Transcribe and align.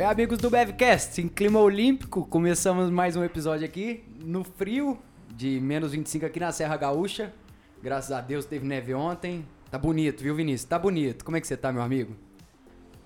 Bem, 0.00 0.06
amigos 0.06 0.38
do 0.38 0.48
Bevcast, 0.48 1.20
em 1.20 1.28
clima 1.28 1.60
olímpico, 1.60 2.24
começamos 2.24 2.88
mais 2.88 3.16
um 3.16 3.22
episódio 3.22 3.66
aqui 3.66 4.02
no 4.24 4.42
frio 4.42 4.98
de 5.28 5.60
menos 5.60 5.92
25 5.92 6.24
aqui 6.24 6.40
na 6.40 6.50
Serra 6.52 6.74
Gaúcha. 6.78 7.34
Graças 7.82 8.10
a 8.10 8.22
Deus 8.22 8.46
teve 8.46 8.66
neve 8.66 8.94
ontem. 8.94 9.46
Tá 9.70 9.76
bonito, 9.76 10.22
viu, 10.22 10.34
Vinícius? 10.34 10.66
Tá 10.66 10.78
bonito. 10.78 11.22
Como 11.22 11.36
é 11.36 11.40
que 11.42 11.46
você 11.46 11.54
tá, 11.54 11.70
meu 11.70 11.82
amigo? 11.82 12.16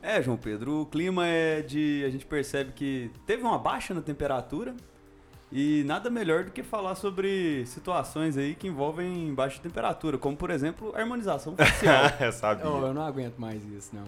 É, 0.01 0.23
João 0.23 0.37
Pedro, 0.37 0.83
o 0.83 0.87
clima 0.87 1.27
é 1.27 1.63
de. 1.63 2.05
A 2.07 2.11
gente 2.11 2.27
percebe 2.27 2.71
que 2.71 3.11
teve 3.27 3.43
uma 3.43 3.59
baixa 3.59 3.93
na 3.93 4.01
temperatura 4.01 4.73
e 5.51 5.83
nada 5.87 6.09
melhor 6.09 6.45
do 6.45 6.53
que 6.53 6.63
falar 6.63 6.95
sobre 6.95 7.67
situações 7.67 8.37
aí 8.37 8.55
que 8.55 8.69
envolvem 8.69 9.35
baixa 9.35 9.61
temperatura, 9.61 10.17
como 10.17 10.37
por 10.37 10.49
exemplo 10.49 10.95
harmonização 10.95 11.57
facial. 11.59 12.05
É, 12.21 12.31
sabia. 12.31 12.71
Oh, 12.71 12.87
eu 12.87 12.95
não 12.95 13.03
aguento 13.03 13.37
mais 13.37 13.65
isso, 13.65 13.91
não. 13.93 14.05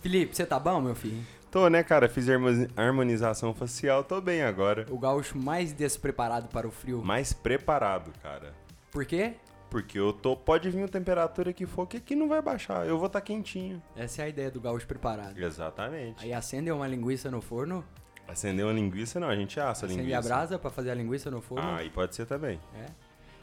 Felipe, 0.00 0.36
você 0.36 0.46
tá 0.46 0.60
bom, 0.60 0.80
meu 0.80 0.94
filho? 0.94 1.22
Tô, 1.50 1.68
né, 1.68 1.82
cara? 1.82 2.08
Fiz 2.08 2.28
harmo- 2.28 2.68
harmonização 2.76 3.52
facial, 3.52 4.04
tô 4.04 4.20
bem 4.20 4.42
agora. 4.42 4.86
O 4.88 4.98
gaúcho 4.98 5.36
mais 5.36 5.72
despreparado 5.72 6.48
para 6.48 6.66
o 6.66 6.70
frio. 6.70 7.02
Mais 7.04 7.32
preparado, 7.32 8.12
cara. 8.22 8.54
Por 8.92 9.04
quê? 9.04 9.34
Porque 9.68 9.98
eu 9.98 10.12
tô. 10.12 10.36
Pode 10.36 10.70
vir 10.70 10.84
a 10.84 10.88
temperatura 10.88 11.52
que 11.52 11.66
for, 11.66 11.86
que 11.86 11.96
aqui 11.96 12.14
não 12.14 12.28
vai 12.28 12.40
baixar. 12.40 12.86
Eu 12.86 12.98
vou 12.98 13.06
estar 13.06 13.20
quentinho. 13.20 13.82
Essa 13.96 14.22
é 14.22 14.24
a 14.26 14.28
ideia 14.28 14.50
do 14.50 14.60
gaúcho 14.60 14.86
preparado. 14.86 15.38
Exatamente. 15.38 16.24
Aí 16.24 16.32
acende 16.32 16.70
uma 16.70 16.86
linguiça 16.86 17.30
no 17.30 17.40
forno, 17.40 17.84
Acender 18.28 18.64
uma 18.64 18.72
linguiça, 18.72 19.18
não, 19.18 19.28
a 19.28 19.34
gente 19.34 19.58
assa 19.58 19.86
a 19.86 19.88
acende 19.88 20.02
linguiça. 20.02 20.18
a 20.18 20.22
brasa 20.22 20.56
pra 20.56 20.70
fazer 20.70 20.92
a 20.92 20.94
linguiça 20.94 21.32
no 21.32 21.40
forno. 21.40 21.68
Ah, 21.68 21.82
e 21.82 21.90
pode 21.90 22.14
ser 22.14 22.26
também. 22.26 22.60
É. 22.76 22.86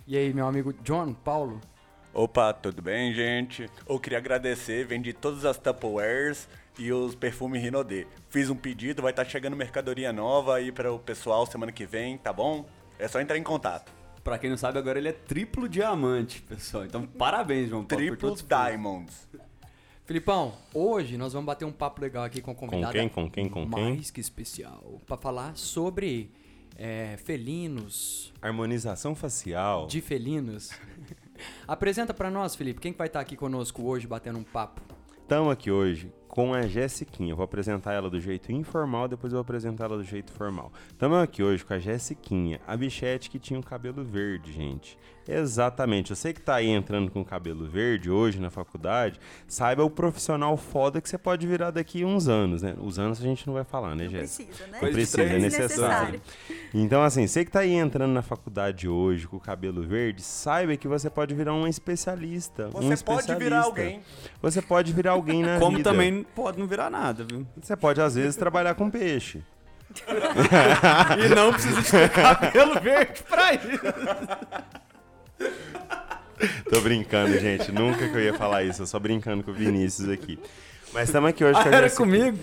E 0.07 0.15
aí, 0.15 0.33
meu 0.33 0.47
amigo 0.47 0.71
John, 0.81 1.13
Paulo? 1.13 1.59
Opa, 2.17 2.51
tudo 2.51 2.81
bem, 2.81 3.13
gente? 3.13 3.69
Eu 3.87 3.99
queria 3.99 4.17
agradecer, 4.17 4.87
vendi 4.87 5.13
todas 5.13 5.45
as 5.45 5.55
Tupperwares 5.55 6.49
e 6.79 6.91
os 6.91 7.13
perfumes 7.13 7.61
Rinodê. 7.61 8.07
Fiz 8.27 8.49
um 8.49 8.55
pedido, 8.55 9.03
vai 9.03 9.11
estar 9.11 9.23
chegando 9.23 9.55
mercadoria 9.55 10.11
nova 10.11 10.55
aí 10.55 10.71
para 10.71 10.91
o 10.91 10.97
pessoal 10.97 11.45
semana 11.45 11.71
que 11.71 11.85
vem, 11.85 12.17
tá 12.17 12.33
bom? 12.33 12.65
É 12.97 13.07
só 13.07 13.21
entrar 13.21 13.37
em 13.37 13.43
contato. 13.43 13.91
pra 14.23 14.39
quem 14.39 14.49
não 14.49 14.57
sabe, 14.57 14.79
agora 14.79 14.97
ele 14.97 15.09
é 15.09 15.11
triplo 15.11 15.69
diamante, 15.69 16.41
pessoal. 16.41 16.85
Então, 16.85 17.05
parabéns, 17.19 17.69
João 17.69 17.85
Paulo. 17.85 18.03
Triplo. 18.03 18.35
Diamonds. 18.35 19.27
Filipão, 20.03 20.55
hoje 20.73 21.17
nós 21.19 21.33
vamos 21.33 21.45
bater 21.45 21.65
um 21.65 21.71
papo 21.71 22.01
legal 22.01 22.23
aqui 22.23 22.41
com 22.41 22.49
a 22.49 22.55
convidada. 22.55 22.93
quem, 22.93 23.07
com 23.07 23.29
quem, 23.29 23.47
com 23.47 23.69
quem? 23.69 23.95
Mais 23.95 24.09
que 24.09 24.19
especial. 24.19 24.99
Pra 25.05 25.17
falar 25.17 25.55
sobre 25.55 26.31
é, 26.75 27.15
felinos, 27.17 28.33
Harmonização 28.41 29.13
facial. 29.13 29.85
de 29.85 30.01
felinos. 30.01 30.71
Apresenta 31.67 32.13
pra 32.13 32.29
nós, 32.29 32.55
Felipe, 32.55 32.79
quem 32.79 32.91
que 32.91 32.97
vai 32.97 33.07
estar 33.07 33.19
aqui 33.19 33.35
conosco 33.35 33.83
hoje 33.83 34.07
batendo 34.07 34.39
um 34.39 34.43
papo? 34.43 34.81
Estamos 35.21 35.51
aqui 35.51 35.69
hoje 35.69 36.11
com 36.27 36.53
a 36.53 36.61
Jessiquinha. 36.61 37.35
Vou 37.35 37.43
apresentar 37.43 37.93
ela 37.93 38.09
do 38.09 38.19
jeito 38.19 38.51
informal, 38.51 39.07
depois 39.07 39.33
eu 39.33 39.37
vou 39.37 39.41
apresentar 39.41 39.85
ela 39.85 39.97
do 39.97 40.03
jeito 40.03 40.31
formal. 40.31 40.71
Estamos 40.89 41.17
aqui 41.17 41.43
hoje 41.43 41.65
com 41.65 41.73
a 41.73 41.79
Jessiquinha, 41.79 42.61
a 42.65 42.77
bichete 42.77 43.29
que 43.29 43.37
tinha 43.37 43.59
o 43.59 43.63
cabelo 43.63 44.03
verde, 44.03 44.53
gente. 44.53 44.97
Exatamente. 45.27 46.15
Você 46.15 46.33
que 46.33 46.41
tá 46.41 46.55
aí 46.55 46.69
entrando 46.69 47.11
com 47.11 47.23
cabelo 47.23 47.67
verde 47.67 48.09
hoje 48.09 48.39
na 48.39 48.49
faculdade, 48.49 49.19
saiba 49.47 49.83
o 49.83 49.89
profissional 49.89 50.55
foda 50.57 51.01
que 51.01 51.09
você 51.09 51.17
pode 51.17 51.45
virar 51.45 51.71
daqui 51.71 52.05
uns 52.05 52.27
anos, 52.27 52.61
né? 52.61 52.75
Os 52.79 52.97
anos 52.97 53.19
a 53.19 53.23
gente 53.23 53.45
não 53.45 53.53
vai 53.53 53.63
falar, 53.63 53.95
né, 53.95 54.07
Jéssica? 54.07 54.45
Precisa, 54.45 54.67
né? 54.71 54.79
Não 54.81 54.91
precisa, 54.91 55.21
é 55.23 55.39
necessário. 55.39 56.21
Então, 56.73 57.03
assim, 57.03 57.27
você 57.27 57.43
que 57.43 57.51
tá 57.51 57.59
aí 57.59 57.73
entrando 57.73 58.11
na 58.13 58.21
faculdade 58.21 58.87
hoje 58.87 59.27
com 59.27 59.37
o 59.37 59.39
cabelo 59.39 59.81
verde, 59.83 60.21
saiba 60.21 60.75
que 60.77 60.87
você 60.87 61.09
pode 61.09 61.33
virar 61.35 61.53
um 61.53 61.67
especialista. 61.67 62.67
um 62.67 62.71
Você 62.71 62.79
pode 62.81 62.93
especialista. 62.93 63.35
virar 63.37 63.61
alguém. 63.63 64.01
Você 64.41 64.61
pode 64.61 64.93
virar 64.93 65.11
alguém 65.11 65.43
na 65.43 65.59
Como 65.59 65.77
vida. 65.77 65.89
também 65.89 66.23
pode 66.35 66.59
não 66.59 66.67
virar 66.67 66.89
nada, 66.89 67.23
viu? 67.23 67.45
Você 67.61 67.75
pode, 67.75 67.99
às 68.01 68.15
vezes, 68.15 68.35
trabalhar 68.35 68.75
com 68.75 68.89
peixe. 68.89 69.43
E 71.17 71.29
não 71.33 71.51
precisa 71.53 71.81
de 71.81 71.89
ter 71.91 72.09
cabelo 72.09 72.79
verde 72.79 73.23
pra 73.23 73.53
isso. 73.53 73.67
Tô 76.69 76.81
brincando, 76.81 77.37
gente. 77.39 77.71
Nunca 77.71 78.07
que 78.07 78.15
eu 78.15 78.21
ia 78.21 78.33
falar 78.33 78.63
isso. 78.63 78.81
Eu 78.83 78.87
só 78.87 78.99
brincando 78.99 79.43
com 79.43 79.51
o 79.51 79.53
Vinícius 79.53 80.09
aqui. 80.09 80.39
Mas 80.93 81.09
estamos 81.09 81.29
aqui 81.29 81.43
hoje 81.43 81.59
Ah, 81.59 81.63
com 81.63 81.69
a 81.69 81.71
era 81.73 81.83
Jessica- 81.89 82.03
comigo? 82.03 82.37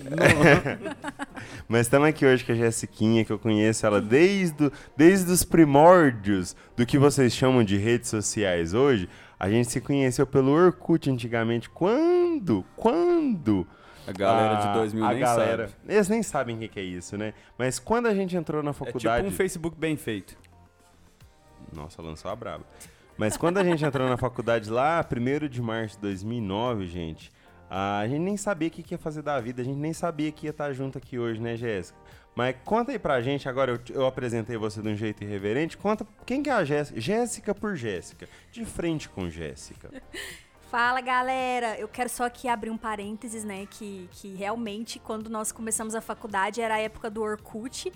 Mas 1.67 1.81
estamos 1.81 2.07
aqui 2.07 2.25
hoje 2.25 2.43
com 2.45 2.51
a 2.51 2.55
Jessiquinha, 2.55 3.25
que 3.25 3.31
eu 3.31 3.39
conheço 3.39 3.85
ela 3.85 3.99
desde, 3.99 4.65
o- 4.65 4.71
desde 4.95 5.31
os 5.31 5.43
primórdios 5.43 6.55
do 6.75 6.85
que 6.85 6.97
vocês 6.97 7.33
chamam 7.33 7.63
de 7.63 7.77
redes 7.77 8.09
sociais 8.09 8.73
hoje. 8.73 9.09
A 9.39 9.49
gente 9.49 9.69
se 9.71 9.81
conheceu 9.81 10.27
pelo 10.27 10.51
Orkut 10.51 11.09
antigamente. 11.09 11.69
Quando? 11.69 12.63
Quando? 12.75 13.67
A 14.07 14.11
galera 14.11 14.57
a- 14.59 14.67
de 14.67 14.73
2000 14.79 15.05
a 15.05 15.09
nem 15.11 15.19
galera, 15.19 15.67
sabe. 15.67 15.79
Eles 15.89 16.07
nem 16.09 16.21
sabem 16.21 16.55
o 16.55 16.59
que 16.59 16.67
que 16.67 16.79
é 16.79 16.83
isso, 16.83 17.17
né? 17.17 17.33
Mas 17.57 17.79
quando 17.79 18.05
a 18.07 18.13
gente 18.13 18.35
entrou 18.35 18.61
na 18.61 18.69
É 18.69 18.73
tipo 18.73 18.85
faculdade... 18.85 19.27
um 19.27 19.31
Facebook 19.31 19.75
bem 19.77 19.97
feito. 19.97 20.37
Nossa, 21.75 22.01
lançou 22.01 22.31
a 22.31 22.35
braba. 22.35 22.65
Mas 23.17 23.37
quando 23.37 23.57
a 23.57 23.63
gente 23.63 23.83
entrou 23.83 24.09
na 24.09 24.17
faculdade 24.17 24.69
lá, 24.69 25.05
1 25.05 25.47
de 25.47 25.61
março 25.61 25.95
de 25.95 26.01
2009, 26.01 26.87
gente, 26.87 27.31
a 27.69 28.05
gente 28.07 28.19
nem 28.19 28.37
sabia 28.37 28.67
o 28.67 28.71
que 28.71 28.93
ia 28.93 28.97
fazer 28.97 29.21
da 29.21 29.39
vida, 29.39 29.61
a 29.61 29.65
gente 29.65 29.77
nem 29.77 29.93
sabia 29.93 30.31
que 30.31 30.47
ia 30.47 30.51
estar 30.51 30.71
junto 30.73 30.97
aqui 30.97 31.17
hoje, 31.17 31.41
né, 31.41 31.55
Jéssica? 31.55 31.97
Mas 32.35 32.55
conta 32.65 32.91
aí 32.91 32.99
pra 32.99 33.21
gente, 33.21 33.47
agora 33.47 33.71
eu, 33.71 33.95
eu 33.95 34.05
apresentei 34.05 34.57
você 34.57 34.81
de 34.81 34.89
um 34.89 34.95
jeito 34.95 35.23
irreverente, 35.23 35.77
conta 35.77 36.05
quem 36.25 36.43
que 36.43 36.49
é 36.49 36.53
a 36.53 36.65
Jéssica? 36.65 36.99
Jéssica 36.99 37.55
por 37.55 37.75
Jéssica, 37.75 38.27
de 38.51 38.65
frente 38.65 39.07
com 39.07 39.29
Jéssica. 39.29 39.89
Fala, 40.69 40.99
galera! 40.99 41.79
Eu 41.79 41.87
quero 41.87 42.09
só 42.09 42.25
aqui 42.25 42.49
abrir 42.49 42.69
um 42.69 42.77
parênteses, 42.77 43.45
né? 43.45 43.65
Que, 43.69 44.09
que 44.11 44.33
realmente, 44.33 44.99
quando 44.99 45.29
nós 45.29 45.51
começamos 45.51 45.95
a 45.95 46.01
faculdade, 46.01 46.59
era 46.59 46.75
a 46.75 46.79
época 46.79 47.09
do 47.09 47.21
Orkut. 47.21 47.89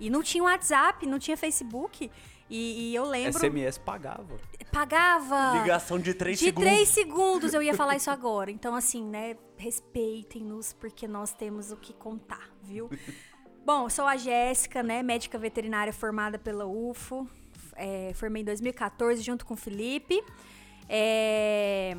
E 0.00 0.10
não 0.10 0.22
tinha 0.22 0.42
WhatsApp, 0.42 1.06
não 1.06 1.18
tinha 1.18 1.36
Facebook. 1.36 2.10
E, 2.56 2.90
e 2.90 2.94
eu 2.94 3.04
lembro... 3.04 3.36
SMS 3.36 3.78
pagava. 3.78 4.38
Pagava! 4.70 5.58
Ligação 5.58 5.98
de 5.98 6.14
3 6.14 6.38
de 6.38 6.44
segundos. 6.44 6.70
três 6.70 6.88
segundos 6.88 7.52
eu 7.52 7.60
ia 7.60 7.74
falar 7.74 7.96
isso 7.96 8.12
agora. 8.12 8.48
Então, 8.48 8.76
assim, 8.76 9.04
né? 9.04 9.36
Respeitem-nos, 9.56 10.72
porque 10.72 11.08
nós 11.08 11.32
temos 11.32 11.72
o 11.72 11.76
que 11.76 11.92
contar, 11.92 12.48
viu? 12.62 12.88
Bom, 13.66 13.88
sou 13.90 14.04
a 14.06 14.16
Jéssica, 14.16 14.84
né? 14.84 15.02
Médica 15.02 15.36
veterinária 15.36 15.92
formada 15.92 16.38
pela 16.38 16.64
UFO. 16.64 17.28
É, 17.74 18.12
formei 18.14 18.42
em 18.42 18.44
2014 18.44 19.20
junto 19.20 19.44
com 19.44 19.54
o 19.54 19.56
Felipe. 19.56 20.22
É, 20.88 21.96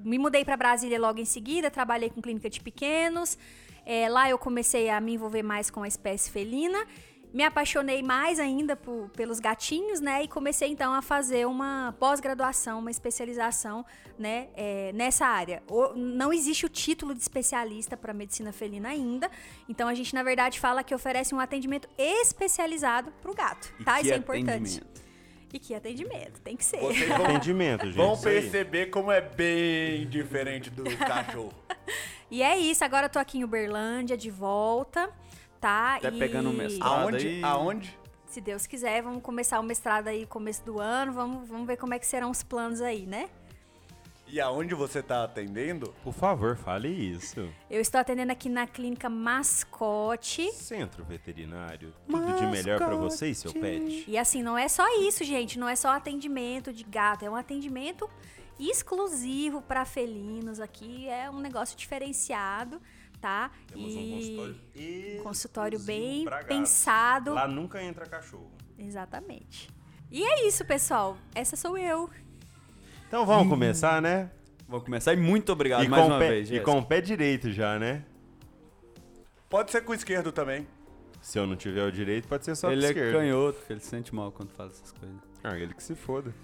me 0.00 0.16
mudei 0.16 0.44
para 0.44 0.56
Brasília 0.56 1.00
logo 1.00 1.18
em 1.18 1.24
seguida, 1.24 1.72
trabalhei 1.72 2.08
com 2.08 2.22
clínica 2.22 2.48
de 2.48 2.60
pequenos. 2.60 3.36
É, 3.84 4.08
lá 4.08 4.30
eu 4.30 4.38
comecei 4.38 4.88
a 4.90 5.00
me 5.00 5.14
envolver 5.14 5.42
mais 5.42 5.70
com 5.70 5.82
a 5.82 5.88
espécie 5.88 6.30
felina. 6.30 6.86
Me 7.36 7.44
apaixonei 7.44 8.02
mais 8.02 8.40
ainda 8.40 8.74
por- 8.74 9.10
pelos 9.10 9.38
gatinhos, 9.40 10.00
né? 10.00 10.22
E 10.22 10.28
comecei 10.28 10.68
então 10.70 10.94
a 10.94 11.02
fazer 11.02 11.46
uma 11.46 11.94
pós-graduação, 11.98 12.78
uma 12.78 12.90
especialização, 12.90 13.84
né? 14.18 14.48
é, 14.56 14.90
nessa 14.94 15.26
área. 15.26 15.62
O- 15.68 15.92
não 15.94 16.32
existe 16.32 16.64
o 16.64 16.68
título 16.68 17.12
de 17.14 17.20
especialista 17.20 17.94
para 17.94 18.14
medicina 18.14 18.52
felina 18.52 18.88
ainda. 18.88 19.30
Então 19.68 19.86
a 19.86 19.92
gente 19.92 20.14
na 20.14 20.22
verdade 20.22 20.58
fala 20.58 20.82
que 20.82 20.94
oferece 20.94 21.34
um 21.34 21.38
atendimento 21.40 21.86
especializado 21.98 23.12
para 23.20 23.30
o 23.30 23.34
gato, 23.34 23.70
E 23.78 23.84
tá? 23.84 23.96
que 23.96 24.04
Isso 24.04 24.12
é 24.14 24.16
importante. 24.16 24.82
E 25.52 25.58
que 25.58 25.74
atendimento, 25.74 26.40
tem 26.40 26.56
que 26.56 26.64
ser. 26.64 26.78
Vocês 26.80 27.06
vão, 27.08 27.24
Atendimento, 27.26 27.84
gente. 27.86 27.96
vão 27.96 28.16
perceber 28.18 28.86
como 28.86 29.12
é 29.12 29.20
bem 29.20 30.06
diferente 30.08 30.70
do 30.70 30.84
cachorro. 30.96 31.52
E 32.30 32.42
é 32.42 32.56
isso, 32.58 32.82
agora 32.84 33.06
eu 33.06 33.10
tô 33.10 33.18
aqui 33.18 33.38
em 33.38 33.44
Uberlândia 33.44 34.16
de 34.16 34.30
volta, 34.30 35.10
tá? 35.66 35.96
Até 35.96 36.08
e 36.08 36.18
pegando 36.18 36.50
um 36.50 36.52
mestrado. 36.52 36.92
Aonde? 37.02 37.26
aí- 37.26 37.42
Aonde? 37.42 37.98
Se 38.26 38.40
Deus 38.40 38.66
quiser, 38.66 39.02
vamos 39.02 39.22
começar 39.22 39.58
o 39.58 39.62
mestrado 39.62 40.08
aí 40.08 40.26
começo 40.26 40.64
do 40.64 40.78
ano, 40.80 41.12
vamos, 41.12 41.48
vamos 41.48 41.66
ver 41.66 41.76
como 41.76 41.94
é 41.94 41.98
que 41.98 42.06
serão 42.06 42.30
os 42.30 42.42
planos 42.42 42.80
aí, 42.80 43.06
né? 43.06 43.28
E 44.28 44.40
aonde 44.40 44.74
você 44.74 45.00
tá 45.02 45.22
atendendo? 45.22 45.94
Por 46.02 46.12
favor, 46.12 46.56
fale 46.56 46.88
isso. 46.88 47.48
Eu 47.70 47.80
estou 47.80 48.00
atendendo 48.00 48.32
aqui 48.32 48.48
na 48.48 48.66
clínica 48.66 49.08
Mascote. 49.08 50.50
Centro 50.52 51.04
veterinário, 51.04 51.92
tudo 52.08 52.34
de 52.34 52.46
melhor 52.46 52.78
pra 52.78 52.96
você 52.96 53.28
e 53.28 53.34
seu 53.36 53.52
pet. 53.52 54.04
E 54.08 54.18
assim, 54.18 54.42
não 54.42 54.58
é 54.58 54.68
só 54.68 54.84
isso, 55.00 55.22
gente, 55.24 55.58
não 55.58 55.68
é 55.68 55.76
só 55.76 55.90
atendimento 55.90 56.72
de 56.72 56.82
gato, 56.82 57.24
é 57.24 57.30
um 57.30 57.36
atendimento 57.36 58.10
exclusivo 58.58 59.62
para 59.62 59.84
felinos 59.84 60.58
aqui, 60.60 61.08
é 61.08 61.30
um 61.30 61.38
negócio 61.38 61.76
diferenciado, 61.76 62.80
tá? 63.20 63.50
Temos 63.66 63.94
um 63.94 63.98
e 63.98 64.10
consultório, 64.14 64.56
um 65.18 65.22
consultório 65.22 65.76
exclusivo 65.76 65.86
bem 65.86 66.26
pensado. 66.46 67.34
Lá 67.34 67.48
nunca 67.48 67.82
entra 67.82 68.06
cachorro. 68.06 68.50
Exatamente. 68.78 69.70
E 70.10 70.22
é 70.22 70.46
isso, 70.46 70.64
pessoal. 70.64 71.16
Essa 71.34 71.56
sou 71.56 71.76
eu. 71.76 72.08
Então 73.08 73.24
vamos 73.26 73.48
começar, 73.48 74.00
né? 74.02 74.30
Vou 74.68 74.80
começar 74.80 75.12
e 75.12 75.16
muito 75.16 75.52
obrigado 75.52 75.84
e 75.84 75.88
mais 75.88 76.02
com, 76.02 76.08
uma 76.08 76.16
o 76.16 76.18
pé, 76.20 76.28
vez, 76.28 76.48
e 76.48 76.54
Jéssica. 76.54 76.70
com 76.72 76.78
o 76.78 76.84
pé 76.84 77.00
direito 77.00 77.52
já, 77.52 77.78
né? 77.78 78.04
Pode 79.48 79.70
ser 79.70 79.80
com 79.82 79.92
o 79.92 79.94
esquerdo 79.94 80.32
também. 80.32 80.66
Se 81.22 81.38
eu 81.38 81.46
não 81.46 81.56
tiver 81.56 81.84
o 81.84 81.90
direito, 81.92 82.28
pode 82.28 82.44
ser 82.44 82.54
só 82.56 82.70
Ele 82.70 82.80
com 82.80 82.86
o 82.86 82.86
é 82.86 82.90
esquerdo. 82.90 83.16
canhoto, 83.16 83.58
filho, 83.60 83.72
ele 83.74 83.80
se 83.80 83.86
sente 83.88 84.14
mal 84.14 84.30
quando 84.32 84.50
faz 84.50 84.72
essas 84.72 84.92
coisas. 84.92 85.16
Ah, 85.42 85.56
ele 85.58 85.72
que 85.74 85.82
se 85.82 85.94
foda. 85.94 86.34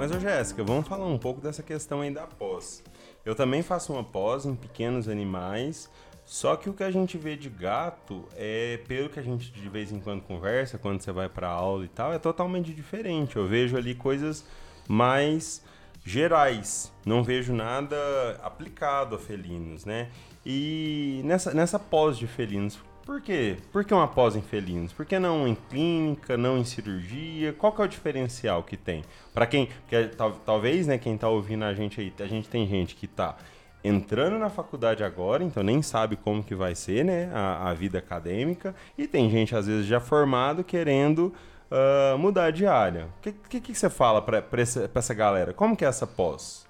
Mas, 0.00 0.10
ô 0.12 0.18
Jéssica, 0.18 0.64
vamos 0.64 0.88
falar 0.88 1.06
um 1.06 1.18
pouco 1.18 1.42
dessa 1.42 1.62
questão 1.62 2.00
aí 2.00 2.10
da 2.10 2.26
pós. 2.26 2.82
Eu 3.22 3.34
também 3.34 3.60
faço 3.60 3.92
uma 3.92 4.02
pós 4.02 4.46
em 4.46 4.56
pequenos 4.56 5.10
animais, 5.10 5.90
só 6.24 6.56
que 6.56 6.70
o 6.70 6.72
que 6.72 6.82
a 6.82 6.90
gente 6.90 7.18
vê 7.18 7.36
de 7.36 7.50
gato 7.50 8.24
é, 8.34 8.80
pelo 8.88 9.10
que 9.10 9.20
a 9.20 9.22
gente 9.22 9.52
de 9.52 9.68
vez 9.68 9.92
em 9.92 10.00
quando 10.00 10.22
conversa, 10.22 10.78
quando 10.78 11.02
você 11.02 11.12
vai 11.12 11.28
para 11.28 11.48
aula 11.48 11.84
e 11.84 11.88
tal, 11.88 12.14
é 12.14 12.18
totalmente 12.18 12.72
diferente. 12.72 13.36
Eu 13.36 13.46
vejo 13.46 13.76
ali 13.76 13.94
coisas 13.94 14.42
mais 14.88 15.62
gerais, 16.02 16.90
não 17.04 17.22
vejo 17.22 17.52
nada 17.52 17.94
aplicado 18.42 19.16
a 19.16 19.18
felinos, 19.18 19.84
né? 19.84 20.08
E 20.46 21.20
nessa, 21.26 21.52
nessa 21.52 21.78
pós 21.78 22.16
de 22.16 22.26
felinos, 22.26 22.78
por 23.04 23.20
quê? 23.20 23.56
Por 23.72 23.84
que 23.84 23.92
uma 23.92 24.08
pós 24.08 24.36
em 24.36 24.42
felinos? 24.42 24.92
Por 24.92 25.04
que 25.04 25.18
não 25.18 25.46
em 25.46 25.54
clínica, 25.54 26.36
não 26.36 26.58
em 26.58 26.64
cirurgia? 26.64 27.52
Qual 27.52 27.72
que 27.72 27.80
é 27.80 27.84
o 27.84 27.88
diferencial 27.88 28.62
que 28.62 28.76
tem? 28.76 29.04
Para 29.34 29.46
quem, 29.46 29.66
porque 29.66 30.08
tal, 30.16 30.32
talvez, 30.32 30.86
né, 30.86 30.98
quem 30.98 31.16
tá 31.16 31.28
ouvindo 31.28 31.64
a 31.64 31.74
gente 31.74 32.00
aí, 32.00 32.12
a 32.20 32.26
gente 32.26 32.48
tem 32.48 32.66
gente 32.66 32.94
que 32.94 33.06
tá 33.06 33.36
entrando 33.82 34.38
na 34.38 34.50
faculdade 34.50 35.02
agora, 35.02 35.42
então 35.42 35.62
nem 35.62 35.82
sabe 35.82 36.16
como 36.16 36.42
que 36.42 36.54
vai 36.54 36.74
ser, 36.74 37.04
né, 37.04 37.30
a, 37.32 37.70
a 37.70 37.74
vida 37.74 37.98
acadêmica, 37.98 38.74
e 38.96 39.06
tem 39.06 39.30
gente 39.30 39.56
às 39.56 39.66
vezes 39.66 39.86
já 39.86 40.00
formado 40.00 40.62
querendo 40.62 41.32
uh, 41.70 42.18
mudar 42.18 42.50
de 42.50 42.66
área. 42.66 43.06
O 43.06 43.22
que, 43.22 43.32
que, 43.32 43.60
que, 43.60 43.74
você 43.74 43.88
fala 43.88 44.20
para 44.20 44.44
essa, 44.60 44.90
essa 44.94 45.14
galera? 45.14 45.52
Como 45.52 45.76
que 45.76 45.84
é 45.84 45.88
essa 45.88 46.06
pós? 46.06 46.68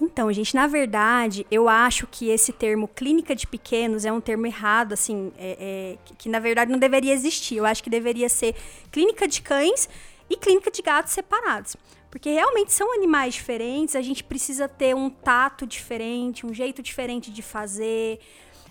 Então, 0.00 0.32
gente, 0.32 0.54
na 0.54 0.66
verdade, 0.66 1.46
eu 1.50 1.68
acho 1.68 2.06
que 2.06 2.28
esse 2.28 2.52
termo 2.52 2.88
clínica 2.88 3.34
de 3.34 3.46
pequenos 3.46 4.04
é 4.04 4.12
um 4.12 4.20
termo 4.20 4.46
errado, 4.46 4.92
assim, 4.92 5.32
é, 5.38 5.56
é, 5.58 5.98
que, 6.04 6.16
que, 6.16 6.28
na 6.28 6.38
verdade 6.40 6.70
não 6.70 6.78
deveria 6.78 7.12
existir. 7.12 7.56
Eu 7.56 7.64
acho 7.64 7.82
que 7.82 7.88
deveria 7.88 8.28
ser 8.28 8.54
clínica 8.90 9.28
de 9.28 9.40
cães 9.40 9.88
e 10.28 10.36
clínica 10.36 10.70
de 10.70 10.82
gatos 10.82 11.12
separados. 11.12 11.76
Porque 12.10 12.30
realmente 12.30 12.72
são 12.72 12.94
animais 12.94 13.34
diferentes, 13.34 13.96
a 13.96 14.02
gente 14.02 14.22
precisa 14.22 14.68
ter 14.68 14.94
um 14.94 15.10
tato 15.10 15.66
diferente, 15.66 16.46
um 16.46 16.54
jeito 16.54 16.82
diferente 16.82 17.30
de 17.30 17.42
fazer, 17.42 18.20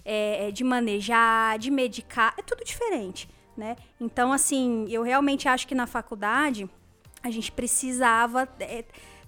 é, 0.05 0.47
é 0.47 0.51
de 0.51 0.63
manejar, 0.63 1.57
de 1.57 1.69
medicar, 1.69 2.33
é 2.37 2.41
tudo 2.41 2.63
diferente, 2.63 3.29
né? 3.55 3.75
Então, 3.99 4.31
assim, 4.31 4.85
eu 4.89 5.03
realmente 5.03 5.47
acho 5.47 5.67
que 5.67 5.75
na 5.75 5.85
faculdade 5.85 6.69
a 7.21 7.29
gente 7.29 7.51
precisava 7.51 8.47
é, 8.59 8.83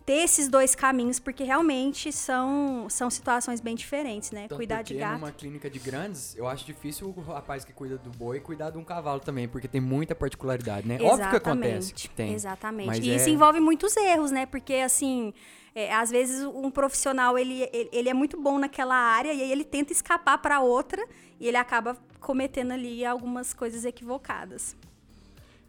ter 0.06 0.24
esses 0.24 0.48
dois 0.48 0.76
caminhos, 0.76 1.20
porque 1.20 1.44
realmente 1.44 2.12
são, 2.12 2.88
são 2.90 3.10
situações 3.10 3.60
bem 3.60 3.76
diferentes, 3.76 4.32
né? 4.32 4.42
Tanto 4.48 4.58
Cuidar 4.58 4.84
de 4.84 4.94
gato. 4.94 5.14
numa 5.14 5.32
clínica 5.32 5.68
de 5.68 5.80
grandes, 5.80 6.38
eu 6.38 6.48
acho 6.48 6.64
difícil 6.64 7.14
o 7.16 7.22
rapaz 7.22 7.66
que 7.66 7.74
cuida 7.74 7.98
do 7.98 8.12
boi 8.12 8.40
cuidar 8.40 8.70
de 8.70 8.78
um 8.78 8.84
cavalo 8.84 9.20
também, 9.20 9.48
porque 9.48 9.68
tem 9.68 9.82
muita 9.82 10.14
particularidade, 10.14 10.88
né? 10.88 10.96
Exatamente, 10.96 11.14
Óbvio 11.14 11.30
que 11.30 11.50
acontece. 11.50 12.10
Tem, 12.10 12.34
exatamente. 12.34 12.88
Mas 12.88 13.00
e 13.00 13.10
é... 13.10 13.16
isso 13.16 13.30
envolve 13.30 13.60
muitos 13.60 13.98
erros, 13.98 14.30
né? 14.30 14.46
Porque, 14.46 14.76
assim, 14.76 15.34
é, 15.74 15.92
às 15.92 16.12
vezes 16.12 16.44
um 16.44 16.70
profissional, 16.70 17.36
ele, 17.38 17.68
ele, 17.74 17.90
ele, 17.92 18.10
é 18.10 18.14
muito 18.14 18.40
bom 18.40 18.60
naquela 18.60 18.96
área 18.96 19.34
e 19.34 19.42
aí 19.42 19.52
ele 19.52 19.66
tenta 19.66 19.92
escapar 19.92 20.38
para 20.38 20.60
outra 20.60 21.04
e 21.40 21.48
ele 21.48 21.58
acaba 21.58 21.98
cometendo 22.20 22.74
ali 22.74 23.04
algumas 23.04 23.56
coisas 23.56 23.86
equivocadas. 23.86 24.76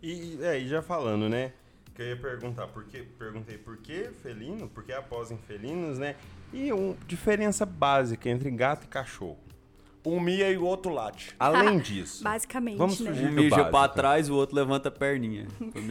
E, 0.03 0.39
é, 0.43 0.59
e 0.59 0.69
já 0.69 0.83
falando, 0.83 1.27
né? 1.27 1.53
Que 1.97 2.03
eu 2.03 2.07
ia 2.09 2.17
perguntar, 2.17 2.67
porque 2.69 3.03
perguntei 3.19 3.57
por 3.59 3.77
que 3.79 4.11
felino, 4.23 4.69
por 4.69 4.85
que 4.85 4.93
após 4.93 5.31
em 5.31 5.37
felinos, 5.39 5.99
né? 5.99 6.15
E 6.53 6.71
uma 6.73 6.95
diferença 7.07 7.65
básica 7.67 8.29
entre 8.29 8.51
gato 8.51 8.85
e 8.85 8.87
cachorro. 8.87 9.39
Um 10.05 10.21
mia 10.21 10.49
e 10.51 10.57
o 10.57 10.63
outro 10.65 10.93
late. 10.93 11.35
Além 11.39 11.79
disso. 11.81 12.23
Basicamente, 12.23 12.77
vamos 12.79 13.01
né? 13.01 13.11
fugir 13.11 13.29
Um 13.29 13.33
mija 13.33 13.57
básico. 13.57 13.71
pra 13.73 13.89
trás, 13.89 14.31
o 14.31 14.35
outro 14.37 14.55
levanta 14.55 14.89
a 14.89 14.93
perninha. 14.93 15.49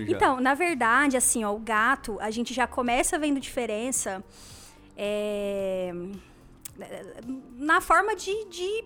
Então, 0.08 0.40
na 0.40 0.54
verdade, 0.54 1.18
assim, 1.18 1.44
ó, 1.44 1.54
o 1.54 1.60
gato, 1.60 2.18
a 2.22 2.32
gente 2.32 2.54
já 2.54 2.66
começa 2.66 3.20
vendo 3.20 3.40
diferença 3.42 4.24
é, 4.96 5.92
na 7.58 7.82
forma 7.82 8.16
de, 8.16 8.32
de- 8.46 8.86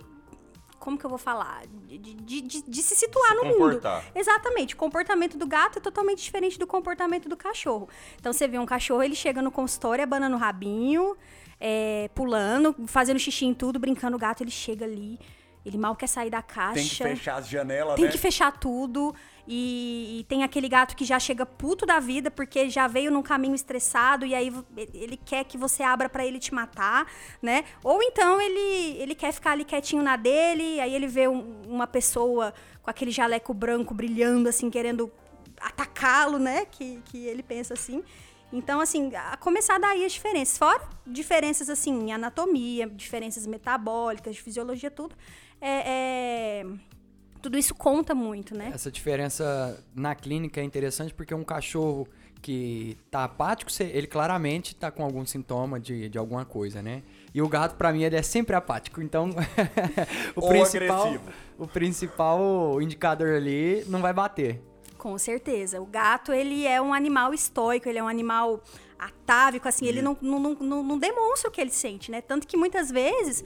Como 0.80 0.98
que 0.98 1.06
eu 1.06 1.10
vou 1.10 1.20
falar? 1.20 1.64
De, 1.88 1.98
de- 1.98 2.42
de- 2.42 2.62
de 2.64 2.81
se 2.81 2.96
situar 2.96 3.30
Se 3.30 3.36
no 3.36 3.44
mundo. 3.46 3.58
comportar. 3.58 4.04
Exatamente. 4.16 4.74
O 4.74 4.78
comportamento 4.78 5.38
do 5.38 5.46
gato 5.46 5.78
é 5.78 5.81
totalmente 5.81 6.24
diferente 6.24 6.58
do 6.58 6.66
comportamento 6.66 7.28
do 7.28 7.36
cachorro. 7.36 7.90
Então, 8.20 8.31
você 8.34 8.48
vê 8.48 8.58
um 8.58 8.66
cachorro, 8.66 9.04
ele 9.04 9.16
chega 9.16 9.42
no 9.42 9.52
consultório, 9.52 10.04
abanando 10.04 10.36
o 10.36 10.40
rabinho, 10.40 11.16
é, 11.60 12.10
pulando, 12.16 12.74
fazendo 12.88 13.20
xixi 13.20 13.46
em 13.46 13.54
tudo, 13.54 13.78
brincando. 13.80 14.16
O 14.16 14.20
gato, 14.20 14.42
ele 14.42 14.52
chega 14.52 14.86
ali, 14.86 15.20
ele 15.66 15.78
mal 15.78 15.96
quer 15.96 16.08
sair 16.08 16.30
da 16.30 16.42
caixa. 16.42 16.74
Tem 17.04 17.14
que 17.14 17.20
fechar 17.20 17.36
as 17.36 17.48
janelas, 17.50 17.96
Tem 17.96 18.06
né? 18.06 18.12
que 18.12 18.18
fechar 18.18 18.52
tudo. 18.58 19.14
E, 19.48 20.20
e 20.20 20.24
tem 20.26 20.44
aquele 20.44 20.70
gato 20.70 20.96
que 20.96 21.04
já 21.06 21.20
chega 21.20 21.46
puto 21.46 21.86
da 21.86 22.00
vida 22.00 22.30
porque 22.30 22.70
já 22.70 22.88
veio 22.88 23.12
num 23.12 23.22
caminho 23.22 23.56
estressado 23.56 24.26
e 24.26 24.36
aí 24.36 24.54
ele 24.94 25.18
quer 25.18 25.44
que 25.46 25.58
você 25.58 25.82
abra 25.84 26.08
pra 26.08 26.26
ele 26.26 26.40
te 26.40 26.54
matar, 26.54 27.08
né? 27.42 27.64
Ou 27.84 28.02
então 28.04 28.40
ele, 28.40 28.98
ele 29.02 29.16
quer 29.16 29.32
ficar 29.32 29.52
ali 29.52 29.64
quietinho 29.66 30.04
na 30.04 30.16
dele, 30.16 30.80
aí 30.80 30.94
ele 30.94 31.08
vê 31.08 31.28
um- 31.28 31.62
uma 31.68 31.88
pessoa 31.88 32.54
com 32.84 32.90
aquele 32.90 33.12
jaleco 33.12 33.54
branco 33.54 33.94
brilhando, 33.94 34.48
assim, 34.50 34.70
querendo 34.70 35.12
atacá-lo, 35.60 36.38
né? 36.40 36.66
Que, 36.66 37.02
que 37.06 37.26
ele 37.26 37.44
pensa 37.44 37.74
assim. 37.74 38.04
Então, 38.52 38.82
assim, 38.82 39.12
a 39.16 39.38
começar 39.38 39.80
daí 39.80 40.04
as 40.06 40.12
diferenças. 40.14 40.58
Fora 40.58 40.82
diferenças, 41.06 41.70
assim, 41.70 41.92
em 42.08 42.12
anatomia, 42.14 42.88
diferenças 42.88 43.46
metabólicas, 43.46 44.36
de 44.36 44.42
fisiologia, 44.42 44.90
tudo. 44.90 45.16
É, 45.62 46.59
é- 46.59 46.59
tudo 47.50 47.57
isso 47.57 47.74
conta 47.74 48.13
muito, 48.13 48.56
né? 48.56 48.69
Essa 48.72 48.92
diferença 48.92 49.84
na 49.96 50.13
clínica 50.13 50.62
é 50.62 50.63
interessante 50.63 51.12
porque 51.16 51.34
um 51.34 51.44
cachorro 51.44 52.07
que 52.44 52.96
tá 53.10 53.24
apático, 53.24 53.72
ele 53.81 54.06
claramente 54.06 54.75
tá 54.75 54.92
com 54.92 55.04
algum 55.04 55.25
sintoma 55.25 55.80
de, 55.80 56.07
de 56.10 56.18
alguma 56.19 56.46
coisa, 56.46 56.80
né? 56.84 57.01
E 57.34 57.42
o 57.42 57.50
gato, 57.50 57.75
pra 57.75 57.92
mim, 57.92 58.04
ele 58.04 58.16
é 58.16 58.22
sempre 58.22 58.56
apático. 58.56 59.01
Então, 59.01 59.31
o, 60.38 60.42
Ou 60.44 60.50
principal, 60.50 61.07
agressivo. 61.07 61.31
o 61.57 61.68
principal 61.68 62.81
indicador 62.84 63.34
ali 63.34 63.84
não 63.88 64.00
vai 64.00 64.13
bater. 64.13 64.62
Com 64.95 65.18
certeza. 65.18 65.81
O 65.81 65.86
gato, 65.88 66.31
ele 66.31 66.68
é 66.68 66.80
um 66.80 66.94
animal 66.94 67.34
estoico, 67.34 67.90
ele 67.90 67.98
é 67.98 68.04
um 68.04 68.07
animal 68.07 68.62
atávico, 69.00 69.68
assim, 69.68 69.88
ele 69.88 70.02
não, 70.04 70.16
não, 70.22 70.40
não, 70.40 70.54
não- 70.54 70.84
não 70.84 71.00
demonstra 71.00 71.50
o 71.50 71.52
que 71.52 71.60
ele 71.60 71.72
sente, 71.72 72.12
né? 72.12 72.22
Tanto 72.22 72.45
que 72.45 72.56
muitas 72.56 72.92
vezes 72.92 73.44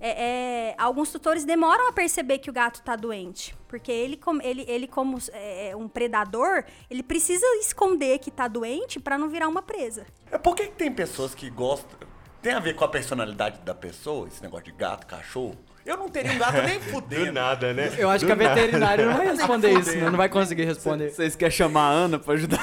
é, 0.00 0.70
é, 0.70 0.74
alguns 0.78 1.10
tutores 1.10 1.44
demoram 1.44 1.88
a 1.88 1.92
perceber 1.92 2.38
que 2.38 2.50
o 2.50 2.52
gato 2.52 2.82
tá 2.82 2.96
doente. 2.96 3.56
Porque 3.68 3.90
ele, 3.90 4.16
como, 4.16 4.42
ele, 4.42 4.64
ele 4.68 4.86
como 4.86 5.18
é, 5.32 5.74
um 5.76 5.88
predador, 5.88 6.64
ele 6.90 7.02
precisa 7.02 7.46
esconder 7.60 8.18
que 8.18 8.30
tá 8.30 8.48
doente 8.48 9.00
pra 9.00 9.16
não 9.18 9.28
virar 9.28 9.48
uma 9.48 9.62
presa. 9.62 10.06
É 10.30 10.38
por 10.38 10.54
que 10.54 10.66
tem 10.66 10.92
pessoas 10.92 11.34
que 11.34 11.48
gostam. 11.50 11.98
Tem 12.42 12.52
a 12.52 12.60
ver 12.60 12.76
com 12.76 12.84
a 12.84 12.88
personalidade 12.88 13.60
da 13.60 13.74
pessoa, 13.74 14.28
esse 14.28 14.42
negócio 14.42 14.66
de 14.66 14.72
gato, 14.72 15.06
cachorro? 15.06 15.56
Eu 15.86 15.96
não 15.96 16.08
teria 16.08 16.32
um 16.32 16.38
gato 16.38 16.60
nem 16.62 16.78
Do 16.80 16.84
fudendo. 16.86 17.32
nada, 17.32 17.72
né? 17.72 17.94
Eu 17.96 18.10
acho 18.10 18.24
Do 18.24 18.26
que 18.26 18.32
a 18.32 18.36
nada. 18.36 18.54
veterinária 18.60 19.06
não 19.06 19.16
vai 19.16 19.26
responder 19.28 19.70
isso, 19.78 19.96
né? 19.96 20.10
Não 20.10 20.16
vai 20.18 20.28
conseguir 20.28 20.64
responder. 20.64 21.10
Vocês 21.10 21.36
querem 21.36 21.54
chamar 21.56 21.82
a 21.82 21.90
Ana 21.92 22.18
pra 22.18 22.34
ajudar? 22.34 22.58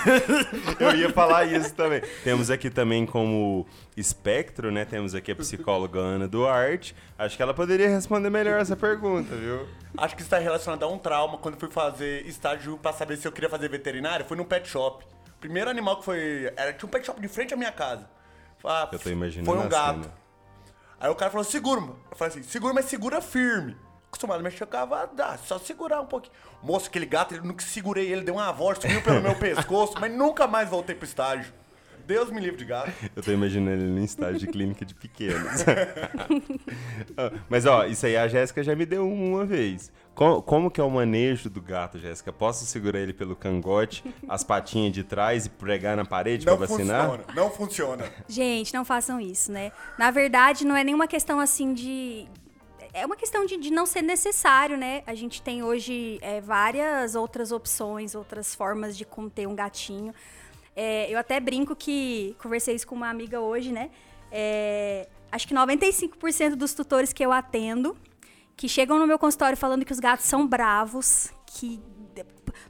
Eu 0.80 0.96
ia 0.96 1.10
falar 1.10 1.46
isso 1.46 1.74
também. 1.74 2.02
Temos 2.24 2.52
aqui 2.52 2.70
também 2.70 3.06
como 3.06 3.66
espectro, 3.96 4.72
né? 4.72 4.84
Temos 4.86 5.16
aqui 5.16 5.32
a 5.32 5.36
psicóloga 5.36 6.00
Ana 6.00 6.28
Duarte. 6.28 6.96
Acho 7.18 7.38
que 7.38 7.42
ela 7.42 7.54
poderia 7.54 7.88
responder 7.88 8.30
melhor 8.30 8.60
essa 8.60 8.76
pergunta, 8.76 9.34
viu? 9.36 9.68
Acho 9.98 10.16
que 10.16 10.22
isso 10.22 10.28
está 10.28 10.40
relacionado 10.40 10.84
a 10.84 10.88
um 10.88 10.98
trauma. 10.98 11.38
Quando 11.38 11.58
fui 11.58 11.70
fazer 11.72 12.26
estágio 12.28 12.78
pra 12.78 12.92
saber 12.92 13.16
se 13.18 13.28
eu 13.28 13.32
queria 13.32 13.50
fazer 13.50 13.70
veterinário, 13.70 14.26
fui 14.26 14.36
num 14.36 14.44
pet 14.44 14.68
shop. 14.68 15.06
Primeiro 15.40 15.70
animal 15.70 15.98
que 16.00 16.06
foi. 16.06 16.52
Era, 16.58 16.74
tinha 16.74 16.88
um 16.88 16.92
pet 16.92 17.06
shop 17.06 17.22
de 17.22 17.28
frente 17.28 17.54
à 17.54 17.58
minha 17.58 17.72
casa. 17.72 18.08
Ah, 18.66 18.88
Eu 18.92 19.00
tô 19.00 19.10
imaginando 19.10 19.46
Foi 19.50 19.58
um 19.66 19.70
gato. 19.70 20.02
cena. 20.04 20.23
Aí 21.04 21.10
o 21.10 21.16
cara 21.16 21.30
falou, 21.30 21.44
segura. 21.44 21.82
mano. 21.82 21.98
Eu 22.10 22.16
falei 22.16 22.32
assim, 22.34 22.44
segura, 22.44 22.74
mas 22.74 22.86
segura 22.86 23.20
firme. 23.20 23.76
Acostumado 24.08 24.40
a 24.40 24.44
mexer 24.44 24.66
com 24.66 24.78
a 24.78 25.06
dá, 25.08 25.38
só 25.38 25.60
segurar 25.60 26.00
um 26.00 26.06
pouquinho. 26.06 26.34
Moço, 26.62 26.88
aquele 26.88 27.06
gato, 27.06 27.34
ele 27.36 27.46
nunca 27.46 27.62
segurei 27.66 28.10
ele, 28.10 28.22
deu 28.22 28.36
uma 28.36 28.50
voz, 28.54 28.78
subiu 28.80 29.02
pelo 29.02 29.22
meu 29.22 29.36
pescoço, 29.36 29.96
mas 30.00 30.10
nunca 30.16 30.48
mais 30.48 30.70
voltei 30.70 30.96
pro 30.96 31.06
estágio. 31.06 31.52
Deus 32.08 32.30
me 32.32 32.40
livre 32.40 32.56
de 32.58 32.64
gato. 32.64 32.90
Eu 33.14 33.22
tô 33.22 33.32
imaginando 33.32 33.82
ele 33.82 33.92
no 33.92 34.04
estágio 34.04 34.40
de 34.40 34.48
clínica 34.48 34.86
de 34.86 34.96
pequenos. 34.96 35.64
Ah, 37.18 37.32
Mas 37.50 37.66
ó, 37.66 37.86
isso 37.86 38.06
aí 38.06 38.16
a 38.16 38.28
Jéssica 38.28 38.64
já 38.64 38.76
me 38.76 38.86
deu 38.86 39.08
uma 39.08 39.46
vez. 39.46 39.92
Co- 40.16 40.42
Como, 40.44 40.70
que 40.70 40.80
é 40.80 40.84
o 40.84 40.90
manejo 40.92 41.50
do 41.50 41.60
gato, 41.62 41.98
Jéssica? 41.98 42.32
Posso 42.32 42.66
segurar 42.66 43.00
ele 43.00 43.14
pelo 43.14 43.36
cangote, 43.36 44.04
as 44.28 44.44
patinhas 44.46 44.94
de 44.94 45.04
trás 45.04 45.46
e 45.48 45.50
pregar 45.50 45.98
na 45.98 46.06
parede 46.06 46.46
Não 46.46 46.56
pra 46.58 46.68
vacinar? 46.68 47.10
funciona, 47.10 47.24
não 47.36 47.50
funciona. 47.50 48.12
Gente, 48.28 48.74
não 48.74 48.86
façam 48.86 49.20
isso, 49.20 49.52
né? 49.52 49.72
Na 49.98 50.12
verdade, 50.12 50.66
não 50.66 50.76
é 50.76 50.84
nenhuma 50.84 51.08
questão 51.08 51.40
assim 51.40 51.74
de. 51.74 52.28
É 52.94 53.08
uma 53.08 53.16
questão 53.16 53.44
de, 53.48 53.58
de 53.58 53.72
não 53.72 53.88
ser 53.88 54.04
necessário, 54.04 54.78
né? 54.78 55.02
A 55.08 55.16
gente 55.16 55.42
tem 55.42 55.64
hoje 55.64 56.20
é, 56.22 56.40
várias 56.40 57.16
outras 57.16 57.52
opções, 57.52 58.14
outras 58.14 58.54
formas 58.54 58.96
de 58.96 59.04
conter 59.04 59.48
um 59.48 59.56
gatinho. 59.56 60.14
É, 60.76 61.12
eu 61.12 61.18
até 61.18 61.40
brinco 61.40 61.76
que 61.76 62.36
conversei 62.42 62.76
isso 62.76 62.86
com 62.86 62.94
uma 62.94 63.10
amiga 63.10 63.40
hoje, 63.40 63.72
né? 63.72 63.90
É, 64.32 65.08
acho 65.32 65.48
que 65.48 65.56
95% 65.56 66.56
dos 66.56 66.76
tutores 66.76 67.12
que 67.12 67.26
eu 67.26 67.32
atendo 67.32 67.98
que 68.56 68.68
chegam 68.68 69.00
no 69.00 69.08
meu 69.08 69.20
consultório 69.20 69.58
falando 69.58 69.86
que 69.86 69.92
os 69.92 70.00
gatos 70.00 70.26
são 70.26 70.48
bravos, 70.48 71.32
que 71.46 71.82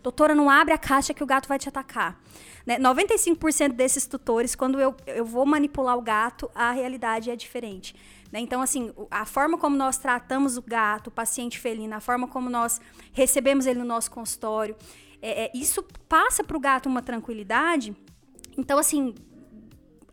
doutora, 0.02 0.34
não 0.36 0.50
abre 0.50 0.74
a 0.74 0.78
caixa 0.78 1.14
que 1.14 1.24
o 1.24 1.26
gato 1.26 1.48
vai 1.48 1.60
te 1.60 1.68
atacar. 1.68 2.20
Né? 2.66 2.80
95% 2.80 3.74
desses 3.74 4.06
tutores, 4.06 4.56
quando 4.56 4.80
eu, 4.80 4.96
eu 5.06 5.26
vou 5.26 5.46
manipular 5.46 5.98
o 5.98 6.02
gato, 6.02 6.50
a 6.56 6.72
realidade 6.72 7.30
é 7.30 7.36
diferente. 7.36 7.96
Né? 8.32 8.40
Então, 8.40 8.62
assim, 8.62 8.94
a 9.12 9.26
forma 9.26 9.58
como 9.58 9.76
nós 9.76 9.98
tratamos 9.98 10.58
o 10.58 10.62
gato, 10.62 11.08
o 11.08 11.12
paciente 11.12 11.60
felino, 11.60 11.96
a 11.96 12.00
forma 12.00 12.28
como 12.28 12.50
nós 12.50 12.80
recebemos 13.12 13.66
ele 13.66 13.80
no 13.80 13.86
nosso 13.86 14.10
consultório, 14.12 14.76
é, 15.22 15.46
é, 15.46 15.52
isso 15.54 15.84
passa 16.08 16.44
para 16.44 16.58
o 16.58 16.60
gato 16.60 16.88
uma 16.88 17.02
tranquilidade. 17.02 17.96
Então, 18.58 18.78
assim, 18.78 19.14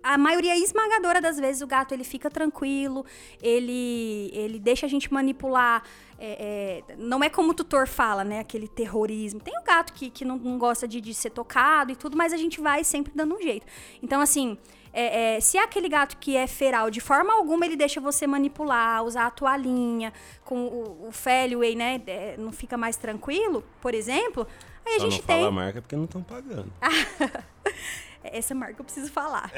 a 0.03 0.17
maioria 0.17 0.57
esmagadora 0.57 1.21
das 1.21 1.39
vezes 1.39 1.63
o 1.63 1.67
gato 1.67 1.93
ele 1.93 2.05
fica 2.05 2.31
tranquilo, 2.31 3.05
ele, 3.43 4.31
ele 4.33 4.59
deixa 4.59 4.87
a 4.87 4.89
gente 4.89 5.13
manipular. 5.13 5.83
É, 6.19 6.83
é, 6.89 6.97
não 6.97 7.25
é 7.25 7.31
como 7.31 7.53
o 7.53 7.55
tutor 7.55 7.87
fala, 7.87 8.23
né? 8.23 8.41
Aquele 8.41 8.69
terrorismo. 8.69 9.41
Tem 9.41 9.59
o 9.59 9.63
gato 9.63 9.93
que, 9.93 10.11
que 10.11 10.25
não, 10.25 10.37
não 10.37 10.59
gosta 10.59 10.87
de, 10.87 11.01
de, 11.01 11.15
ser 11.15 11.31
tocado 11.31 11.93
e 11.93 11.97
tudo, 11.97 12.17
mas 12.17 12.33
a 12.33 12.37
gente 12.37 12.61
vai 12.61 12.85
sempre 12.85 13.13
dando 13.15 13.35
um 13.35 13.41
jeito. 13.41 13.67
Então, 14.03 14.21
assim, 14.21 14.59
é, 14.93 15.37
é 15.37 15.41
se 15.41 15.57
é 15.57 15.63
aquele 15.63 15.89
gato 15.89 16.19
que 16.19 16.37
é 16.37 16.47
feral, 16.47 16.91
de 16.91 17.01
forma 17.01 17.33
alguma 17.33 17.65
ele 17.65 17.77
deixa 17.77 18.01
você 18.01 18.27
manipular, 18.27 19.03
usar 19.03 19.27
a 19.27 19.31
toalhinha, 19.31 20.13
com 20.45 20.67
o, 20.67 21.09
o 21.09 21.13
Feliway, 21.13 21.75
né? 21.75 22.03
É, 22.07 22.37
não 22.39 22.53
fica 22.53 22.77
mais 22.77 22.97
tranquilo, 22.97 23.65
por 23.81 23.95
exemplo. 23.95 24.47
Aí 24.85 24.99
Só 24.99 25.07
a 25.07 25.11
gente 25.11 25.21
não 25.21 25.27
tem. 25.27 25.37
fala 25.37 25.49
a 25.49 25.53
marca 25.53 25.81
porque 25.81 25.97
não 25.97 26.05
estão 26.05 26.23
pagando. 26.23 26.71
essa 28.23 28.55
marca 28.55 28.81
eu 28.81 28.85
preciso 28.85 29.11
falar, 29.11 29.51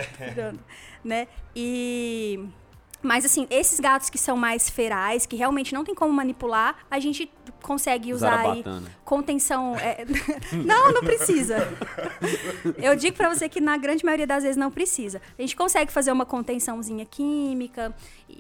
né? 1.04 1.26
E 1.54 2.48
mas 3.02 3.24
assim, 3.24 3.46
esses 3.50 3.80
gatos 3.80 4.08
que 4.08 4.16
são 4.16 4.36
mais 4.36 4.70
ferais, 4.70 5.26
que 5.26 5.34
realmente 5.34 5.74
não 5.74 5.84
tem 5.84 5.94
como 5.94 6.12
manipular, 6.12 6.76
a 6.88 7.00
gente 7.00 7.30
consegue 7.60 8.14
usar 8.14 8.40
aí 8.40 8.64
contenção. 9.04 9.76
É... 9.76 10.04
não, 10.64 10.92
não 10.92 11.00
precisa. 11.00 11.68
Eu 12.80 12.94
digo 12.94 13.16
para 13.16 13.34
você 13.34 13.48
que 13.48 13.60
na 13.60 13.76
grande 13.76 14.04
maioria 14.04 14.26
das 14.26 14.44
vezes 14.44 14.56
não 14.56 14.70
precisa. 14.70 15.20
A 15.36 15.42
gente 15.42 15.56
consegue 15.56 15.90
fazer 15.90 16.12
uma 16.12 16.24
contençãozinha 16.24 17.04
química, 17.04 17.94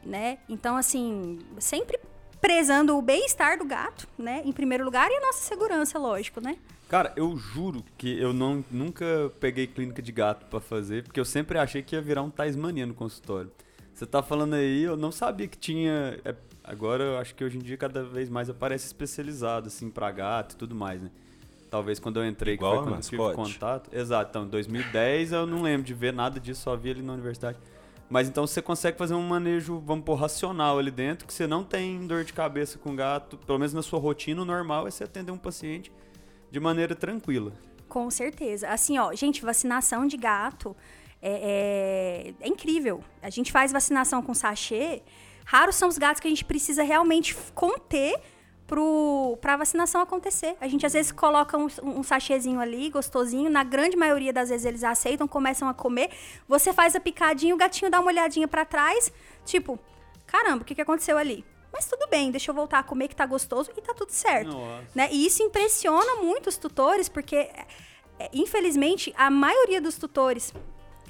né? 0.04 0.38
Então 0.48 0.76
assim, 0.76 1.40
sempre 1.58 1.98
prezando 2.40 2.96
o 2.96 3.02
bem-estar 3.02 3.58
do 3.58 3.64
gato, 3.64 4.06
né? 4.16 4.42
Em 4.44 4.52
primeiro 4.52 4.84
lugar 4.84 5.10
e 5.10 5.14
a 5.14 5.20
nossa 5.20 5.40
segurança, 5.40 5.98
lógico, 5.98 6.40
né? 6.40 6.56
Cara, 6.92 7.10
eu 7.16 7.34
juro 7.38 7.82
que 7.96 8.20
eu 8.20 8.34
não, 8.34 8.62
nunca 8.70 9.32
peguei 9.40 9.66
clínica 9.66 10.02
de 10.02 10.12
gato 10.12 10.44
para 10.44 10.60
fazer, 10.60 11.02
porque 11.02 11.18
eu 11.18 11.24
sempre 11.24 11.56
achei 11.56 11.82
que 11.82 11.96
ia 11.96 12.02
virar 12.02 12.20
um 12.20 12.28
Tasmania 12.28 12.84
no 12.84 12.92
consultório. 12.92 13.50
Você 13.94 14.04
tá 14.04 14.22
falando 14.22 14.52
aí, 14.52 14.82
eu 14.82 14.94
não 14.94 15.10
sabia 15.10 15.48
que 15.48 15.56
tinha. 15.56 16.20
É, 16.22 16.34
agora 16.62 17.02
eu 17.02 17.16
acho 17.16 17.34
que 17.34 17.42
hoje 17.42 17.56
em 17.56 17.62
dia 17.62 17.78
cada 17.78 18.04
vez 18.04 18.28
mais 18.28 18.50
aparece 18.50 18.84
especializado, 18.84 19.68
assim, 19.68 19.88
pra 19.88 20.10
gato 20.10 20.52
e 20.52 20.56
tudo 20.56 20.74
mais, 20.74 21.00
né? 21.00 21.10
Talvez 21.70 21.98
quando 21.98 22.20
eu 22.20 22.28
entrei, 22.28 22.56
Igual 22.56 22.72
que 22.72 22.78
foi 22.80 22.92
quando 22.92 23.02
eu 23.02 23.08
tive 23.08 23.36
contato. 23.36 23.88
Exato, 23.90 24.28
então, 24.28 24.44
em 24.44 24.48
2010 24.50 25.32
eu 25.32 25.46
não 25.46 25.62
lembro 25.62 25.86
de 25.86 25.94
ver 25.94 26.12
nada 26.12 26.38
disso, 26.38 26.60
só 26.60 26.76
vi 26.76 26.90
ali 26.90 27.00
na 27.00 27.14
universidade. 27.14 27.56
Mas 28.10 28.28
então 28.28 28.46
você 28.46 28.60
consegue 28.60 28.98
fazer 28.98 29.14
um 29.14 29.26
manejo, 29.26 29.78
vamos 29.78 30.04
pôr, 30.04 30.16
racional 30.16 30.78
ali 30.78 30.90
dentro, 30.90 31.26
que 31.26 31.32
você 31.32 31.46
não 31.46 31.64
tem 31.64 32.06
dor 32.06 32.22
de 32.22 32.34
cabeça 32.34 32.78
com 32.78 32.94
gato, 32.94 33.38
pelo 33.38 33.58
menos 33.58 33.72
na 33.72 33.80
sua 33.80 33.98
rotina, 33.98 34.42
o 34.42 34.44
normal 34.44 34.86
é 34.86 34.90
você 34.90 35.04
atender 35.04 35.32
um 35.32 35.38
paciente 35.38 35.90
de 36.52 36.60
maneira 36.60 36.94
tranquila. 36.94 37.52
Com 37.88 38.10
certeza. 38.10 38.68
Assim, 38.68 38.98
ó, 38.98 39.14
gente, 39.14 39.42
vacinação 39.42 40.06
de 40.06 40.18
gato 40.18 40.76
é, 41.20 42.34
é, 42.40 42.44
é 42.44 42.48
incrível. 42.48 43.02
A 43.22 43.30
gente 43.30 43.50
faz 43.50 43.72
vacinação 43.72 44.22
com 44.22 44.34
sachê. 44.34 45.02
Raros 45.46 45.76
são 45.76 45.88
os 45.88 45.96
gatos 45.96 46.20
que 46.20 46.28
a 46.28 46.30
gente 46.30 46.44
precisa 46.44 46.82
realmente 46.82 47.34
conter 47.54 48.20
para 49.40 49.54
a 49.54 49.56
vacinação 49.56 50.02
acontecer. 50.02 50.54
A 50.60 50.68
gente 50.68 50.84
às 50.84 50.92
vezes 50.92 51.10
coloca 51.10 51.56
um, 51.56 51.68
um 51.82 52.02
sachêzinho 52.02 52.60
ali, 52.60 52.90
gostosinho. 52.90 53.50
Na 53.50 53.64
grande 53.64 53.96
maioria 53.96 54.32
das 54.32 54.50
vezes 54.50 54.66
eles 54.66 54.84
aceitam, 54.84 55.26
começam 55.26 55.68
a 55.68 55.74
comer. 55.74 56.10
Você 56.46 56.72
faz 56.72 56.94
a 56.94 57.00
picadinha, 57.00 57.54
o 57.54 57.58
gatinho 57.58 57.90
dá 57.90 57.98
uma 57.98 58.08
olhadinha 58.08 58.46
para 58.46 58.64
trás, 58.64 59.10
tipo, 59.44 59.78
caramba, 60.26 60.62
o 60.62 60.64
que, 60.64 60.74
que 60.74 60.82
aconteceu 60.82 61.16
ali? 61.16 61.44
Mas 61.72 61.86
tudo 61.86 62.06
bem, 62.08 62.30
deixa 62.30 62.50
eu 62.50 62.54
voltar 62.54 62.80
a 62.80 62.82
comer 62.82 63.08
que 63.08 63.16
tá 63.16 63.24
gostoso 63.24 63.70
e 63.76 63.80
tá 63.80 63.94
tudo 63.94 64.10
certo. 64.10 64.54
Né? 64.94 65.08
E 65.10 65.26
isso 65.26 65.42
impressiona 65.42 66.16
muito 66.16 66.48
os 66.48 66.56
tutores, 66.56 67.08
porque, 67.08 67.36
é, 67.36 67.66
infelizmente, 68.32 69.12
a 69.16 69.30
maioria 69.30 69.80
dos 69.80 69.96
tutores 69.96 70.52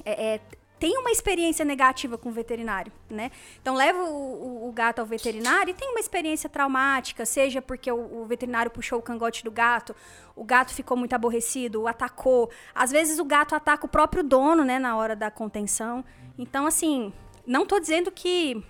é, 0.04 0.34
é, 0.34 0.40
tem 0.82 0.98
uma 0.98 1.12
experiência 1.12 1.64
negativa 1.64 2.18
com 2.18 2.28
o 2.28 2.32
veterinário, 2.32 2.92
né? 3.08 3.30
Então 3.60 3.72
leva 3.72 4.02
o, 4.02 4.64
o, 4.64 4.68
o, 4.68 4.72
gato 4.72 4.98
ao 4.98 5.06
veterinário 5.06 5.70
e 5.70 5.74
tem 5.74 5.88
uma 5.88 6.00
experiência 6.00 6.50
traumática, 6.50 7.24
seja 7.24 7.62
porque 7.62 7.90
o, 7.92 8.22
o, 8.22 8.26
veterinário 8.26 8.68
puxou 8.68 8.98
o 8.98 9.02
cangote 9.02 9.44
do 9.44 9.50
gato, 9.52 9.94
o 10.34 10.42
gato 10.42 10.74
ficou 10.74 10.96
muito 10.96 11.12
aborrecido, 11.12 11.82
o 11.82 11.86
atacou. 11.86 12.50
Às 12.74 12.90
vezes 12.90 13.20
o 13.20 13.24
gato 13.24 13.54
ataca 13.54 13.86
o 13.86 13.88
próprio 13.88 14.24
dono, 14.24 14.64
né, 14.64 14.80
na 14.80 14.96
hora 14.96 15.14
da 15.14 15.30
contenção. 15.30 16.04
Então, 16.36 16.66
assim, 16.66 17.12
não 17.46 17.64
tô 17.64 17.78
dizendo 17.78 18.10
que 18.10 18.60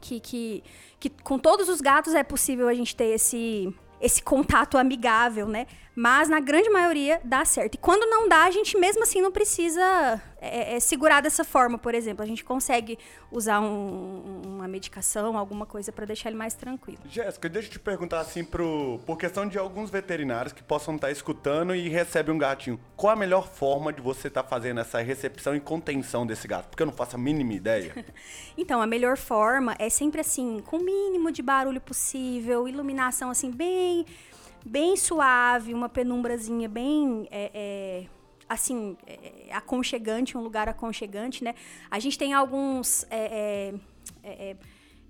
que, 0.00 0.20
que, 0.20 0.64
que 0.98 1.10
com 1.10 1.38
todos 1.38 1.68
os 1.68 1.80
gatos 1.80 2.14
é 2.14 2.22
possível 2.22 2.68
a 2.68 2.74
gente 2.74 2.94
ter 2.94 3.14
esse, 3.14 3.74
esse 4.00 4.22
contato 4.22 4.78
amigável, 4.78 5.46
né? 5.46 5.66
Mas 5.98 6.28
na 6.28 6.38
grande 6.38 6.70
maioria 6.70 7.20
dá 7.24 7.44
certo. 7.44 7.74
E 7.74 7.76
quando 7.76 8.08
não 8.08 8.28
dá, 8.28 8.44
a 8.44 8.52
gente 8.52 8.78
mesmo 8.78 9.02
assim 9.02 9.20
não 9.20 9.32
precisa 9.32 10.22
é, 10.40 10.76
é, 10.76 10.80
segurar 10.80 11.20
dessa 11.20 11.42
forma, 11.42 11.76
por 11.76 11.92
exemplo. 11.92 12.22
A 12.22 12.26
gente 12.26 12.44
consegue 12.44 12.96
usar 13.32 13.58
um, 13.58 14.42
uma 14.46 14.68
medicação, 14.68 15.36
alguma 15.36 15.66
coisa 15.66 15.90
para 15.90 16.06
deixar 16.06 16.28
ele 16.28 16.38
mais 16.38 16.54
tranquilo. 16.54 17.00
Jéssica, 17.04 17.48
deixa 17.48 17.66
eu 17.66 17.72
te 17.72 17.78
perguntar 17.80 18.20
assim, 18.20 18.44
pro, 18.44 19.00
por 19.04 19.18
questão 19.18 19.44
de 19.48 19.58
alguns 19.58 19.90
veterinários 19.90 20.52
que 20.52 20.62
possam 20.62 20.94
estar 20.94 21.08
tá 21.08 21.12
escutando 21.12 21.74
e 21.74 21.88
recebem 21.88 22.32
um 22.32 22.38
gatinho. 22.38 22.78
Qual 22.96 23.12
a 23.12 23.16
melhor 23.16 23.48
forma 23.48 23.92
de 23.92 24.00
você 24.00 24.28
estar 24.28 24.44
tá 24.44 24.48
fazendo 24.48 24.78
essa 24.78 25.00
recepção 25.00 25.56
e 25.56 25.60
contenção 25.60 26.24
desse 26.24 26.46
gato? 26.46 26.68
Porque 26.68 26.84
eu 26.84 26.86
não 26.86 26.94
faço 26.94 27.16
a 27.16 27.18
mínima 27.18 27.54
ideia. 27.54 27.92
então, 28.56 28.80
a 28.80 28.86
melhor 28.86 29.16
forma 29.16 29.74
é 29.80 29.90
sempre 29.90 30.20
assim, 30.20 30.62
com 30.64 30.76
o 30.76 30.84
mínimo 30.84 31.32
de 31.32 31.42
barulho 31.42 31.80
possível, 31.80 32.68
iluminação 32.68 33.30
assim, 33.30 33.50
bem 33.50 34.06
bem 34.68 34.96
suave, 34.96 35.74
uma 35.74 35.88
penumbrazinha 35.88 36.68
bem. 36.68 37.26
É, 37.30 37.50
é, 37.54 38.06
assim, 38.48 38.96
é, 39.06 39.52
aconchegante, 39.52 40.36
um 40.36 40.40
lugar 40.40 40.68
aconchegante, 40.68 41.42
né? 41.42 41.54
A 41.90 41.98
gente 41.98 42.18
tem 42.18 42.32
alguns. 42.32 43.04
É, 43.10 43.74
é, 44.22 44.56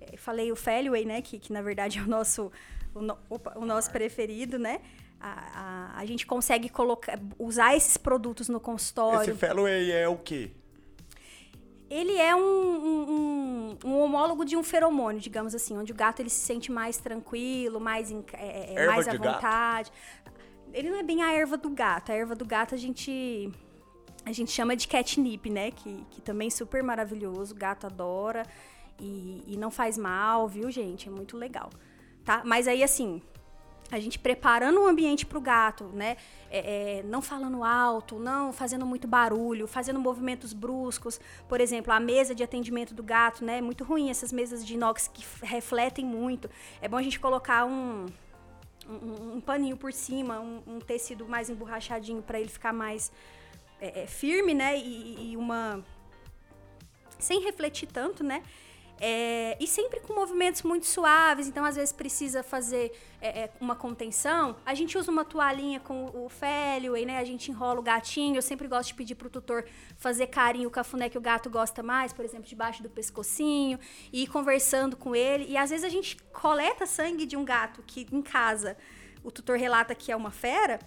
é, 0.01 0.17
falei 0.17 0.51
o 0.51 0.57
Feliway, 0.57 1.05
né? 1.05 1.21
Que, 1.23 1.39
que 1.39 1.53
na 1.53 1.63
verdade 1.63 1.99
é 1.99 2.03
o 2.03 2.07
nosso, 2.07 2.51
o, 2.95 3.01
no, 3.01 3.19
opa, 3.29 3.53
o 3.57 3.65
nosso 3.65 3.91
preferido, 3.91 4.59
né? 4.59 4.81
A, 5.21 5.93
a, 5.97 6.01
a, 6.01 6.07
gente 6.07 6.25
consegue 6.25 6.69
colocar, 6.69 7.19
usar 7.39 7.77
esses 7.77 7.97
produtos 7.97 8.49
no 8.49 8.61
consultório. 8.61 9.33
Esse 9.33 9.35
Feliway 9.39 9.91
é 9.91 10.09
o 10.09 10.17
quê? 10.17 10.53
Ele 11.91 12.17
é 12.17 12.35
um, 12.37 12.41
um, 12.41 13.79
um, 13.85 13.99
homólogo 13.99 14.45
de 14.45 14.57
um 14.57 14.63
feromônio, 14.63 15.21
digamos 15.21 15.55
assim, 15.55 15.77
onde 15.77 15.93
o 15.93 15.95
gato 15.95 16.21
ele 16.21 16.31
se 16.31 16.41
sente 16.41 16.71
mais 16.71 16.99
tranquilo, 16.99 17.81
mais, 17.81 18.13
é, 18.33 18.75
é 18.75 18.87
mais 18.87 19.09
à 19.09 19.13
vontade. 19.13 19.91
Gato. 19.91 20.39
Ele 20.73 20.91
não 20.91 20.99
é 20.99 21.03
bem 21.03 21.23
a 21.23 21.33
erva 21.33 21.57
do 21.57 21.71
gato. 21.71 22.13
A 22.13 22.15
erva 22.15 22.35
do 22.35 22.45
gato 22.45 22.75
a 22.75 22.79
gente 22.79 23.51
a 24.25 24.33
gente 24.33 24.51
chama 24.51 24.77
de 24.77 24.87
catnip, 24.87 25.49
né? 25.49 25.71
Que, 25.71 26.05
que 26.11 26.21
também 26.21 26.49
é 26.49 26.51
super 26.51 26.83
maravilhoso, 26.83 27.55
o 27.55 27.57
gato 27.57 27.87
adora 27.87 28.45
e, 29.01 29.43
e 29.47 29.57
não 29.57 29.71
faz 29.71 29.97
mal, 29.97 30.47
viu, 30.47 30.71
gente? 30.71 31.09
É 31.09 31.11
muito 31.11 31.37
legal, 31.37 31.71
tá? 32.25 32.43
Mas 32.45 32.69
aí, 32.69 32.83
assim, 32.83 33.23
a 33.91 33.99
gente 33.99 34.19
preparando 34.19 34.81
o 34.81 34.87
ambiente 34.87 35.25
para 35.25 35.39
o 35.39 35.41
gato, 35.41 35.85
né? 35.95 36.17
É, 36.51 36.99
é, 36.99 37.03
não 37.03 37.23
falando 37.23 37.65
alto, 37.65 38.19
não 38.19 38.53
fazendo 38.53 38.85
muito 38.85 39.09
barulho, 39.09 39.67
fazendo 39.67 39.99
movimentos 39.99 40.53
bruscos. 40.53 41.21
Por 41.49 41.61
exemplo, 41.61 41.93
a 41.93 42.01
mesa 42.01 42.35
de 42.35 42.43
atendimento 42.43 42.95
do 42.95 43.03
gato, 43.03 43.45
né? 43.45 43.59
É 43.59 43.61
muito 43.63 43.85
ruim 43.85 44.11
essas 44.11 44.33
mesas 44.33 44.67
de 44.67 44.75
inox 44.75 45.09
que 45.09 45.25
refletem 45.43 46.05
muito. 46.05 46.51
É 46.81 46.89
bom 46.89 46.97
a 46.97 47.03
gente 47.03 47.19
colocar 47.19 47.65
um, 47.65 48.07
um, 48.89 49.37
um 49.37 49.41
paninho 49.41 49.77
por 49.77 49.93
cima, 49.93 50.39
um, 50.41 50.63
um, 50.67 50.79
tecido 50.81 51.27
mais 51.27 51.49
emborrachadinho 51.49 52.23
para 52.23 52.39
ele 52.39 52.49
ficar 52.49 52.73
mais 52.73 53.11
é, 53.81 54.03
é, 54.03 54.07
firme, 54.07 54.55
né? 54.55 54.77
E, 54.79 55.33
e 55.33 55.37
uma 55.37 55.83
sem 57.19 57.43
refletir 57.43 57.89
tanto, 57.89 58.23
né? 58.23 58.43
É, 59.01 59.57
e 59.61 59.67
sempre 59.67 60.01
com 60.01 60.13
movimentos 60.13 60.63
muito 60.63 60.87
suaves, 60.87 61.47
então 61.47 61.65
às 61.65 61.77
vezes 61.77 61.93
precisa 61.93 62.43
fazer 62.43 62.93
é, 63.21 63.45
é 63.45 63.51
uma 63.61 63.77
contenção. 63.77 64.57
A 64.67 64.75
gente 64.75 64.99
usa 64.99 65.11
uma 65.11 65.25
toalhinha 65.25 65.79
com 65.79 66.07
o 66.07 66.29
Feliway, 66.29 67.07
né? 67.07 67.19
A 67.19 67.25
gente 67.25 67.51
enrola 67.51 67.79
o 67.79 67.83
gatinho. 67.83 68.37
Eu 68.37 68.43
sempre 68.43 68.67
gosto 68.67 68.89
de 68.89 68.95
pedir 68.95 69.15
pro 69.15 69.31
tutor 69.31 69.65
fazer 69.97 70.27
carinho, 70.27 70.69
o 70.69 70.71
cafuné 70.71 71.09
que 71.09 71.19
o 71.19 71.21
gato 71.21 71.49
gosta 71.49 71.83
mais, 71.83 72.13
por 72.13 72.25
exemplo, 72.25 72.47
debaixo 72.47 72.83
do 72.83 72.91
pescocinho, 72.91 73.79
e 74.13 74.25
ir 74.25 74.27
conversando 74.27 74.97
com 74.97 75.15
ele. 75.15 75.47
E 75.49 75.57
às 75.57 75.71
vezes 75.71 75.85
a 75.85 75.89
gente 75.89 76.17
coleta 76.33 76.87
sangue 76.87 77.25
de 77.27 77.37
um 77.37 77.45
gato 77.45 77.83
que 77.87 78.07
em 78.13 78.23
casa 78.23 78.77
o 79.23 79.31
tutor 79.31 79.59
relata 79.59 79.95
que 79.95 80.11
é 80.11 80.17
uma 80.17 80.31
fera 80.31 80.79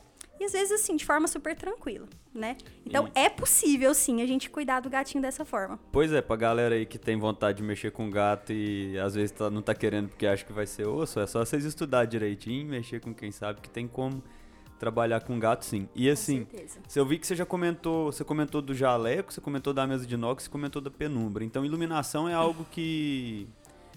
e 0.42 0.46
às 0.46 0.54
vezes, 0.54 0.72
assim, 0.72 0.96
de 0.96 1.06
forma 1.06 1.28
super 1.28 1.56
tranquila, 1.56 2.08
né? 2.34 2.58
Então, 2.84 3.08
e... 3.16 3.20
é 3.20 3.30
possível, 3.30 3.94
sim, 3.94 4.24
a 4.24 4.26
gente 4.26 4.50
cuidar 4.50 4.80
do 4.80 4.90
gatinho 4.90 5.22
dessa 5.22 5.46
forma. 5.46 5.80
Pois 5.92 6.12
é, 6.12 6.20
pra 6.20 6.36
galera 6.36 6.74
aí 6.74 6.84
que 6.84 6.98
tem 6.98 7.16
vontade 7.16 7.60
de 7.60 7.64
mexer 7.64 7.92
com 7.92 8.10
gato 8.10 8.52
e 8.52 8.98
às 8.98 9.14
vezes 9.14 9.32
tá, 9.32 9.52
não 9.52 9.62
tá 9.62 9.76
querendo 9.76 10.10
porque 10.10 10.26
acha 10.26 10.44
que 10.44 10.52
vai 10.52 10.66
ser 10.66 10.88
osso, 10.88 11.20
é 11.20 11.28
só 11.28 11.46
vocês 11.46 11.64
estudar 11.64 12.06
direitinho, 12.06 12.68
mexer 12.68 13.00
com 13.00 13.14
quem 13.14 13.32
sabe 13.32 13.62
que 13.62 13.70
tem 13.70 13.88
como 13.88 14.24
trabalhar 14.80 15.22
com 15.22 15.38
gato, 15.38 15.64
sim. 15.64 15.88
E 15.94 16.10
assim, 16.10 16.48
certeza. 16.50 16.80
eu 16.96 17.06
vi 17.06 17.20
que 17.20 17.28
você 17.28 17.36
já 17.36 17.46
comentou, 17.46 18.12
você 18.12 18.24
comentou 18.24 18.64
do 18.64 18.74
jaleco, 18.74 19.32
você 19.32 19.40
comentou 19.40 19.74
da 19.74 19.86
mesa 19.86 20.08
de 20.08 20.16
inox, 20.16 20.46
você 20.46 20.50
comentou 20.50 20.82
da 20.82 20.90
penumbra. 20.90 21.44
Então, 21.44 21.64
iluminação 21.64 22.28
é 22.28 22.34
algo 22.34 22.66
que, 22.72 23.48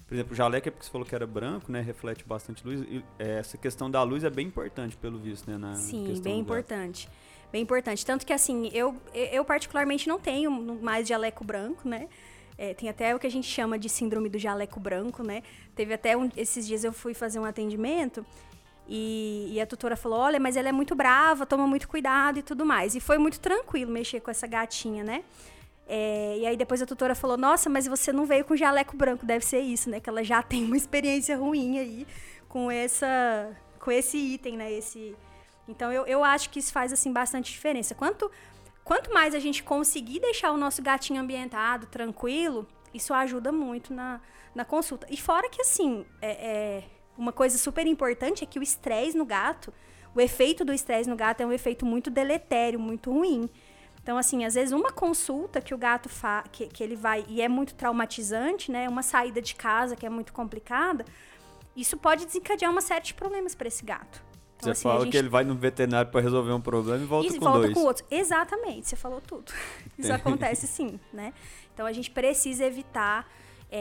por 0.07 0.13
exemplo, 0.13 0.33
o 0.33 0.35
jaleco 0.35 0.67
é 0.67 0.71
porque 0.71 0.85
você 0.85 0.91
falou 0.91 1.05
que 1.05 1.15
era 1.15 1.25
branco, 1.25 1.71
né? 1.71 1.81
Reflete 1.81 2.23
bastante 2.25 2.65
luz. 2.65 2.81
E, 2.81 3.03
é, 3.17 3.39
essa 3.39 3.57
questão 3.57 3.89
da 3.89 4.03
luz 4.03 4.23
é 4.23 4.29
bem 4.29 4.47
importante, 4.47 4.95
pelo 4.95 5.17
visto, 5.17 5.49
né? 5.49 5.57
Na 5.57 5.75
Sim, 5.75 6.19
bem 6.21 6.39
importante. 6.39 7.09
Bem 7.51 7.63
importante. 7.63 8.05
Tanto 8.05 8.25
que, 8.25 8.31
assim, 8.31 8.69
eu, 8.73 8.95
eu 9.13 9.43
particularmente 9.43 10.07
não 10.07 10.19
tenho 10.19 10.51
mais 10.81 11.07
jaleco 11.07 11.43
branco, 11.43 11.87
né? 11.87 12.07
É, 12.57 12.73
tem 12.73 12.87
até 12.87 13.15
o 13.15 13.19
que 13.19 13.27
a 13.27 13.31
gente 13.31 13.47
chama 13.47 13.77
de 13.77 13.89
síndrome 13.89 14.29
do 14.29 14.37
jaleco 14.37 14.79
branco, 14.79 15.23
né? 15.23 15.41
Teve 15.75 15.93
até 15.93 16.15
um, 16.15 16.29
esses 16.37 16.65
dias 16.67 16.83
eu 16.83 16.93
fui 16.93 17.13
fazer 17.13 17.39
um 17.39 17.45
atendimento 17.45 18.25
e, 18.87 19.49
e 19.51 19.59
a 19.59 19.65
tutora 19.65 19.95
falou: 19.95 20.19
olha, 20.19 20.39
mas 20.39 20.55
ela 20.55 20.69
é 20.69 20.71
muito 20.71 20.95
brava, 20.95 21.45
toma 21.45 21.65
muito 21.65 21.87
cuidado 21.87 22.39
e 22.39 22.43
tudo 22.43 22.65
mais. 22.65 22.95
E 22.95 22.99
foi 22.99 23.17
muito 23.17 23.39
tranquilo 23.39 23.91
mexer 23.91 24.21
com 24.21 24.31
essa 24.31 24.47
gatinha, 24.47 25.03
né? 25.03 25.23
É, 25.87 26.37
e 26.39 26.45
aí 26.45 26.57
depois 26.57 26.81
a 26.81 26.85
tutora 26.85 27.13
falou: 27.13 27.37
Nossa, 27.37 27.69
mas 27.69 27.87
você 27.87 28.11
não 28.11 28.25
veio 28.25 28.43
com 28.43 28.55
jaleco 28.55 28.95
branco, 28.95 29.25
deve 29.25 29.45
ser 29.45 29.59
isso, 29.59 29.89
né? 29.89 29.99
Que 29.99 30.09
ela 30.09 30.23
já 30.23 30.41
tem 30.43 30.63
uma 30.63 30.77
experiência 30.77 31.37
ruim 31.37 31.79
aí 31.79 32.07
com 32.47 32.71
essa, 32.71 33.55
com 33.79 33.91
esse 33.91 34.17
item, 34.17 34.57
né? 34.57 34.71
Esse, 34.71 35.15
então 35.67 35.91
eu, 35.91 36.05
eu 36.05 36.23
acho 36.23 36.49
que 36.49 36.59
isso 36.59 36.71
faz 36.71 36.91
assim 36.91 37.11
bastante 37.11 37.51
diferença. 37.51 37.93
Quanto 37.93 38.31
quanto 38.83 39.11
mais 39.11 39.33
a 39.33 39.39
gente 39.39 39.63
conseguir 39.63 40.19
deixar 40.19 40.51
o 40.51 40.57
nosso 40.57 40.81
gatinho 40.81 41.19
ambientado, 41.19 41.87
tranquilo, 41.87 42.67
isso 42.93 43.13
ajuda 43.13 43.51
muito 43.51 43.93
na, 43.93 44.21
na 44.53 44.63
consulta. 44.63 45.07
E 45.09 45.17
fora 45.17 45.49
que 45.49 45.61
assim, 45.61 46.05
é, 46.21 46.31
é, 46.31 46.83
uma 47.17 47.33
coisa 47.33 47.57
super 47.57 47.85
importante 47.87 48.43
é 48.43 48.47
que 48.47 48.59
o 48.59 48.63
estresse 48.63 49.17
no 49.17 49.25
gato, 49.25 49.73
o 50.13 50.21
efeito 50.21 50.63
do 50.63 50.71
estresse 50.71 51.09
no 51.09 51.15
gato 51.15 51.41
é 51.41 51.45
um 51.45 51.51
efeito 51.51 51.85
muito 51.85 52.09
deletério, 52.09 52.79
muito 52.79 53.11
ruim. 53.11 53.49
Então, 54.05 54.19
assim, 54.19 54.45
às 54.45 54.53
vezes 54.53 54.71
uma 54.71 54.91
consulta 54.91 55.59
que 55.59 55.73
o 55.73 55.77
gato 55.79 56.07
fa 56.07 56.43
que, 56.51 56.67
que 56.67 56.83
ele 56.83 56.95
vai 56.95 57.25
e 57.27 57.41
é 57.41 57.49
muito 57.49 57.73
traumatizante, 57.73 58.71
né? 58.71 58.87
Uma 58.87 59.01
saída 59.01 59.41
de 59.41 59.55
casa 59.55 59.95
que 59.95 60.05
é 60.05 60.09
muito 60.11 60.31
complicada, 60.31 61.03
isso 61.75 61.97
pode 61.97 62.23
desencadear 62.23 62.71
uma 62.71 62.81
série 62.81 63.03
de 63.03 63.15
problemas 63.15 63.55
para 63.55 63.67
esse 63.67 63.83
gato. 63.83 64.23
Então, 64.57 64.67
Você 64.67 64.69
assim, 64.69 64.83
fala 64.83 64.99
gente 65.01 65.11
que 65.11 65.17
ele 65.17 65.27
vai 65.27 65.43
no 65.43 65.55
veterinário 65.55 66.11
pra 66.11 66.21
resolver 66.21 66.51
um 66.51 66.61
problema 66.61 67.01
e 67.01 67.05
volta 67.07 67.33
e 67.33 67.39
com 67.39 67.45
volta 67.45 67.61
dois. 67.61 67.73
com 67.73 67.79
outros. 67.79 68.07
Exatamente, 68.11 68.87
você 68.87 68.95
falou 68.95 69.19
tudo. 69.21 69.51
Isso 69.97 70.13
acontece 70.13 70.67
sim, 70.67 70.99
né? 71.11 71.33
Então 71.73 71.87
a 71.87 71.91
gente 71.91 72.11
precisa 72.11 72.63
evitar 72.63 73.27
é, 73.71 73.79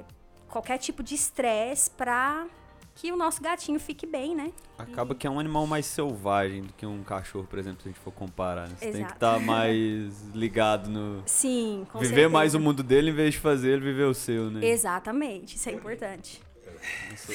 é, 0.00 0.04
qualquer 0.48 0.78
tipo 0.78 1.02
de 1.02 1.14
estresse 1.14 1.90
para 1.90 2.46
que 2.94 3.10
o 3.10 3.16
nosso 3.16 3.42
gatinho 3.42 3.78
fique 3.80 4.06
bem, 4.06 4.34
né? 4.36 4.52
Acaba 4.78 5.14
que 5.14 5.26
é 5.26 5.30
um 5.30 5.40
animal 5.40 5.66
mais 5.66 5.84
selvagem 5.86 6.62
do 6.62 6.72
que 6.72 6.86
um 6.86 7.02
cachorro, 7.02 7.46
por 7.48 7.58
exemplo, 7.58 7.82
se 7.82 7.88
a 7.88 7.92
gente 7.92 8.00
for 8.00 8.12
comparar. 8.12 8.68
Né? 8.68 8.74
Você 8.78 8.84
tem 8.86 8.92
que 8.92 8.98
Exato. 8.98 9.14
estar 9.14 9.40
mais 9.40 10.22
ligado 10.34 10.88
no. 10.88 11.22
Sim, 11.26 11.86
com 11.92 11.98
viver 11.98 12.08
certeza. 12.14 12.28
mais 12.30 12.54
o 12.54 12.60
mundo 12.60 12.82
dele 12.82 13.10
em 13.10 13.14
vez 13.14 13.34
de 13.34 13.40
fazer 13.40 13.70
ele 13.72 13.82
viver 13.84 14.04
o 14.04 14.14
seu, 14.14 14.50
né? 14.50 14.64
Exatamente, 14.66 15.56
isso 15.56 15.68
é 15.68 15.72
importante. 15.72 16.40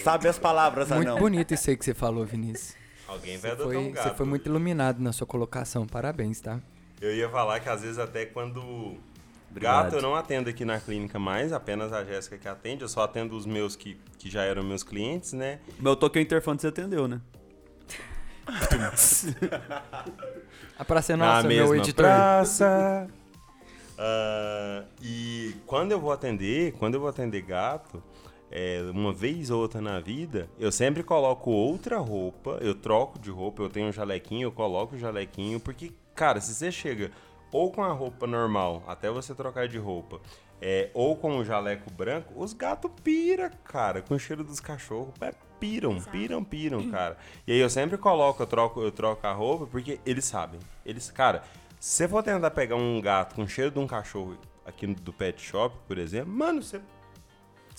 Sabe 0.04 0.28
as 0.28 0.38
palavras, 0.38 0.90
Muito 0.90 1.08
anão. 1.10 1.20
bonito 1.20 1.54
isso 1.54 1.70
aí 1.70 1.76
que 1.78 1.84
você 1.84 1.94
falou, 1.94 2.26
Vinícius. 2.26 2.76
Alguém 3.08 3.38
vai 3.38 3.50
Você 3.52 3.62
adotar 3.62 3.66
foi, 3.74 3.78
um 3.78 3.92
gato. 3.92 4.10
você 4.10 4.16
foi 4.16 4.26
muito 4.28 4.46
iluminado 4.48 5.00
na 5.02 5.12
sua 5.12 5.26
colocação. 5.26 5.88
Parabéns, 5.88 6.40
tá? 6.40 6.60
Eu 7.02 7.16
ia 7.16 7.28
falar 7.30 7.60
que 7.60 7.68
às 7.68 7.82
vezes 7.82 7.98
até 7.98 8.26
quando 8.26 8.96
Obrigado. 9.50 9.86
gato 9.86 9.96
eu 9.96 10.02
não 10.02 10.16
atendo 10.16 10.50
aqui 10.50 10.64
na 10.64 10.80
clínica 10.80 11.18
mais, 11.18 11.52
apenas 11.52 11.92
a 11.92 12.04
Jéssica 12.04 12.38
que 12.38 12.48
atende, 12.48 12.84
eu 12.84 12.90
só 12.90 13.02
atendo 13.02 13.36
os 13.36 13.46
meus 13.46 13.76
que, 13.76 14.00
que 14.18 14.30
já 14.30 14.44
eram 14.44 14.64
meus 14.64 14.84
clientes, 14.84 15.34
né? 15.34 15.60
Meu 15.80 15.96
toque 15.96 16.20
o 16.20 16.22
interfone 16.22 16.60
você 16.60 16.68
atendeu, 16.68 17.08
né? 17.08 17.20
A 20.78 20.86
praça 20.86 21.14
é 21.14 21.16
na 21.16 21.36
nossa, 21.36 21.48
meu 21.48 21.68
mesma 21.68 21.78
editor. 21.78 22.06
praça. 22.06 23.08
Ah, 23.98 24.84
e 25.02 25.56
quando 25.66 25.92
eu 25.92 26.00
vou 26.00 26.12
atender, 26.12 26.72
quando 26.74 26.96
eu 26.96 27.02
vou 27.02 27.10
atender 27.10 27.42
gato, 27.42 28.02
é, 28.50 28.82
uma 28.92 29.14
vez 29.14 29.52
ou 29.52 29.62
outra 29.62 29.82
na 29.82 30.00
vida, 30.00 30.50
eu 30.58 30.72
sempre 30.72 31.04
coloco 31.04 31.52
outra 31.52 31.98
roupa, 31.98 32.58
eu 32.62 32.74
troco 32.74 33.20
de 33.20 33.30
roupa, 33.30 33.62
eu 33.62 33.70
tenho 33.70 33.90
um 33.90 33.92
jalequinho, 33.92 34.48
eu 34.48 34.52
coloco 34.52 34.96
o 34.96 35.00
jalequinho, 35.00 35.60
porque, 35.60 35.92
cara, 36.16 36.40
se 36.42 36.54
você 36.54 36.72
chega 36.72 37.12
ou 37.52 37.72
com 37.72 37.84
a 37.84 37.92
roupa 37.92 38.28
normal, 38.28 38.84
até 38.88 39.10
você 39.10 39.34
trocar 39.34 39.68
de 39.68 39.78
roupa, 39.78 40.20
é, 40.62 40.90
ou 40.94 41.16
com 41.16 41.38
o 41.38 41.46
jaleco 41.46 41.90
branco, 41.92 42.34
os 42.36 42.54
gatos 42.54 42.92
pira, 43.04 43.50
cara, 43.64 44.02
com 44.02 44.16
o 44.16 44.20
cheiro 44.20 44.44
dos 44.44 44.60
cachorros. 44.60 45.14
É, 45.22 45.34
piram, 45.60 45.98
Exato. 45.98 46.12
piram, 46.12 46.44
piram, 46.44 46.90
cara. 46.90 47.18
E 47.46 47.52
aí 47.52 47.60
eu 47.60 47.70
sempre 47.70 47.98
coloco, 47.98 48.42
eu 48.42 48.48
troco, 48.48 48.82
eu 48.82 48.92
troco 48.92 49.26
a 49.26 49.34
roupa, 49.34 49.68
porque 49.68 50.00
eles 50.06 50.26
sabem. 50.26 50.60
Eles, 50.86 51.10
cara, 51.12 51.44
se 51.80 51.98
você 51.98 52.08
for 52.08 52.24
tentar 52.24 52.52
pegar 52.52 52.76
um 52.76 53.00
gato 53.02 53.36
com 53.36 53.48
cheiro 53.48 53.72
de 53.72 53.80
um 53.80 53.88
cachorro 53.88 54.38
aqui 54.66 54.88
do 54.88 55.14
pet 55.14 55.42
shop, 55.42 55.76
por 55.88 55.98
exemplo, 55.98 56.32
mano, 56.32 56.62
você. 56.62 56.82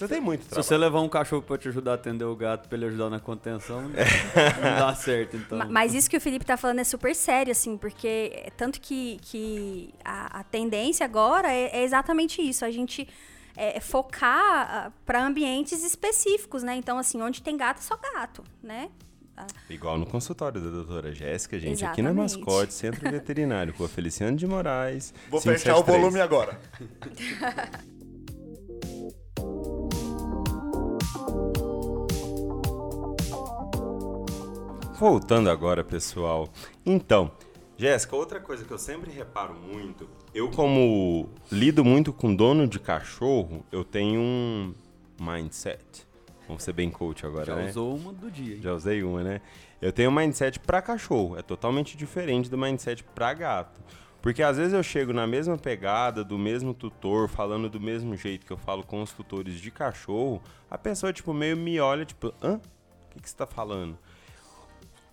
Você 0.01 0.09
tem 0.09 0.21
muito 0.21 0.43
Se 0.45 0.49
trabalho. 0.49 0.65
você 0.65 0.77
levar 0.79 1.01
um 1.03 1.09
cachorro 1.11 1.43
pra 1.43 1.59
te 1.59 1.69
ajudar 1.69 1.91
a 1.91 1.95
atender 1.95 2.25
o 2.25 2.35
gato, 2.35 2.69
pra 2.69 2.79
ele 2.79 2.87
ajudar 2.87 3.11
na 3.11 3.21
contenção, 3.21 3.83
não 3.85 3.89
não 3.91 4.79
dá 4.79 4.95
certo, 4.95 5.37
então. 5.37 5.59
Ma- 5.59 5.67
Mas 5.67 5.93
isso 5.95 6.09
que 6.09 6.17
o 6.17 6.21
Felipe 6.21 6.45
tá 6.45 6.57
falando 6.57 6.79
é 6.79 6.85
super 6.85 7.15
sério, 7.15 7.51
assim, 7.53 7.77
porque 7.77 8.33
é 8.35 8.51
tanto 8.57 8.81
que, 8.81 9.19
que 9.23 9.93
a, 10.03 10.41
a 10.41 10.45
tendência 10.45 11.05
agora 11.05 11.53
é, 11.53 11.81
é 11.81 11.83
exatamente 11.85 12.41
isso, 12.41 12.65
a 12.65 12.71
gente 12.71 13.07
é, 13.55 13.77
é 13.77 13.81
focar 13.81 14.91
para 15.05 15.23
ambientes 15.23 15.85
específicos, 15.85 16.63
né? 16.63 16.75
Então, 16.77 16.97
assim, 16.97 17.21
onde 17.21 17.43
tem 17.43 17.57
gato, 17.59 17.79
é 17.79 17.83
só 17.83 17.97
gato, 18.15 18.43
né? 18.63 18.89
Igual 19.71 19.97
no 19.97 20.05
consultório 20.05 20.61
da 20.61 20.69
doutora 20.69 21.15
Jéssica, 21.15 21.59
gente, 21.59 21.83
aqui 21.85 22.03
na 22.03 22.11
Exatamente. 22.11 22.37
Mascote, 22.39 22.75
Centro 22.75 23.11
Veterinário, 23.11 23.73
com 23.73 23.85
a 23.85 23.89
Feliciano 23.89 24.37
de 24.37 24.47
Moraes. 24.47 25.15
Vou 25.31 25.41
fechar 25.41 25.77
o 25.77 25.83
573. 25.85 25.99
volume 25.99 26.21
agora. 26.21 26.61
Voltando 35.01 35.49
agora, 35.49 35.83
pessoal. 35.83 36.47
Então, 36.85 37.31
Jéssica, 37.79 38.15
outra 38.15 38.39
coisa 38.39 38.67
que 38.67 38.71
eu 38.71 38.77
sempre 38.77 39.11
reparo 39.11 39.55
muito, 39.55 40.07
eu 40.35 40.51
como 40.51 41.27
lido 41.51 41.83
muito 41.83 42.13
com 42.13 42.35
dono 42.35 42.69
de 42.69 42.79
cachorro, 42.79 43.65
eu 43.73 43.83
tenho 43.83 44.21
um 44.21 44.75
mindset. 45.19 46.07
Vamos 46.47 46.63
ser 46.63 46.75
bem 46.75 46.91
coach 46.91 47.25
agora, 47.25 47.47
Já 47.47 47.57
né? 47.57 47.71
usou 47.71 47.97
uma 47.97 48.13
do 48.13 48.31
dia. 48.31 48.57
hein? 48.57 48.61
Já 48.61 48.75
usei 48.75 49.03
uma, 49.03 49.25
né? 49.25 49.41
Eu 49.81 49.91
tenho 49.91 50.11
um 50.11 50.15
mindset 50.15 50.61
pra 50.61 50.83
cachorro, 50.83 51.39
é 51.39 51.41
totalmente 51.41 51.97
diferente 51.97 52.51
do 52.51 52.59
mindset 52.59 53.03
pra 53.03 53.33
gato. 53.33 53.81
Porque 54.21 54.43
às 54.43 54.59
vezes 54.59 54.75
eu 54.75 54.83
chego 54.83 55.15
na 55.15 55.27
mesma 55.27 55.57
pegada, 55.57 56.23
do 56.23 56.39
mesmo 56.39 56.75
tutor, 56.75 57.27
falando 57.27 57.71
do 57.71 57.81
mesmo 57.81 58.15
jeito 58.19 58.45
que 58.45 58.53
eu 58.53 58.59
falo 58.59 58.85
com 58.85 59.01
os 59.01 59.13
tutores 59.13 59.55
de 59.55 59.71
cachorro, 59.71 60.43
a 60.71 60.77
pessoa, 60.77 61.11
tipo, 61.11 61.33
meio 61.33 61.57
me 61.57 61.81
olha, 61.81 62.05
tipo, 62.05 62.35
hã? 62.43 62.57
O 62.57 63.13
que, 63.15 63.23
que 63.23 63.31
você 63.31 63.35
tá 63.35 63.47
falando? 63.47 63.97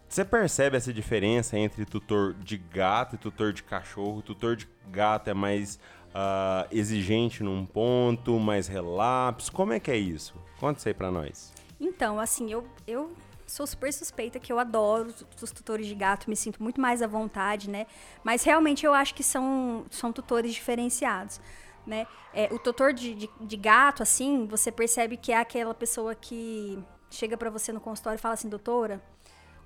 Você 0.08 0.24
percebe 0.24 0.78
essa 0.78 0.94
diferença 0.94 1.58
entre 1.58 1.86
tutor 1.86 2.34
de 2.34 2.58
gato 2.58 3.16
e 3.16 3.18
tutor 3.18 3.52
de 3.52 3.62
cachorro? 3.62 4.20
O 4.20 4.22
tutor 4.22 4.56
de 4.56 4.68
gato 4.90 5.30
é 5.30 5.34
mais 5.34 5.80
ah, 6.14 6.66
exigente 6.72 7.44
num 7.44 7.66
ponto, 7.66 8.40
mais 8.40 8.68
relapso. 8.68 9.52
Como 9.52 9.74
é 9.74 9.80
que 9.80 9.92
é 9.92 9.98
isso? 9.98 10.34
Conta 10.60 10.80
isso 10.80 10.88
aí 10.88 10.94
pra 10.94 11.12
nós. 11.12 11.54
Então, 11.80 12.20
assim, 12.20 12.52
eu, 12.52 12.66
eu 12.88 13.14
sou 13.46 13.68
super 13.68 13.92
suspeita 13.94 14.40
que 14.40 14.52
eu 14.52 14.60
adoro 14.60 15.14
os, 15.42 15.52
tutores 15.52 15.86
de 15.86 15.94
gato, 15.94 16.30
me 16.30 16.36
sinto 16.36 16.64
muito 16.64 16.82
mais 16.82 17.02
à 17.02 17.08
vontade, 17.08 17.70
né? 17.70 17.86
Mas 18.24 18.44
realmente 18.44 18.86
eu 18.86 18.94
acho 18.94 19.14
que 19.14 19.24
são, 19.24 19.86
são 19.92 20.12
tutores 20.12 20.54
diferenciados, 20.54 21.40
né? 21.86 22.08
É, 22.34 22.52
o 22.52 22.58
tutor 22.58 22.94
de, 22.94 23.14
de, 23.14 23.30
de 23.40 23.58
gato, 23.58 24.02
assim, 24.02 24.48
você 24.48 24.72
percebe 24.72 25.18
que 25.18 25.32
é 25.32 25.38
aquela 25.38 25.74
pessoa 25.74 26.16
que 26.16 26.84
chega 27.10 27.38
pra 27.38 27.50
você 27.50 27.72
no 27.72 27.80
consultório 27.80 28.18
e 28.18 28.22
fala 28.22 28.34
assim, 28.34 28.50
doutora, 28.50 29.02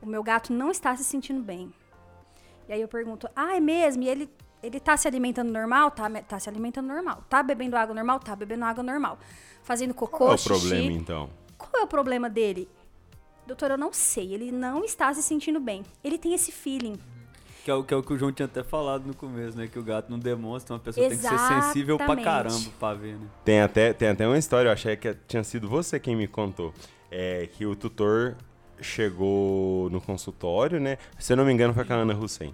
o 0.01 0.05
meu 0.07 0.23
gato 0.23 0.51
não 0.51 0.71
está 0.71 0.95
se 0.95 1.03
sentindo 1.03 1.41
bem. 1.41 1.73
E 2.67 2.73
aí 2.73 2.81
eu 2.81 2.87
pergunto, 2.87 3.29
ah, 3.35 3.55
é 3.55 3.59
mesmo? 3.59 4.03
E 4.03 4.09
ele, 4.09 4.29
ele 4.63 4.79
tá 4.79 4.95
se 4.97 5.07
alimentando 5.07 5.51
normal? 5.51 5.91
Tá, 5.91 6.09
tá 6.21 6.39
se 6.39 6.49
alimentando 6.49 6.87
normal. 6.87 7.23
Tá 7.29 7.43
bebendo 7.43 7.75
água 7.75 7.93
normal? 7.93 8.19
Tá 8.19 8.35
bebendo 8.35 8.65
água 8.65 8.83
normal. 8.83 9.19
Fazendo 9.63 9.93
cocô, 9.93 10.17
Qual 10.17 10.31
é 10.31 10.35
o 10.35 10.37
xixi. 10.37 10.49
problema, 10.49 10.91
então? 10.91 11.29
Qual 11.57 11.81
é 11.81 11.83
o 11.83 11.87
problema 11.87 12.29
dele? 12.29 12.67
Doutor, 13.45 13.71
eu 13.71 13.77
não 13.77 13.91
sei. 13.91 14.33
Ele 14.33 14.51
não 14.51 14.83
está 14.83 15.13
se 15.13 15.21
sentindo 15.21 15.59
bem. 15.59 15.83
Ele 16.03 16.17
tem 16.17 16.33
esse 16.33 16.51
feeling. 16.51 16.97
Que 17.63 17.69
é, 17.69 17.73
o, 17.75 17.83
que 17.83 17.93
é 17.93 17.97
o 17.97 18.01
que 18.01 18.13
o 18.13 18.17
João 18.17 18.31
tinha 18.31 18.47
até 18.47 18.63
falado 18.63 19.05
no 19.05 19.13
começo, 19.13 19.55
né? 19.55 19.67
Que 19.67 19.77
o 19.77 19.83
gato 19.83 20.09
não 20.09 20.17
demonstra, 20.17 20.73
uma 20.73 20.79
pessoa 20.79 21.07
tem 21.07 21.15
que 21.15 21.23
ser 21.23 21.37
sensível 21.37 21.95
pra 21.95 22.05
Exatamente. 22.05 22.25
caramba 22.25 22.71
pra 22.79 22.93
ver, 22.95 23.17
né? 23.17 23.27
Tem 23.45 23.61
até, 23.61 23.93
tem 23.93 24.07
até 24.07 24.25
uma 24.25 24.37
história, 24.37 24.69
eu 24.69 24.73
achei 24.73 24.95
que 24.95 25.13
tinha 25.27 25.43
sido 25.43 25.69
você 25.69 25.99
quem 25.99 26.15
me 26.15 26.27
contou. 26.27 26.73
É 27.11 27.47
que 27.51 27.63
o 27.67 27.75
tutor 27.75 28.35
chegou 28.81 29.89
no 29.89 30.01
consultório, 30.01 30.79
né? 30.79 30.97
Se 31.19 31.33
eu 31.33 31.37
não 31.37 31.45
me 31.45 31.51
engano, 31.53 31.73
foi 31.73 31.85
com 31.85 31.93
a 31.93 31.97
Ana 31.97 32.13
Hussein. 32.13 32.53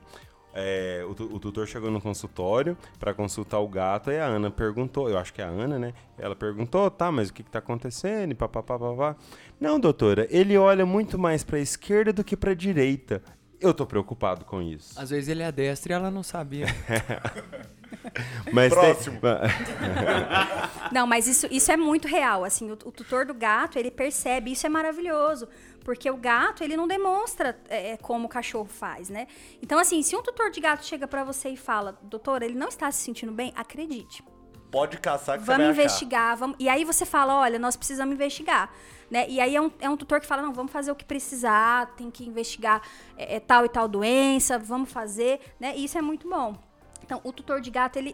É, 0.59 1.03
o, 1.05 1.11
o 1.11 1.39
tutor 1.39 1.67
chegou 1.67 1.91
no 1.91 2.01
consultório 2.01 2.75
pra 2.99 3.13
consultar 3.13 3.59
o 3.59 3.67
gato 3.67 4.09
e 4.11 4.17
a 4.19 4.25
Ana 4.25 4.49
perguntou, 4.49 5.07
eu 5.07 5.15
acho 5.17 5.31
que 5.31 5.39
é 5.39 5.45
a 5.45 5.49
Ana, 5.49 5.77
né? 5.77 5.93
Ela 6.17 6.35
perguntou, 6.35 6.89
tá, 6.89 7.11
mas 7.11 7.29
o 7.29 7.33
que, 7.33 7.43
que 7.43 7.51
tá 7.51 7.59
acontecendo? 7.59 8.31
E 8.31 8.35
papapá, 8.35 8.77
papá. 8.79 9.15
Não, 9.59 9.79
doutora, 9.79 10.27
ele 10.31 10.57
olha 10.57 10.83
muito 10.85 11.19
mais 11.19 11.43
pra 11.43 11.59
esquerda 11.59 12.11
do 12.11 12.23
que 12.23 12.35
pra 12.35 12.55
direita. 12.55 13.21
Eu 13.61 13.71
tô 13.73 13.85
preocupado 13.85 14.45
com 14.45 14.59
isso. 14.61 14.99
Às 14.99 15.11
vezes 15.11 15.29
ele 15.29 15.43
é 15.43 15.51
destro 15.51 15.91
e 15.91 15.93
ela 15.93 16.09
não 16.09 16.23
sabia. 16.23 16.65
Mas 18.51 18.73
tem- 18.73 18.81
Próximo. 18.83 19.19
Não, 20.91 21.05
mas 21.07 21.27
isso, 21.27 21.47
isso 21.51 21.71
é 21.71 21.77
muito 21.77 22.07
real. 22.07 22.43
Assim, 22.43 22.69
o, 22.69 22.73
o 22.73 22.91
tutor 22.91 23.25
do 23.25 23.33
gato, 23.33 23.77
ele 23.77 23.91
percebe, 23.91 24.51
isso 24.51 24.65
é 24.65 24.69
maravilhoso. 24.69 25.47
Porque 25.87 26.11
o 26.11 26.17
gato, 26.17 26.65
ele 26.65 26.75
não 26.75 26.85
demonstra 26.85 27.57
é, 27.69 27.91
é, 27.91 27.97
como 27.97 28.25
o 28.25 28.27
cachorro 28.27 28.67
faz, 28.67 29.09
né? 29.09 29.25
Então, 29.63 29.79
assim, 29.79 30.03
se 30.03 30.17
um 30.17 30.21
tutor 30.21 30.51
de 30.51 30.59
gato 30.59 30.83
chega 30.85 31.07
pra 31.07 31.23
você 31.23 31.47
e 31.47 31.55
fala, 31.55 31.97
doutor, 32.01 32.43
ele 32.43 32.55
não 32.55 32.67
está 32.67 32.91
se 32.91 33.01
sentindo 33.01 33.31
bem, 33.31 33.53
acredite. 33.55 34.21
Pode 34.69 34.97
caçar 34.97 35.39
que 35.39 35.45
Vamos 35.45 35.61
você 35.61 35.71
vai 35.71 35.85
investigar, 35.85 36.35
vamos... 36.35 36.57
E 36.59 36.67
aí 36.67 36.83
você 36.83 37.05
fala, 37.05 37.39
olha, 37.39 37.57
nós 37.57 37.77
precisamos 37.77 38.13
investigar. 38.13 38.69
Né? 39.09 39.29
E 39.29 39.39
aí 39.39 39.55
é 39.55 39.61
um, 39.61 39.71
é 39.79 39.89
um 39.89 39.95
tutor 39.95 40.19
que 40.19 40.27
fala, 40.27 40.41
não, 40.41 40.51
vamos 40.51 40.73
fazer 40.73 40.91
o 40.91 40.95
que 40.95 41.05
precisar, 41.05 41.95
tem 41.95 42.11
que 42.11 42.27
investigar 42.27 42.81
é, 43.15 43.37
é, 43.37 43.39
tal 43.39 43.63
e 43.63 43.69
tal 43.69 43.87
doença, 43.87 44.59
vamos 44.59 44.91
fazer, 44.91 45.39
né? 45.57 45.73
E 45.73 45.85
isso 45.85 45.97
é 45.97 46.01
muito 46.01 46.29
bom. 46.29 46.53
Então, 47.01 47.21
o 47.23 47.31
tutor 47.31 47.61
de 47.61 47.71
gato, 47.71 47.95
ele... 47.95 48.13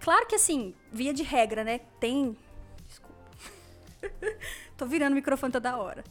Claro 0.00 0.26
que, 0.26 0.36
assim, 0.36 0.74
via 0.90 1.12
de 1.12 1.22
regra, 1.22 1.64
né? 1.64 1.80
Tem... 2.00 2.34
Desculpa. 2.88 3.14
Tô 4.78 4.86
virando 4.86 5.12
o 5.12 5.16
microfone 5.16 5.52
toda 5.52 5.76
hora. 5.76 6.02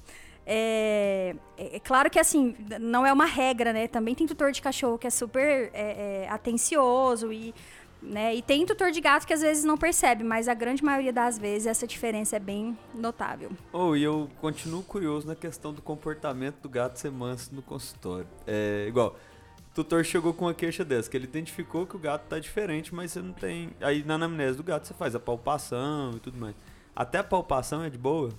É, 0.51 1.35
é- 1.55 1.75
é 1.75 1.79
claro 1.79 2.09
que, 2.09 2.17
assim, 2.17 2.55
não 2.81 3.05
é 3.05 3.13
uma 3.13 3.25
regra, 3.25 3.71
né? 3.71 3.88
Também 3.88 4.15
tem 4.15 4.25
tutor 4.25 4.51
de 4.51 4.59
cachorro 4.63 4.97
que 4.97 5.05
é 5.05 5.12
super 5.12 5.69
é, 5.73 6.23
é, 6.25 6.29
atencioso 6.29 7.31
e 7.31 7.53
né? 8.01 8.33
E 8.33 8.41
tem 8.41 8.65
tutor 8.65 8.91
de 8.91 9.01
gato 9.01 9.27
que 9.27 9.33
às 9.33 9.41
vezes 9.41 9.65
não 9.65 9.77
percebe, 9.77 10.23
mas 10.23 10.47
a 10.47 10.53
grande 10.53 10.83
maioria 10.83 11.12
das 11.12 11.38
vezes 11.38 11.67
essa 11.67 11.85
diferença 11.85 12.38
é 12.38 12.39
bem 12.39 12.77
notável. 12.95 13.51
Oh, 13.73 13.93
e 13.93 14.01
eu 14.01 14.29
continuo 14.39 14.81
curioso 14.81 15.27
na 15.27 15.35
questão 15.35 15.73
do 15.73 15.81
comportamento 15.81 16.62
do 16.62 16.69
gato 16.69 16.97
ser 16.97 17.12
manso 17.12 17.53
no 17.53 17.62
consultório. 17.62 18.27
É 18.47 18.85
igual, 18.88 19.17
o 19.71 19.75
tutor 19.75 20.05
chegou 20.05 20.33
com 20.33 20.45
uma 20.45 20.53
queixa 20.53 20.85
dessa, 20.85 21.09
que 21.09 21.17
ele 21.17 21.25
identificou 21.25 21.85
que 21.85 21.95
o 21.97 21.99
gato 21.99 22.23
tá 22.27 22.39
diferente, 22.39 22.95
mas 22.95 23.12
você 23.12 23.21
não 23.21 23.33
tem. 23.33 23.71
Aí 23.81 24.01
na 24.03 24.15
anamnese 24.15 24.55
do 24.55 24.63
gato 24.63 24.88
você 24.88 24.93
faz 24.93 25.13
a 25.13 25.19
palpação 25.19 26.13
e 26.15 26.19
tudo 26.21 26.39
mais. 26.39 26.55
Até 26.95 27.17
a 27.17 27.23
palpação 27.23 27.83
é 27.83 27.89
de 27.89 27.97
boa? 27.97 28.29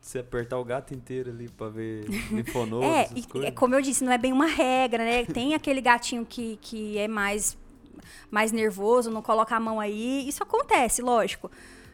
Você 0.00 0.20
apertar 0.20 0.58
o 0.58 0.64
gato 0.64 0.94
inteiro 0.94 1.30
ali 1.30 1.48
pra 1.48 1.68
ver 1.68 2.04
linfonodo, 2.30 2.84
é, 2.84 3.02
essas 3.02 3.18
e, 3.18 3.28
coisas. 3.28 3.48
é, 3.48 3.52
como 3.52 3.74
eu 3.74 3.82
disse, 3.82 4.04
não 4.04 4.12
é 4.12 4.18
bem 4.18 4.32
uma 4.32 4.46
regra, 4.46 5.04
né? 5.04 5.24
Tem 5.24 5.54
aquele 5.54 5.80
gatinho 5.80 6.24
que, 6.24 6.58
que 6.62 6.96
é 6.96 7.08
mais, 7.08 7.58
mais 8.30 8.52
nervoso, 8.52 9.10
não 9.10 9.20
coloca 9.22 9.54
a 9.54 9.60
mão 9.60 9.80
aí. 9.80 10.26
Isso 10.28 10.42
acontece, 10.42 11.02
lógico. 11.02 11.50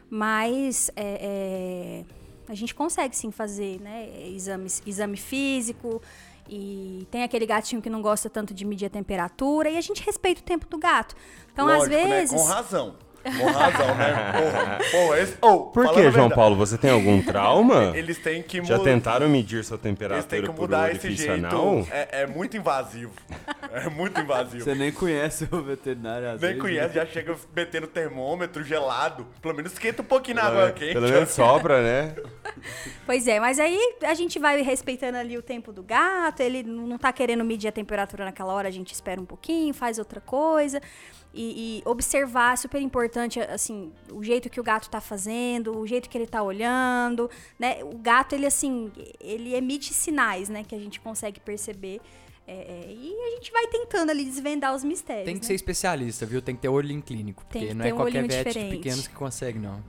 Mas 0.09 0.91
é, 0.95 2.05
é, 2.07 2.51
a 2.51 2.55
gente 2.55 2.75
consegue 2.75 3.15
sim 3.17 3.31
fazer, 3.31 3.81
né? 3.81 4.07
Exame, 4.29 4.67
exame 4.85 5.17
físico. 5.17 6.01
E 6.47 7.07
tem 7.09 7.23
aquele 7.23 7.45
gatinho 7.45 7.81
que 7.81 7.89
não 7.89 8.01
gosta 8.01 8.29
tanto 8.29 8.53
de 8.53 8.63
medir 8.65 8.85
a 8.85 8.89
temperatura. 8.89 9.69
E 9.69 9.77
a 9.77 9.81
gente 9.81 10.03
respeita 10.03 10.41
o 10.41 10.43
tempo 10.43 10.67
do 10.67 10.77
gato. 10.77 11.15
Então, 11.51 11.67
às 11.67 11.79
Lógico, 11.79 11.95
né? 11.95 12.07
vezes. 12.07 12.39
Com 12.39 12.47
razão. 12.47 12.95
Com 13.39 13.45
razão, 13.51 13.95
né? 13.95 14.31
Porra, 14.33 14.79
porra, 14.91 15.19
esse... 15.19 15.37
oh, 15.41 15.59
Por 15.65 15.87
que, 15.89 15.93
João 16.03 16.11
verdade, 16.11 16.35
Paulo? 16.35 16.55
Você 16.55 16.77
tem 16.77 16.91
algum 16.91 17.21
trauma? 17.23 17.91
Eles 17.95 18.17
têm 18.17 18.41
que 18.41 18.63
Já 18.63 18.77
mudar. 18.77 18.89
tentaram 18.91 19.27
medir 19.29 19.63
sua 19.63 19.75
Eles 19.75 19.81
têm 19.83 19.93
temperatura 19.95 20.41
que 20.53 20.59
mudar 20.59 20.91
esse 20.91 21.11
jeito. 21.11 21.33
anal? 21.45 21.85
É, 21.91 22.21
é 22.21 22.27
muito 22.27 22.55
invasivo. 22.55 23.11
É 23.71 23.89
muito 23.89 24.19
invasivo. 24.21 24.63
Você 24.63 24.75
nem 24.75 24.91
conhece 24.91 25.47
o 25.51 25.61
veterinário 25.61 26.29
às 26.29 26.41
Nem 26.41 26.51
vezes, 26.51 26.61
conhece, 26.61 26.87
né? 26.87 26.93
já 26.93 27.05
chega 27.05 27.35
metendo 27.55 27.87
termômetro 27.87 28.63
gelado. 28.63 29.27
Pelo 29.41 29.53
menos 29.55 29.73
esquenta 29.73 30.01
um 30.01 30.05
pouquinho 30.05 30.37
na 30.37 30.43
água 30.43 30.71
quente. 30.71 30.93
pelo 30.93 31.09
menos 31.09 31.29
sopra, 31.29 31.81
né? 31.81 32.15
Pois 33.05 33.27
é, 33.27 33.39
mas 33.39 33.59
aí 33.59 33.77
a 34.03 34.13
gente 34.13 34.39
vai 34.39 34.61
respeitando 34.61 35.17
ali 35.17 35.37
o 35.37 35.41
tempo 35.41 35.73
do 35.73 35.83
gato, 35.83 36.41
ele 36.41 36.63
não 36.63 36.85
não 36.85 36.97
tá 36.99 37.11
querendo 37.11 37.43
medir 37.43 37.67
a 37.67 37.71
temperatura 37.71 38.23
naquela 38.25 38.53
hora, 38.53 38.67
a 38.67 38.71
gente 38.71 38.93
espera 38.93 39.19
um 39.19 39.25
pouquinho, 39.25 39.73
faz 39.73 39.99
outra 39.99 40.21
coisa. 40.21 40.81
E, 41.37 41.81
e 41.83 41.89
observar, 41.89 42.53
é 42.53 42.55
super 42.55 42.79
importante, 42.81 43.14
assim, 43.49 43.91
o 44.11 44.23
jeito 44.23 44.49
que 44.49 44.59
o 44.59 44.63
gato 44.63 44.89
tá 44.89 45.01
fazendo, 45.01 45.77
o 45.77 45.85
jeito 45.85 46.09
que 46.09 46.17
ele 46.17 46.27
tá 46.27 46.41
olhando, 46.41 47.29
né? 47.59 47.83
O 47.83 47.97
gato, 47.97 48.33
ele, 48.33 48.45
assim, 48.45 48.91
ele 49.19 49.55
emite 49.55 49.93
sinais, 49.93 50.49
né? 50.49 50.63
Que 50.63 50.75
a 50.75 50.79
gente 50.79 50.99
consegue 50.99 51.39
perceber. 51.39 52.01
É, 52.47 52.53
é, 52.53 52.93
e 52.93 53.15
a 53.27 53.35
gente 53.35 53.51
vai 53.51 53.65
tentando 53.67 54.11
ali 54.11 54.23
desvendar 54.23 54.75
os 54.75 54.83
mistérios. 54.83 55.25
Tem 55.25 55.35
que 55.35 55.41
né? 55.41 55.47
ser 55.47 55.55
especialista, 55.55 56.25
viu? 56.25 56.41
Tem 56.41 56.55
que 56.55 56.61
ter 56.61 56.69
olhinho 56.69 57.01
clínico. 57.01 57.43
Tem 57.45 57.61
Porque 57.61 57.67
que 57.67 57.73
não 57.73 57.85
é 57.85 57.93
um 57.93 57.97
qualquer 57.97 58.27
vet 58.27 58.47
diferente. 58.47 58.77
pequenos 58.77 59.07
que 59.07 59.15
consegue, 59.15 59.57
não. 59.57 59.83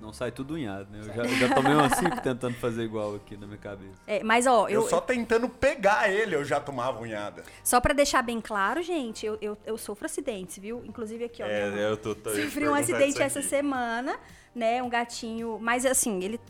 Não 0.00 0.12
sai 0.12 0.32
tudo 0.32 0.54
unhado, 0.54 0.90
né? 0.90 1.00
Eu 1.00 1.14
já, 1.14 1.22
eu 1.22 1.36
já 1.36 1.54
tomei 1.54 1.74
umas 1.74 1.92
cinco 1.98 2.20
tentando 2.22 2.54
fazer 2.54 2.82
igual 2.82 3.16
aqui 3.16 3.36
na 3.36 3.46
minha 3.46 3.58
cabeça. 3.58 4.00
É, 4.06 4.22
mas, 4.22 4.46
ó, 4.46 4.66
Eu, 4.68 4.82
eu, 4.82 4.88
só 4.88 5.00
tentando 5.00 5.48
pegar 5.48 6.10
ele, 6.10 6.34
eu 6.34 6.44
já 6.44 6.58
tomava 6.58 7.00
unhada. 7.00 7.42
Só 7.62 7.80
pra 7.80 7.92
deixar 7.92 8.22
bem 8.22 8.40
claro, 8.40 8.82
gente, 8.82 9.26
eu, 9.26 9.36
eu, 9.40 9.58
eu 9.66 9.76
sofro 9.76 10.06
acidentes, 10.06 10.58
viu? 10.58 10.82
Inclusive 10.86 11.24
aqui, 11.24 11.42
ó. 11.42 11.46
É, 11.46 11.90
eu 11.90 11.96
tô, 11.96 12.14
tô 12.14 12.30
Sofri 12.30 12.68
um 12.68 12.74
acidente 12.74 13.20
essa 13.20 13.42
semana, 13.42 14.18
né? 14.54 14.82
Um 14.82 14.88
gatinho. 14.88 15.58
Mas 15.60 15.84
assim, 15.84 16.22
ele. 16.22 16.40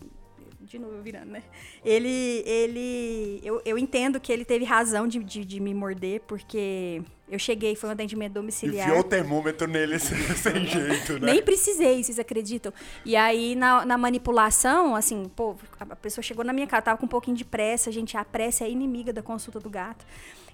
De 0.61 0.79
novo 0.79 1.03
virando, 1.03 1.33
né? 1.33 1.43
Ele. 1.85 2.45
ele 2.47 3.41
eu, 3.43 3.61
eu 3.65 3.77
entendo 3.77 4.21
que 4.21 4.33
ele 4.33 4.45
teve 4.45 4.65
razão 4.65 5.09
de, 5.09 5.19
de, 5.19 5.45
de 5.45 5.59
me 5.59 5.75
morder, 5.75 6.21
porque 6.29 7.03
eu 7.31 7.39
cheguei, 7.39 7.77
foi 7.77 7.89
um 7.89 7.93
atendimento 7.93 8.33
domiciliar. 8.33 8.89
Enfiou 8.89 9.01
o 9.01 9.05
termômetro 9.05 9.69
nele 9.69 9.99
sem, 10.01 10.67
jeito, 10.67 11.13
né? 11.21 11.33
Nem 11.33 11.43
precisei, 11.43 12.03
vocês 12.03 12.19
acreditam? 12.19 12.73
E 13.05 13.15
aí, 13.15 13.55
na, 13.55 13.87
na 13.87 13.97
manipulação, 13.97 14.97
assim, 14.97 15.31
pô, 15.37 15.55
a 15.79 15.95
pessoa 15.95 16.23
chegou 16.23 16.45
na 16.45 16.53
minha 16.53 16.67
casa, 16.67 16.83
tava 16.83 16.99
com 16.99 17.07
um 17.07 17.09
pouquinho 17.09 17.37
de 17.37 17.45
pressa, 17.45 17.93
gente, 17.93 18.17
a 18.17 18.25
pressa 18.25 18.65
é 18.65 18.71
inimiga 18.71 19.13
da 19.13 19.23
consulta 19.23 19.61
do 19.61 19.71
gato. 19.71 20.05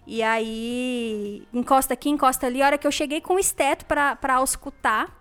E 0.06 0.22
aí, 0.22 1.48
encosta 1.52 1.94
aqui, 1.94 2.10
encosta 2.10 2.46
ali, 2.46 2.62
a 2.62 2.66
hora 2.66 2.78
que 2.78 2.86
eu 2.86 2.92
cheguei 2.92 3.22
com 3.22 3.34
o 3.34 3.38
esteto 3.38 3.86
pra, 3.86 4.14
pra 4.14 4.34
auscultar, 4.34 5.16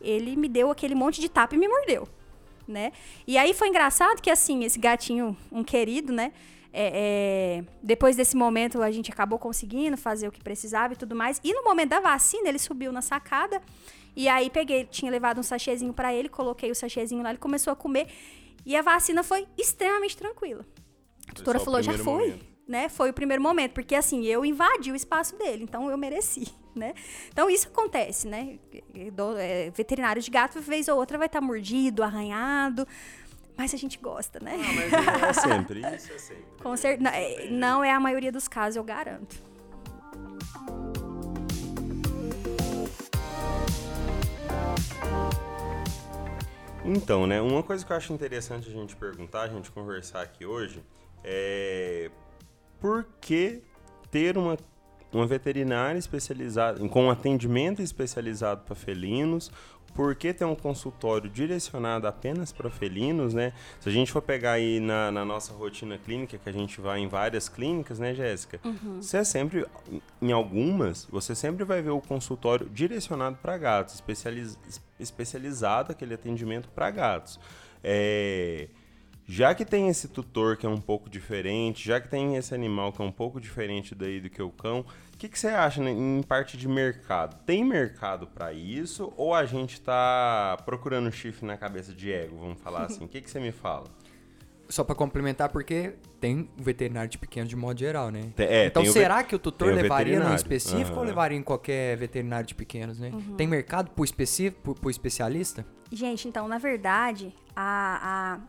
ele 0.00 0.36
me 0.36 0.48
deu 0.48 0.70
aquele 0.70 0.94
monte 0.94 1.20
de 1.20 1.28
tapa 1.28 1.56
e 1.56 1.58
me 1.58 1.66
mordeu, 1.66 2.08
né? 2.66 2.92
E 3.26 3.36
aí 3.36 3.52
foi 3.52 3.68
engraçado 3.68 4.22
que, 4.22 4.30
assim, 4.30 4.62
esse 4.62 4.78
gatinho, 4.78 5.36
um 5.50 5.64
querido, 5.64 6.12
né? 6.12 6.32
É, 6.72 7.60
é, 7.60 7.64
depois 7.82 8.16
desse 8.16 8.34
momento, 8.34 8.82
a 8.82 8.90
gente 8.90 9.10
acabou 9.10 9.38
conseguindo 9.38 9.96
fazer 9.96 10.26
o 10.26 10.32
que 10.32 10.42
precisava 10.42 10.94
e 10.94 10.96
tudo 10.96 11.14
mais. 11.14 11.40
E 11.44 11.52
no 11.52 11.62
momento 11.62 11.90
da 11.90 12.00
vacina, 12.00 12.48
ele 12.48 12.58
subiu 12.58 12.90
na 12.90 13.02
sacada. 13.02 13.60
E 14.16 14.28
aí 14.28 14.50
peguei, 14.50 14.84
tinha 14.84 15.10
levado 15.10 15.38
um 15.38 15.42
sachêzinho 15.42 15.92
pra 15.92 16.14
ele, 16.14 16.28
coloquei 16.28 16.70
o 16.70 16.74
sachêzinho 16.74 17.22
lá, 17.22 17.30
ele 17.30 17.38
começou 17.38 17.72
a 17.72 17.76
comer. 17.76 18.08
E 18.64 18.76
a 18.76 18.82
vacina 18.82 19.22
foi 19.22 19.46
extremamente 19.58 20.16
tranquila. 20.16 20.64
A 21.28 21.44
só 21.44 21.50
o 21.50 21.60
falou, 21.60 21.82
já 21.82 21.96
foi, 21.96 22.28
momento. 22.28 22.46
né? 22.68 22.88
Foi 22.88 23.10
o 23.10 23.12
primeiro 23.12 23.42
momento, 23.42 23.72
porque 23.72 23.94
assim, 23.94 24.24
eu 24.24 24.44
invadi 24.44 24.92
o 24.92 24.94
espaço 24.94 25.36
dele, 25.36 25.64
então 25.64 25.90
eu 25.90 25.96
mereci, 25.96 26.46
né? 26.76 26.94
Então 27.28 27.48
isso 27.48 27.68
acontece, 27.68 28.28
né? 28.28 28.58
É, 29.38 29.70
veterinário 29.70 30.20
de 30.20 30.30
gato, 30.30 30.60
vez 30.60 30.88
ou 30.88 30.98
outra, 30.98 31.16
vai 31.16 31.26
estar 31.26 31.40
mordido, 31.40 32.02
arranhado, 32.02 32.86
mas 33.56 33.72
a 33.74 33.76
gente 33.76 33.98
gosta, 33.98 34.38
né? 34.40 34.54
Ah, 34.56 34.72
mas 34.74 35.36
é 35.38 35.40
sempre, 35.40 35.80
isso 35.96 36.12
é 36.12 36.18
sempre. 36.18 36.44
Com 36.62 36.76
cer- 36.76 37.00
não, 37.00 37.10
é- 37.10 37.46
não 37.50 37.84
é 37.84 37.90
a 37.92 38.00
maioria 38.00 38.32
dos 38.32 38.48
casos, 38.48 38.76
eu 38.76 38.84
garanto. 38.84 39.36
Então, 46.84 47.26
né, 47.26 47.40
uma 47.40 47.62
coisa 47.62 47.84
que 47.86 47.92
eu 47.92 47.96
acho 47.96 48.12
interessante 48.12 48.68
a 48.68 48.72
gente 48.72 48.96
perguntar, 48.96 49.42
a 49.42 49.48
gente 49.48 49.70
conversar 49.70 50.22
aqui 50.22 50.44
hoje, 50.44 50.82
é 51.22 52.10
por 52.80 53.06
que 53.20 53.62
ter 54.10 54.36
uma, 54.36 54.56
uma 55.12 55.26
veterinária 55.26 55.98
especializada, 55.98 56.86
com 56.88 57.10
atendimento 57.10 57.82
especializado 57.82 58.62
para 58.64 58.74
felinos, 58.74 59.50
por 59.94 60.14
que 60.14 60.32
ter 60.32 60.44
um 60.44 60.54
consultório 60.54 61.28
direcionado 61.28 62.06
apenas 62.06 62.50
para 62.50 62.70
felinos, 62.70 63.34
né? 63.34 63.52
Se 63.78 63.88
a 63.88 63.92
gente 63.92 64.10
for 64.10 64.22
pegar 64.22 64.52
aí 64.52 64.80
na, 64.80 65.10
na 65.10 65.24
nossa 65.24 65.52
rotina 65.52 65.98
clínica, 65.98 66.38
que 66.38 66.48
a 66.48 66.52
gente 66.52 66.80
vai 66.80 67.00
em 67.00 67.08
várias 67.08 67.48
clínicas, 67.48 67.98
né, 67.98 68.14
Jéssica? 68.14 68.58
Você 69.02 69.18
é 69.18 69.24
sempre, 69.24 69.66
em 70.20 70.32
algumas, 70.32 71.06
você 71.10 71.34
sempre 71.34 71.64
vai 71.64 71.82
ver 71.82 71.90
o 71.90 72.00
consultório 72.00 72.68
direcionado 72.70 73.36
para 73.36 73.58
gatos, 73.58 73.94
especializ, 73.94 74.58
especializado 74.98 75.92
aquele 75.92 76.14
atendimento 76.14 76.68
para 76.70 76.90
gatos. 76.90 77.38
É, 77.84 78.68
já 79.32 79.54
que 79.54 79.64
tem 79.64 79.88
esse 79.88 80.08
tutor 80.08 80.58
que 80.58 80.66
é 80.66 80.68
um 80.68 80.76
pouco 80.80 81.08
diferente, 81.08 81.86
já 81.88 81.98
que 81.98 82.06
tem 82.06 82.36
esse 82.36 82.54
animal 82.54 82.92
que 82.92 83.00
é 83.00 83.04
um 83.04 83.10
pouco 83.10 83.40
diferente 83.40 83.94
daí 83.94 84.20
do 84.20 84.28
que 84.28 84.42
o 84.42 84.50
cão, 84.50 84.80
o 84.80 85.16
que, 85.16 85.26
que 85.26 85.38
você 85.38 85.48
acha 85.48 85.82
né, 85.82 85.90
em 85.90 86.22
parte 86.22 86.54
de 86.58 86.68
mercado? 86.68 87.34
Tem 87.46 87.64
mercado 87.64 88.26
para 88.26 88.52
isso 88.52 89.10
ou 89.16 89.34
a 89.34 89.46
gente 89.46 89.80
tá 89.80 90.58
procurando 90.66 91.10
chifre 91.10 91.46
na 91.46 91.56
cabeça 91.56 91.94
de 91.94 92.12
ego, 92.12 92.36
vamos 92.36 92.60
falar 92.60 92.84
assim? 92.92 93.04
O 93.06 93.08
que, 93.08 93.22
que 93.22 93.30
você 93.30 93.40
me 93.40 93.52
fala? 93.52 93.84
Só 94.68 94.84
pra 94.84 94.94
complementar, 94.94 95.48
porque 95.48 95.94
tem 96.20 96.36
um 96.58 96.62
veterinário 96.62 97.08
de 97.10 97.16
pequeno 97.16 97.46
de 97.48 97.56
modo 97.56 97.78
geral, 97.80 98.10
né? 98.10 98.32
Tem- 98.36 98.46
é, 98.46 98.66
então 98.66 98.82
o 98.82 98.86
será 98.86 99.22
que 99.24 99.34
o 99.34 99.38
tutor 99.38 99.68
tem 99.72 99.82
levaria 99.82 100.12
veterinário. 100.12 100.36
específico 100.36 100.92
ou 100.92 100.98
Aham. 100.98 101.06
levaria 101.08 101.38
em 101.38 101.42
qualquer 101.42 101.96
veterinário 101.96 102.46
de 102.46 102.54
pequenos, 102.54 102.98
né? 102.98 103.10
Tem 103.38 103.46
mercado 103.46 103.90
pro 103.92 104.04
específico, 104.04 104.60
pro, 104.62 104.74
pro 104.74 104.90
especialista? 104.90 105.64
Gente, 105.90 106.26
então, 106.28 106.46
na 106.48 106.56
verdade, 106.58 107.34
a, 107.56 108.38
a- 108.38 108.40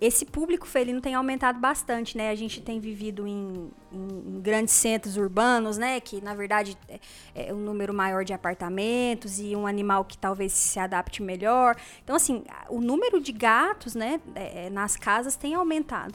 esse 0.00 0.24
público 0.24 0.66
felino 0.66 1.00
tem 1.00 1.14
aumentado 1.14 1.58
bastante, 1.58 2.16
né? 2.16 2.30
A 2.30 2.34
gente 2.34 2.60
tem 2.60 2.78
vivido 2.78 3.26
em, 3.26 3.70
em, 3.92 4.36
em 4.36 4.40
grandes 4.40 4.74
centros 4.74 5.16
urbanos, 5.16 5.76
né? 5.76 5.98
Que 6.00 6.20
na 6.20 6.34
verdade 6.34 6.78
é, 6.88 7.00
é, 7.34 7.52
um 7.52 7.58
número 7.58 7.92
maior 7.92 8.24
de 8.24 8.32
apartamentos 8.32 9.40
e 9.40 9.56
um 9.56 9.66
animal 9.66 10.04
que 10.04 10.16
talvez 10.16 10.52
se 10.52 10.78
adapte 10.78 11.22
melhor. 11.22 11.76
Então, 12.02 12.14
assim, 12.14 12.44
o 12.68 12.80
número 12.80 13.20
de 13.20 13.32
gatos, 13.32 13.94
né? 13.94 14.20
É, 14.34 14.70
nas 14.70 14.96
casas 14.96 15.34
tem 15.34 15.54
aumentado. 15.54 16.14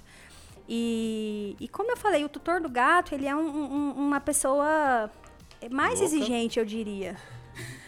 E, 0.67 1.55
e 1.59 1.67
como 1.67 1.91
eu 1.91 1.97
falei, 1.97 2.23
o 2.23 2.29
tutor 2.29 2.61
do 2.61 2.69
gato, 2.69 3.13
ele 3.13 3.25
é 3.25 3.35
um, 3.35 3.47
um, 3.47 3.91
uma 3.91 4.19
pessoa 4.19 5.11
mais 5.71 5.99
Louca. 5.99 6.15
exigente, 6.15 6.59
eu 6.59 6.65
diria. 6.65 7.17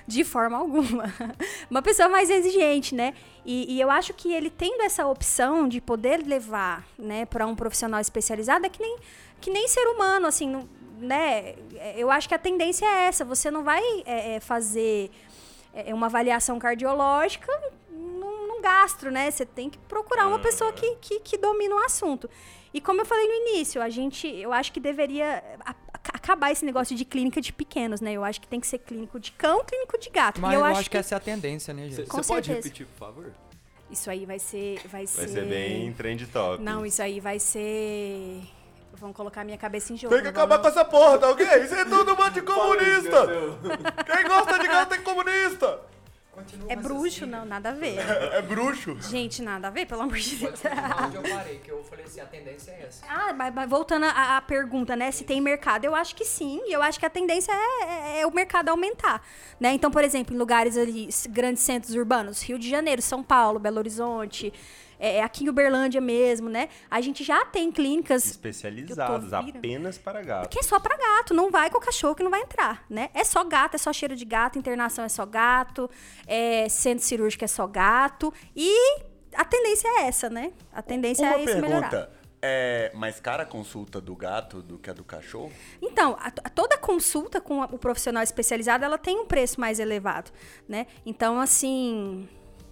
De 0.07 0.23
forma 0.23 0.57
alguma. 0.57 1.03
Uma 1.69 1.81
pessoa 1.81 2.09
mais 2.09 2.29
exigente, 2.29 2.95
né? 2.95 3.13
E, 3.45 3.75
e 3.75 3.79
eu 3.79 3.91
acho 3.91 4.13
que 4.13 4.33
ele 4.33 4.49
tendo 4.49 4.81
essa 4.81 5.05
opção 5.05 5.67
de 5.67 5.79
poder 5.79 6.25
levar, 6.25 6.85
né, 6.97 7.25
para 7.25 7.45
um 7.45 7.55
profissional 7.55 7.99
especializado, 7.99 8.65
é 8.65 8.69
que 8.69 8.81
nem, 8.81 8.97
que 9.39 9.49
nem 9.51 9.67
ser 9.67 9.85
humano, 9.87 10.25
assim, 10.27 10.49
não- 10.49 10.67
né? 10.99 11.55
Eu 11.95 12.11
acho 12.11 12.27
que 12.27 12.35
a 12.35 12.39
tendência 12.39 12.85
é 12.85 13.05
essa. 13.05 13.23
Você 13.23 13.49
não 13.49 13.63
vai 13.63 13.81
é, 14.05 14.35
é, 14.35 14.39
fazer 14.39 15.11
é, 15.73 15.93
uma 15.93 16.07
avaliação 16.07 16.59
cardiológica 16.59 17.51
num, 17.91 18.47
num 18.47 18.61
gastro, 18.61 19.11
né? 19.11 19.29
Você 19.31 19.45
tem 19.45 19.69
que 19.69 19.77
procurar 19.77 20.27
uma 20.27 20.39
pessoa 20.39 20.73
que, 20.73 20.95
que, 20.95 21.19
que 21.19 21.37
domina 21.37 21.75
o 21.75 21.79
assunto. 21.79 22.29
E 22.73 22.81
como 22.81 23.01
eu 23.01 23.05
falei 23.05 23.27
no 23.27 23.47
início, 23.47 23.81
a 23.81 23.89
gente, 23.89 24.27
eu 24.27 24.51
acho 24.51 24.71
que 24.71 24.79
deveria 24.79 25.43
acabar 26.13 26.51
esse 26.51 26.65
negócio 26.65 26.95
de 26.95 27.05
clínica 27.05 27.41
de 27.41 27.51
pequenos, 27.53 28.01
né? 28.01 28.13
Eu 28.13 28.23
acho 28.23 28.39
que 28.41 28.47
tem 28.47 28.59
que 28.59 28.67
ser 28.67 28.79
clínico 28.79 29.19
de 29.19 29.31
cão, 29.31 29.63
clínico 29.63 29.97
de 29.97 30.09
gato. 30.09 30.41
Mas 30.41 30.51
e 30.51 30.55
eu, 30.55 30.59
eu, 30.59 30.65
acho, 30.65 30.79
acho 30.81 30.89
que, 30.89 30.97
essa 30.97 31.15
é 31.15 31.17
a 31.17 31.19
tendência, 31.19 31.73
né, 31.73 31.87
Você 31.89 31.95
gente? 31.97 32.09
Com 32.09 32.21
pode 32.21 32.51
repetir, 32.51 32.85
por 32.85 32.97
favor? 32.97 33.33
isso 33.89 34.09
aí 34.09 34.25
vai 34.25 34.39
ser, 34.39 34.79
vai 34.87 35.07
ser. 35.07 35.21
Vai 35.21 35.27
ser 35.27 35.45
bem 35.45 35.91
trend 35.93 36.27
top. 36.27 36.63
Não, 36.63 36.85
isso 36.85 37.01
aí 37.01 37.19
vai 37.19 37.39
ser. 37.39 38.41
Vamos 38.93 39.15
colocar 39.15 39.43
minha 39.45 39.57
cabeça 39.57 39.93
em 39.93 39.97
jogo. 39.97 40.13
Tem 40.13 40.23
que 40.23 40.31
não 40.31 40.31
acabar 40.31 40.59
com 40.59 40.67
essa 40.67 40.83
porra, 40.83 41.17
tá 41.17 41.29
ok? 41.29 41.45
Isso 41.63 41.73
é 41.73 41.85
tudo 41.85 42.15
bando 42.15 42.31
de 42.31 42.41
comunista! 42.41 43.27
Quem 44.05 44.27
gosta 44.27 44.59
de 44.59 44.67
gato 44.67 44.93
é 44.93 44.97
comunista! 44.97 45.79
É 46.71 46.75
bruxo, 46.75 47.25
não, 47.25 47.45
nada 47.45 47.69
a 47.69 47.73
ver. 47.73 47.97
É 48.33 48.41
bruxo. 48.41 48.97
Gente, 49.01 49.41
nada 49.41 49.67
a 49.67 49.71
ver, 49.71 49.85
pelo 49.85 50.01
amor 50.03 50.17
de 50.17 50.35
Deus. 50.35 50.61
onde 51.03 51.15
eu 51.15 51.21
parei, 51.23 51.57
que 51.59 51.71
eu 51.71 51.83
falei 51.83 52.05
assim, 52.05 52.21
a 52.21 52.25
tendência 52.25 52.71
é 52.71 52.85
essa. 52.87 53.05
Ah, 53.09 53.33
mas, 53.33 53.53
mas 53.53 53.69
voltando 53.69 54.05
à, 54.05 54.37
à 54.37 54.41
pergunta, 54.41 54.95
né? 54.95 55.11
Se 55.11 55.23
tem 55.23 55.41
mercado, 55.41 55.85
eu 55.85 55.95
acho 55.95 56.15
que 56.15 56.23
sim. 56.25 56.61
E 56.65 56.71
eu 56.73 56.81
acho 56.81 56.99
que 56.99 57.05
a 57.05 57.09
tendência 57.09 57.51
é, 57.51 58.17
é- 58.17 58.21
é 58.21 58.27
o 58.27 58.31
mercado 58.33 58.69
aumentar. 58.69 59.21
Né? 59.59 59.73
Então, 59.73 59.89
por 59.91 60.03
exemplo, 60.03 60.33
em 60.35 60.37
lugares 60.37 60.77
ali, 60.77 61.09
grandes 61.29 61.63
centros 61.63 61.95
urbanos, 61.95 62.41
Rio 62.41 62.59
de 62.59 62.69
Janeiro, 62.69 63.01
São 63.01 63.21
Paulo, 63.23 63.59
Belo 63.59 63.77
Horizonte, 63.79 64.53
é, 64.99 65.23
aqui 65.23 65.45
em 65.45 65.49
Uberlândia 65.49 66.01
mesmo, 66.01 66.49
né? 66.49 66.67
A 66.91 66.99
gente 67.01 67.23
já 67.23 67.45
tem 67.45 67.71
clínicas 67.71 68.35
vira- 69.45 69.57
apenas 69.57 69.97
para 69.97 70.21
gato. 70.21 70.49
que 70.49 70.59
é 70.59 70.63
só 70.63 70.79
pra 70.79 70.97
gato, 70.97 71.33
não 71.33 71.49
vai 71.49 71.69
com 71.69 71.77
o 71.77 71.81
cachorro 71.81 72.13
que 72.15 72.21
não 72.23 72.29
vai 72.31 72.41
entrar, 72.41 72.83
né? 72.89 73.09
É 73.13 73.23
só 73.23 73.43
gato, 73.43 73.75
é 73.75 73.77
só 73.77 73.93
cheiro 73.93 74.15
de 74.15 74.25
gato, 74.25 74.59
internação 74.59 75.05
é 75.05 75.09
só 75.09 75.25
gato, 75.25 75.89
é, 76.27 76.67
centro 76.67 77.03
cirúrgico 77.05 77.43
é 77.45 77.47
só 77.47 77.65
gato. 77.65 78.33
E 78.55 78.99
a 79.33 79.45
tendência 79.45 79.87
é 79.87 80.07
essa, 80.07 80.29
né? 80.29 80.51
A 80.73 80.81
tendência 80.81 81.25
Uma 81.25 81.35
é 81.35 81.43
isso 81.43 81.55
melhorar. 81.61 81.89
pergunta. 81.89 82.19
É 82.41 82.89
mais 82.95 83.19
cara 83.19 83.43
a 83.43 83.45
consulta 83.45 83.99
do 83.99 84.15
gato 84.15 84.61
do 84.61 84.77
que 84.77 84.89
a 84.89 84.93
do 84.93 85.03
cachorro? 85.03 85.51
Então, 85.81 86.15
a- 86.21 86.27
a- 86.27 86.49
toda 86.49 86.77
consulta 86.77 87.41
com 87.41 87.61
a- 87.61 87.65
o 87.69 87.77
profissional 87.77 88.23
especializado, 88.23 88.85
ela 88.85 88.97
tem 88.97 89.19
um 89.19 89.25
preço 89.25 89.59
mais 89.59 89.77
elevado, 89.77 90.31
né? 90.65 90.87
Então, 91.05 91.37
assim, 91.37 92.29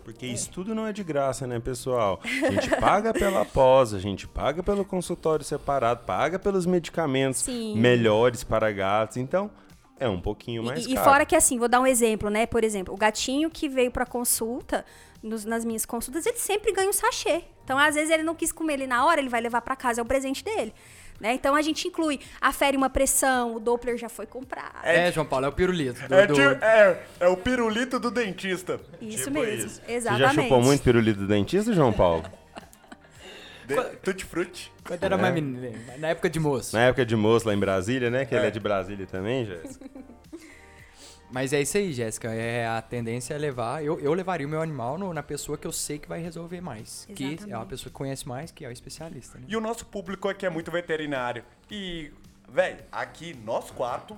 Porque 0.08 0.26
isso 0.26 0.50
tudo 0.52 0.74
não 0.74 0.88
é 0.88 0.94
de 0.94 1.04
graça, 1.04 1.46
né, 1.46 1.60
pessoal? 1.60 2.22
A 2.24 2.50
gente 2.50 2.70
paga 2.80 3.14
pela 3.14 3.44
pós, 3.44 3.94
a 3.94 4.00
gente 4.00 4.26
paga 4.26 4.64
pelo 4.64 4.86
consultório 4.86 5.44
separado, 5.44 6.06
paga 6.06 6.40
pelos 6.40 6.66
medicamentos 6.66 7.42
Sim. 7.42 7.78
melhores 7.78 8.42
para 8.42 8.72
gatos. 8.72 9.18
Então, 9.18 9.52
é 10.00 10.08
um 10.08 10.22
pouquinho 10.22 10.64
mais 10.64 10.86
E, 10.86 10.92
e 10.92 10.94
caro. 10.96 11.10
fora 11.10 11.26
que 11.26 11.36
assim, 11.36 11.60
vou 11.60 11.68
dar 11.68 11.82
um 11.82 11.86
exemplo, 11.86 12.30
né? 12.30 12.46
Por 12.46 12.64
exemplo, 12.64 12.94
o 12.94 12.98
gatinho 12.98 13.50
que 13.50 13.68
veio 13.68 13.92
pra 13.92 14.06
consulta, 14.06 14.86
nos- 15.22 15.44
nas 15.44 15.66
minhas 15.66 15.86
consultas, 15.86 16.26
ele 16.26 16.38
sempre 16.38 16.72
ganha 16.72 16.88
um 16.90 16.94
sachê. 16.94 17.44
Então, 17.66 17.78
às 17.78 17.96
vezes, 17.96 18.10
ele 18.10 18.24
não 18.24 18.34
quis 18.34 18.54
comer 18.54 18.76
ele 18.76 18.88
na 18.88 19.06
hora, 19.06 19.20
ele 19.20 19.28
vai 19.28 19.42
levar 19.42 19.60
pra 19.60 19.76
casa, 19.76 20.00
é 20.00 20.04
o 20.04 20.06
presente 20.06 20.42
dele. 20.42 20.74
Né? 21.20 21.34
Então 21.34 21.56
a 21.56 21.62
gente 21.64 21.88
inclui, 21.88 22.20
afere 22.40 22.78
uma 22.78 22.90
pressão, 22.90 23.56
o 23.56 23.60
Doppler 23.60 23.98
já 23.98 24.08
foi 24.08 24.26
comprado. 24.28 24.84
É, 24.84 25.12
João 25.12 25.26
Paulo, 25.26 25.46
é 25.48 25.50
o 25.50 25.52
pirulito. 25.52 26.08
Do, 26.08 26.14
É, 26.16 26.28
do- 26.28 26.42
é, 26.42 27.04
é 27.22 27.28
o 27.28 27.36
pirulito 27.36 28.00
do 28.00 28.12
dentista. 28.12 28.80
Isso 29.02 29.26
Tipo 29.26 29.40
mesmo, 29.40 29.66
isso. 29.66 29.82
exatamente. 29.88 30.28
Você 30.30 30.36
já 30.36 30.44
chupou 30.44 30.62
muito 30.62 30.84
pirulito 30.84 31.20
do 31.22 31.28
dentista, 31.28 31.74
João 31.74 31.92
Paulo? 31.92 32.24
De, 33.68 33.76
tutti 33.98 34.24
frutti. 34.24 34.72
Quando 34.86 35.04
era 35.04 35.18
mais 35.18 35.34
menino, 35.34 35.78
na 35.98 36.08
época 36.10 36.30
de 36.30 36.40
moço. 36.40 36.74
Na 36.74 36.84
época 36.84 37.06
de 37.06 37.16
moço 37.18 37.46
lá 37.46 37.54
em 37.54 37.60
Brasília, 37.60 38.10
né? 38.10 38.24
Que 38.24 38.34
ele 38.34 38.46
é 38.48 38.52
de 38.52 38.60
Brasília 38.62 39.06
também, 39.06 39.46
Jéssica. 39.46 39.86
Mas 41.32 41.52
é 41.52 41.62
isso 41.62 41.78
aí, 41.78 41.92
Jéssica. 41.92 42.34
É, 42.34 42.66
a 42.68 42.82
tendência 42.82 43.34
é 43.34 43.38
levar. 43.38 43.84
Eu, 43.84 44.00
eu 44.00 44.14
levaria 44.14 44.48
o 44.48 44.50
meu 44.50 44.62
animal 44.62 44.98
no- 44.98 45.14
na 45.14 45.22
pessoa 45.22 45.58
que 45.58 45.68
eu 45.68 45.72
sei 45.74 46.00
que 46.00 46.08
vai 46.08 46.22
resolver 46.22 46.62
mais. 46.62 47.06
Que 47.14 47.24
é 47.24 47.28
uma 47.28 47.34
Exatamente. 47.34 47.68
pessoa 47.70 47.90
que 47.92 47.98
conhece 47.98 48.28
mais, 48.28 48.50
que 48.52 48.64
é 48.64 48.70
o 48.70 48.72
especialista. 48.72 49.38
Né? 49.38 49.46
E 49.50 49.56
o 49.58 49.60
nosso 49.62 49.86
público 49.86 50.30
aqui 50.30 50.46
é 50.46 50.50
muito 50.50 50.72
veterinário. 50.72 51.44
E, 51.70 52.12
velho, 52.50 52.80
aqui, 52.92 53.36
nós 53.44 53.70
quatro 53.72 54.16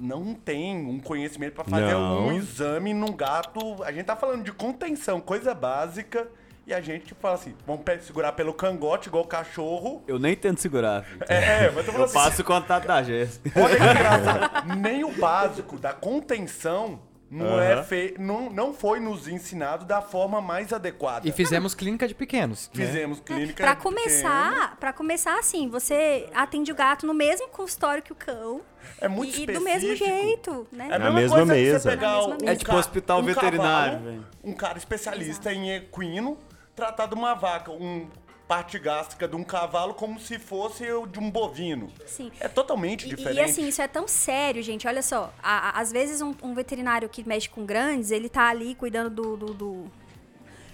não 0.00 0.34
tem 0.34 0.74
um 0.86 0.98
conhecimento 0.98 1.54
pra 1.54 1.64
fazer 1.64 1.92
Não. 1.92 2.26
um 2.28 2.32
exame 2.32 2.92
num 2.92 3.14
gato. 3.14 3.82
A 3.84 3.92
gente 3.92 4.06
tá 4.06 4.16
falando 4.16 4.42
de 4.42 4.50
contenção, 4.52 5.20
coisa 5.20 5.54
básica. 5.54 6.26
E 6.66 6.74
a 6.74 6.80
gente 6.80 7.14
fala 7.14 7.36
assim, 7.36 7.54
vamos 7.64 7.82
segurar 8.04 8.32
pelo 8.32 8.52
cangote, 8.52 9.08
igual 9.08 9.22
o 9.22 9.26
cachorro. 9.28 10.02
Eu 10.08 10.18
nem 10.18 10.34
tento 10.34 10.60
segurar. 10.60 11.04
filho. 11.04 11.20
É, 11.28 11.70
mas 11.70 11.86
eu 11.86 11.92
falo 11.92 11.98
Eu 11.98 12.04
assim, 12.06 12.14
passo 12.14 12.42
o 12.42 12.44
contato 12.44 12.86
da 12.88 13.02
Jéssica. 13.04 13.52
Olha 13.54 13.76
que 13.76 13.82
engraçado. 13.84 14.76
Nem 14.76 15.04
o 15.04 15.12
básico 15.12 15.78
da 15.78 15.92
contenção 15.92 16.98
não, 17.30 17.60
é 17.60 17.82
fe... 17.84 18.14
não, 18.18 18.50
não 18.50 18.74
foi 18.74 18.98
nos 18.98 19.28
ensinado 19.28 19.84
da 19.84 20.02
forma 20.02 20.40
mais 20.40 20.72
adequada. 20.72 21.28
E 21.28 21.30
fizemos 21.30 21.72
clínica 21.72 22.08
de 22.08 22.14
pequenos. 22.16 22.68
né? 22.74 22.84
Fizemos 22.84 23.20
clínica. 23.20 23.62
Pra 23.62 23.76
pequena. 23.76 23.82
começar, 23.96 24.76
para 24.80 24.92
começar 24.92 25.38
assim, 25.38 25.68
você 25.68 26.28
atende 26.34 26.72
o 26.72 26.74
gato 26.74 27.06
no 27.06 27.14
mesmo 27.14 27.46
consultório 27.48 28.02
que 28.02 28.12
o 28.12 28.16
cão. 28.16 28.60
É 29.00 29.06
muito 29.08 29.36
e, 29.38 29.42
e 29.42 29.46
do 29.46 29.60
mesmo 29.60 29.92
específico. 29.92 30.04
jeito, 30.20 30.66
né? 30.72 30.88
É 30.90 30.94
a 30.94 30.98
Na 30.98 31.10
mesma, 31.10 31.36
mesma 31.36 31.36
coisa 31.36 31.54
que 31.54 31.60
mesa. 31.60 31.78
você 31.80 31.88
pegar 31.90 32.08
Na 32.10 32.16
mesma 32.16 32.26
um 32.34 32.38
mesa. 32.40 32.52
É 32.52 32.56
tipo 32.56 32.70
ca- 32.72 32.76
hospital 32.76 33.20
um 33.20 33.22
veterinário, 33.24 33.92
cavalo, 33.98 34.10
velho. 34.10 34.26
Um 34.44 34.52
cara 34.52 34.78
especialista 34.78 35.52
em 35.52 35.70
equino 35.74 36.38
tratar 36.76 37.06
de 37.06 37.14
uma 37.14 37.34
vaca, 37.34 37.72
um 37.72 38.06
parte 38.46 38.78
gástrica 38.78 39.26
de 39.26 39.34
um 39.34 39.42
cavalo 39.42 39.92
como 39.94 40.20
se 40.20 40.38
fosse 40.38 40.88
o 40.92 41.04
de 41.04 41.18
um 41.18 41.28
bovino. 41.28 41.90
Sim. 42.06 42.30
É 42.38 42.46
totalmente 42.46 43.06
E- 43.06 43.08
diferente. 43.08 43.38
E, 43.38 43.40
assim, 43.40 43.66
isso 43.66 43.82
é 43.82 43.88
tão 43.88 44.06
sério, 44.06 44.62
gente. 44.62 44.86
Olha 44.86 45.02
só, 45.02 45.32
a- 45.42 45.70
a- 45.70 45.80
às 45.80 45.90
vezes 45.90 46.20
um, 46.22 46.32
um 46.42 46.54
veterinário 46.54 47.08
que 47.08 47.26
mexe 47.26 47.48
com 47.48 47.66
grandes, 47.66 48.12
ele 48.12 48.28
tá 48.28 48.48
ali 48.48 48.76
cuidando 48.76 49.10
do. 49.10 49.36
do- 49.36 49.54
do- 49.54 49.90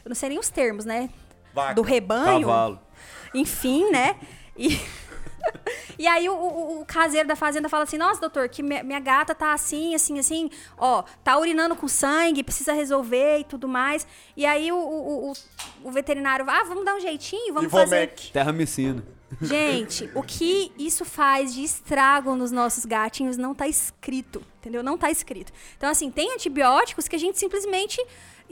eu 0.05 0.09
não 0.09 0.15
sei 0.15 0.29
nem 0.31 0.39
os 0.39 0.51
termos, 0.51 0.85
né? 0.85 1.09
Vaca, 1.55 1.75
do 1.75 1.81
rebanho. 1.83 2.41
Cavalo. 2.47 2.81
Enfim, 3.33 3.91
né? 3.91 4.17
E, 4.55 4.79
e 5.99 6.07
aí 6.07 6.29
o, 6.29 6.33
o- 6.35 6.81
o 6.81 6.85
caseiro 6.85 7.29
da 7.29 7.37
fazenda 7.37 7.69
fala 7.69 7.85
assim, 7.85 7.99
nossa, 7.99 8.21
doutor, 8.21 8.49
que 8.49 8.63
minha, 8.63 8.83
minha 8.83 9.01
gata 9.01 9.35
tá 9.35 9.53
assim, 9.53 9.95
assim, 9.95 10.19
assim, 10.19 10.51
ó, 10.79 11.03
tá 11.25 11.39
urinando 11.39 11.75
com 11.77 11.89
sangue, 11.89 12.43
precisa 12.43 12.73
resolver 12.73 13.39
e 13.39 13.45
tudo 13.45 13.67
mais. 13.69 14.07
E 14.37 14.45
aí 14.47 14.71
o, 14.73 14.77
o, 14.77 15.31
o- 15.31 15.35
o 15.85 15.91
veterinário, 15.91 16.45
ah, 16.49 16.65
vamos 16.65 16.85
dar 16.85 16.95
um 16.97 17.01
jeitinho, 17.01 17.53
vamos 17.55 17.71
fazer... 17.71 17.97
Ivomec. 17.97 18.31
Terra 18.33 18.53
Messina. 18.53 19.05
Gente, 19.41 20.11
o 20.15 20.23
que 20.23 20.71
isso 20.79 21.07
faz 21.07 21.55
de 21.55 21.65
estrago 21.65 22.35
nos 22.35 22.53
nossos 22.53 22.85
gatinhos 22.85 23.39
não 23.39 23.55
tá 23.55 23.67
escrito, 23.67 24.43
entendeu? 24.61 24.83
Não 24.83 24.99
tá 24.99 25.11
escrito. 25.11 25.51
Então, 25.77 25.89
assim, 25.89 26.11
tem 26.11 26.35
antibióticos 26.35 27.09
que 27.09 27.17
a 27.17 27.19
gente 27.19 27.39
simplesmente 27.39 27.99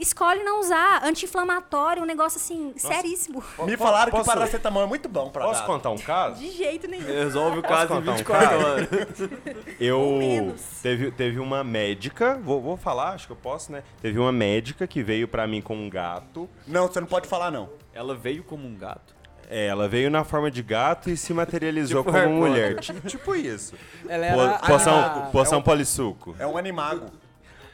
escolhe 0.01 0.43
não 0.43 0.59
usar. 0.59 1.03
Anti-inflamatório, 1.03 2.03
um 2.03 2.05
negócio 2.05 2.37
assim, 2.37 2.73
seríssimo. 2.77 3.43
Me 3.65 3.77
falaram 3.77 4.11
Posso- 4.11 4.23
que 4.23 4.29
paracetamol 4.29 4.83
é 4.83 4.87
muito 4.87 5.07
bom 5.07 5.29
pra 5.29 5.45
Posso 5.45 5.59
gato. 5.61 5.67
contar 5.71 5.89
um 5.91 5.97
caso? 5.97 6.39
De 6.39 6.49
jeito 6.51 6.87
nenhum. 6.87 7.05
Resolve 7.07 7.59
o 7.59 7.61
caso 7.61 7.93
em 7.93 7.97
contar 7.97 8.11
um 8.11 8.15
24 8.15 8.49
caso? 8.49 8.65
horas. 8.65 8.87
Eu 9.79 10.55
teve, 10.81 11.11
teve 11.11 11.39
uma 11.39 11.63
médica, 11.63 12.39
vou, 12.43 12.61
vou 12.61 12.77
falar, 12.77 13.13
acho 13.13 13.25
que 13.27 13.33
eu 13.33 13.37
posso, 13.37 13.71
né? 13.71 13.83
Teve 14.01 14.19
uma 14.19 14.31
médica 14.31 14.85
que 14.87 15.01
veio 15.01 15.27
pra 15.27 15.47
mim 15.47 15.61
com 15.61 15.75
um 15.75 15.89
gato. 15.89 16.49
Não, 16.67 16.87
você 16.87 16.99
não 16.99 17.07
pode 17.07 17.27
falar 17.27 17.49
não. 17.51 17.69
Ela 17.93 18.15
veio 18.15 18.43
como 18.43 18.67
um 18.67 18.75
gato. 18.75 19.15
É, 19.49 19.67
ela 19.67 19.87
veio 19.89 20.09
na 20.09 20.23
forma 20.23 20.49
de 20.49 20.63
gato 20.63 21.09
e 21.09 21.17
se 21.17 21.33
materializou 21.33 22.03
Tipo 22.05 22.17
como 22.17 22.35
mulher. 22.35 22.79
Ti- 22.79 22.93
Tipo 23.05 23.35
isso. 23.35 23.73
Ela 24.07 24.27
Po- 24.33 24.41
era 24.41 24.59
poção 24.59 24.99
a- 24.99 25.09
poção 25.31 25.61
polissuco. 25.61 26.35
É 26.39 26.47
um 26.47 26.57
animago. 26.57 27.07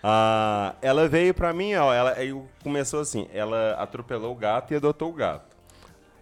Ah, 0.04 0.76
ela 0.82 1.08
veio 1.08 1.34
pra 1.34 1.52
mim, 1.54 1.74
ó, 1.76 1.94
ela 1.94 2.12
aí 2.14 2.34
começou 2.64 3.00
assim, 3.02 3.28
ela 3.34 3.72
atropelou 3.74 4.32
o 4.32 4.36
gato 4.36 4.74
e 4.74 4.78
adotou 4.78 5.10
o 5.10 5.14
gato. 5.14 5.56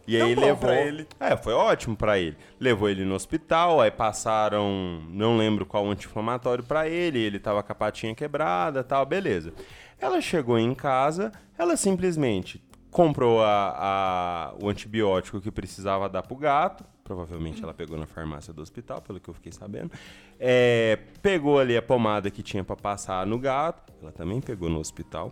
E 0.07 0.11
Deu 0.17 0.27
aí 0.27 0.35
levou, 0.35 0.57
pra 0.57 0.75
ele. 0.81 1.07
é, 1.19 1.35
foi 1.35 1.53
ótimo 1.53 1.95
pra 1.95 2.17
ele. 2.19 2.37
Levou 2.59 2.87
ele 2.87 3.03
no 3.03 3.15
hospital, 3.15 3.81
aí 3.81 3.89
passaram, 3.89 5.01
não 5.09 5.35
lembro 5.35 5.65
qual 5.65 5.89
anti-inflamatório 5.89 6.63
pra 6.63 6.87
ele, 6.87 7.19
ele 7.19 7.39
tava 7.39 7.63
com 7.63 7.71
a 7.71 7.75
patinha 7.75 8.13
quebrada, 8.13 8.83
tal, 8.83 9.03
beleza. 9.05 9.51
Ela 9.99 10.21
chegou 10.21 10.59
em 10.59 10.75
casa, 10.75 11.31
ela 11.57 11.75
simplesmente 11.75 12.63
comprou 12.91 13.43
a, 13.43 13.73
a- 13.75 14.53
o 14.63 14.69
antibiótico 14.69 15.41
que 15.41 15.51
precisava 15.51 16.07
dar 16.07 16.21
pro 16.21 16.35
gato. 16.35 16.85
Provavelmente 17.05 17.63
ela 17.63 17.71
pegou 17.71 17.99
na 17.99 18.07
farmácia 18.07 18.51
do 18.51 18.63
hospital, 18.63 18.99
pelo 18.99 19.19
que 19.19 19.29
eu 19.29 19.33
fiquei 19.35 19.51
sabendo. 19.51 19.91
É, 20.39 20.97
pegou 21.21 21.59
ali 21.59 21.77
a 21.77 21.81
pomada 21.81 22.31
que 22.31 22.41
tinha 22.41 22.63
pra 22.63 22.75
passar 22.75 23.27
no 23.27 23.37
gato. 23.37 23.93
Ela 24.01 24.11
também 24.11 24.41
pegou 24.41 24.69
no 24.69 24.79
hospital. 24.79 25.31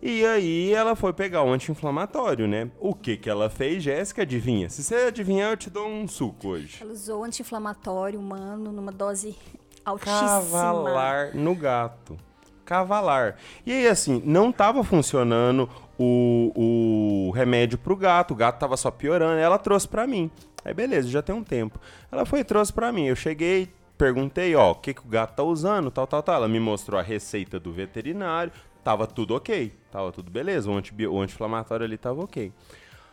E 0.00 0.24
aí 0.24 0.72
ela 0.72 0.94
foi 0.94 1.12
pegar 1.12 1.42
o 1.42 1.52
anti-inflamatório, 1.52 2.46
né? 2.46 2.70
O 2.78 2.94
que 2.94 3.16
que 3.16 3.28
ela 3.28 3.50
fez, 3.50 3.82
Jéssica? 3.82 4.22
Adivinha? 4.22 4.70
Se 4.70 4.84
você 4.84 4.94
adivinhar, 4.94 5.50
eu 5.50 5.56
te 5.56 5.68
dou 5.68 5.88
um 5.88 6.06
suco 6.06 6.50
hoje. 6.50 6.78
Ela 6.80 6.92
usou 6.92 7.24
anti-inflamatório 7.24 8.20
humano 8.20 8.70
numa 8.70 8.92
dose 8.92 9.36
altíssima. 9.84 10.20
Cavalar 10.20 11.36
no 11.36 11.52
gato. 11.52 12.16
Cavalar. 12.64 13.38
E 13.66 13.72
aí, 13.72 13.88
assim, 13.88 14.22
não 14.24 14.52
tava 14.52 14.84
funcionando 14.84 15.68
o, 15.98 16.52
o 16.54 17.30
remédio 17.32 17.76
pro 17.76 17.96
gato. 17.96 18.34
O 18.34 18.36
gato 18.36 18.60
tava 18.60 18.76
só 18.76 18.92
piorando. 18.92 19.40
Ela 19.40 19.58
trouxe 19.58 19.88
pra 19.88 20.06
mim. 20.06 20.30
Aí, 20.68 20.74
beleza, 20.74 21.08
já 21.08 21.22
tem 21.22 21.34
um 21.34 21.42
tempo. 21.42 21.80
Ela 22.12 22.26
foi 22.26 22.40
e 22.40 22.44
trouxe 22.44 22.72
pra 22.72 22.92
mim. 22.92 23.06
Eu 23.06 23.16
cheguei, 23.16 23.68
perguntei, 23.96 24.54
ó, 24.54 24.72
o 24.72 24.74
que, 24.74 24.92
que 24.92 25.00
o 25.00 25.08
gato 25.08 25.34
tá 25.34 25.42
usando, 25.42 25.90
tal, 25.90 26.06
tal, 26.06 26.22
tal. 26.22 26.34
Ela 26.34 26.48
me 26.48 26.60
mostrou 26.60 27.00
a 27.00 27.02
receita 27.02 27.58
do 27.58 27.72
veterinário. 27.72 28.52
Tava 28.84 29.06
tudo 29.06 29.34
ok. 29.34 29.72
Tava 29.90 30.12
tudo 30.12 30.30
beleza. 30.30 30.70
O, 30.70 30.74
antibi- 30.76 31.06
o 31.06 31.18
anti-inflamatório 31.20 31.84
ali 31.84 31.96
tava 31.96 32.22
ok. 32.22 32.52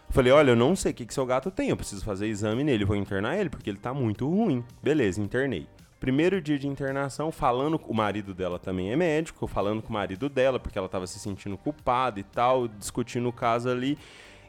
Falei, 0.10 0.32
olha, 0.34 0.52
eu 0.52 0.56
não 0.56 0.76
sei 0.76 0.92
o 0.92 0.96
que, 0.96 1.06
que 1.06 1.14
seu 1.14 1.26
gato 1.26 1.50
tem, 1.50 1.70
eu 1.70 1.78
preciso 1.78 2.06
fazer 2.06 2.28
exame 2.28 2.64
nele, 2.64 2.86
vou 2.86 2.96
internar 2.96 3.38
ele, 3.40 3.50
porque 3.50 3.70
ele 3.70 3.80
tá 3.80 3.92
muito 3.94 4.30
ruim. 4.30 4.64
Beleza, 4.84 5.20
internei. 5.20 5.66
Primeiro 6.00 6.40
dia 6.40 6.60
de 6.60 6.68
internação, 6.68 7.32
falando, 7.32 7.82
o 7.88 7.94
marido 7.94 8.34
dela 8.34 8.60
também 8.60 8.92
é 8.92 8.96
médico, 8.96 9.48
falando 9.48 9.82
com 9.82 9.90
o 9.90 9.94
marido 9.94 10.30
dela, 10.30 10.60
porque 10.60 10.78
ela 10.78 10.88
tava 10.88 11.08
se 11.08 11.18
sentindo 11.18 11.58
culpada 11.58 12.20
e 12.20 12.24
tal, 12.24 12.68
discutindo 12.68 13.28
o 13.28 13.34
caso 13.34 13.68
ali. 13.68 13.98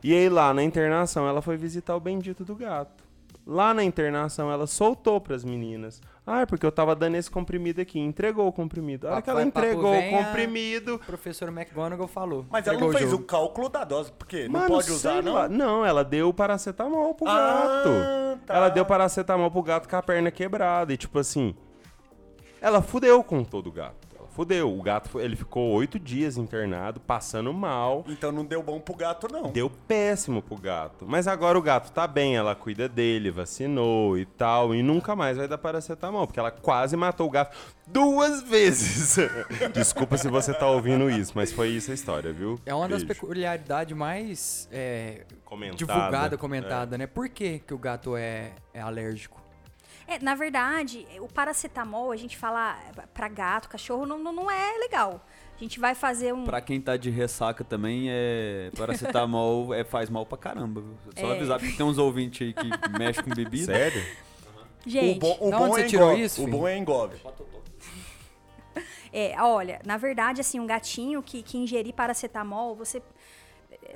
E 0.09 0.15
aí 0.15 0.29
lá 0.29 0.55
na 0.55 0.63
internação, 0.63 1.27
ela 1.29 1.43
foi 1.43 1.57
visitar 1.57 1.97
o 1.97 2.01
bendito 2.01 2.45
do 2.45 2.55
gato. 2.55 3.05
Lá 3.45 3.75
na 3.75 3.83
internação, 3.83 4.51
ela 4.53 4.65
soltou 4.67 5.21
pras 5.21 5.45
meninas. 5.45 6.01
Ah, 6.25 6.43
é 6.43 6.47
porque 6.47 6.65
eu 6.65 6.71
tava 6.71 6.95
dando 6.95 7.17
esse 7.17 7.29
comprimido 7.29 7.81
aqui. 7.81 7.99
Entregou 7.99 8.47
o 8.47 8.53
comprimido. 8.53 9.09
A 9.09 9.13
hora 9.15 9.23
que 9.23 9.29
ela 9.31 9.43
entregou 9.43 9.97
o 9.99 10.11
comprimido, 10.11 10.95
O 10.95 10.99
professor 11.01 11.49
McGonagall 11.49 12.07
falou. 12.07 12.47
Mas 12.51 12.67
ela 12.69 12.79
não 12.79 12.93
fez 12.93 13.11
jogo. 13.11 13.23
o 13.25 13.27
cálculo 13.27 13.69
da 13.69 13.83
dose, 13.83 14.13
porque 14.13 14.45
não 14.45 14.53
Mano, 14.61 14.69
pode 14.69 14.93
usar, 14.93 15.23
não? 15.25 15.35
lá. 15.35 15.49
Não, 15.49 15.85
ela 15.85 16.05
deu 16.05 16.33
paracetamol 16.33 17.13
pro 17.15 17.27
Ah, 17.29 17.35
gato. 17.35 18.41
tá. 18.47 18.55
Ela 18.55 18.69
deu 18.69 18.85
paracetamol 18.87 19.51
pro 19.51 19.63
gato 19.63 19.89
com 19.89 19.97
a 19.97 20.03
perna 20.03 20.31
quebrada. 20.31 20.93
E 20.93 20.97
tipo 20.97 21.19
assim, 21.19 21.53
ela 22.61 22.81
fudeu 22.81 23.23
com 23.25 23.43
todo 23.43 23.69
o 23.69 23.73
gato. 23.73 24.06
Fudeu. 24.37 24.79
O 24.79 24.83
gato, 24.83 25.19
ele 25.19 25.35
ficou 25.35 25.71
oito 25.71 25.99
dias 25.99 26.37
internado, 26.37 27.01
passando 27.01 27.55
mal. 27.55 28.05
Então 28.07 28.31
não 28.31 28.45
deu 28.45 28.63
bom 28.63 28.79
pro 28.79 28.95
gato, 28.95 29.29
não. 29.33 29.51
Deu 29.51 29.71
péssimo 29.71 30.43
pro 30.43 30.59
gato. 30.59 31.07
Mas 31.09 31.27
agora 31.27 31.59
o 31.59 31.63
gato 31.63 31.91
tá 31.91 32.07
bem, 32.07 32.37
ela 32.37 32.55
cuida 32.55 32.87
dele, 32.87 33.31
vacinou 33.31 34.19
e 34.19 34.27
tal. 34.27 34.75
E 34.75 34.83
nunca 34.83 35.17
mais 35.17 35.39
vai 35.39 35.49
dar 35.49 35.57
paracetamol, 35.57 36.27
porque 36.27 36.39
ela 36.39 36.51
quase 36.51 36.99
matou 36.99 37.27
o 37.27 37.31
gato 37.31 37.57
duas 37.87 38.43
vezes. 38.45 39.17
Desculpa 39.73 40.19
se 40.19 40.29
você 40.29 40.53
tá 40.53 40.67
ouvindo 40.67 41.09
isso, 41.09 41.33
mas 41.35 41.51
foi 41.51 41.69
isso 41.71 41.91
a 41.91 41.95
história, 41.95 42.31
viu? 42.31 42.61
É 42.67 42.75
uma 42.75 42.87
das 42.87 43.03
Beijo. 43.03 43.21
peculiaridades 43.21 43.97
mais 43.97 44.69
é, 44.71 45.25
Comentada. 45.47 45.79
divulgada, 45.79 46.37
comentada, 46.37 46.99
né? 46.99 47.07
Por 47.07 47.31
que, 47.31 47.61
que 47.61 47.73
o 47.73 47.79
gato 47.79 48.15
é, 48.15 48.53
é 48.75 48.83
alérgico? 48.83 49.46
É, 50.09 50.19
na 50.21 50.35
verdade, 50.35 51.07
o 51.21 51.27
paracetamol, 51.27 52.13
a 52.13 52.17
gente 52.17 52.37
fala 52.37 52.79
pra 53.13 53.29
gato, 53.29 53.69
cachorro, 53.69 54.07
não, 54.07 54.19
não, 54.19 54.33
não 54.33 54.51
é 54.51 54.79
legal. 54.79 55.21
A 55.57 55.59
gente 55.59 55.81
vai 55.81 55.95
fazer 55.95 56.33
um. 56.35 56.45
Pra 56.45 56.61
quem 56.61 56.81
tá 56.81 56.97
de 56.97 57.11
ressaca 57.11 57.65
também, 57.65 58.07
é 58.09 58.71
paracetamol 58.77 59.73
é, 59.75 59.83
faz 59.85 60.09
mal 60.11 60.25
pra 60.27 60.37
caramba. 60.39 60.81
Viu? 60.83 60.97
Só 61.19 61.33
É. 61.33 61.37
avisar, 61.37 61.59
porque 61.59 61.77
tem 61.77 61.85
uns 61.87 61.99
ouvintes 61.99 62.47
aí 62.47 62.53
que 62.53 62.99
mexem 62.99 63.25
com 63.25 63.31
bebida. 63.31 63.73
Sério? 63.73 64.03
Gente, 64.87 65.17
o 65.17 65.21
bom, 65.21 65.37
o 65.41 65.51
bom 65.51 65.67
é 65.67 65.81
você 65.83 65.87
tirou 65.87 66.09
engove. 66.11 66.23
isso, 66.23 66.45
O 66.45 66.47
bom 66.47 66.69
é 66.69 66.79
engove. 66.79 67.17
É, 69.13 69.35
olha, 69.41 69.81
na 69.85 69.97
verdade, 69.97 70.41
assim, 70.41 70.61
um 70.61 70.67
gatinho 70.67 71.23
que, 71.23 71.43
que 71.43 71.57
ingerir 71.57 71.95
paracetamol, 71.95 72.77
você 72.77 72.99
eh, 72.99 73.03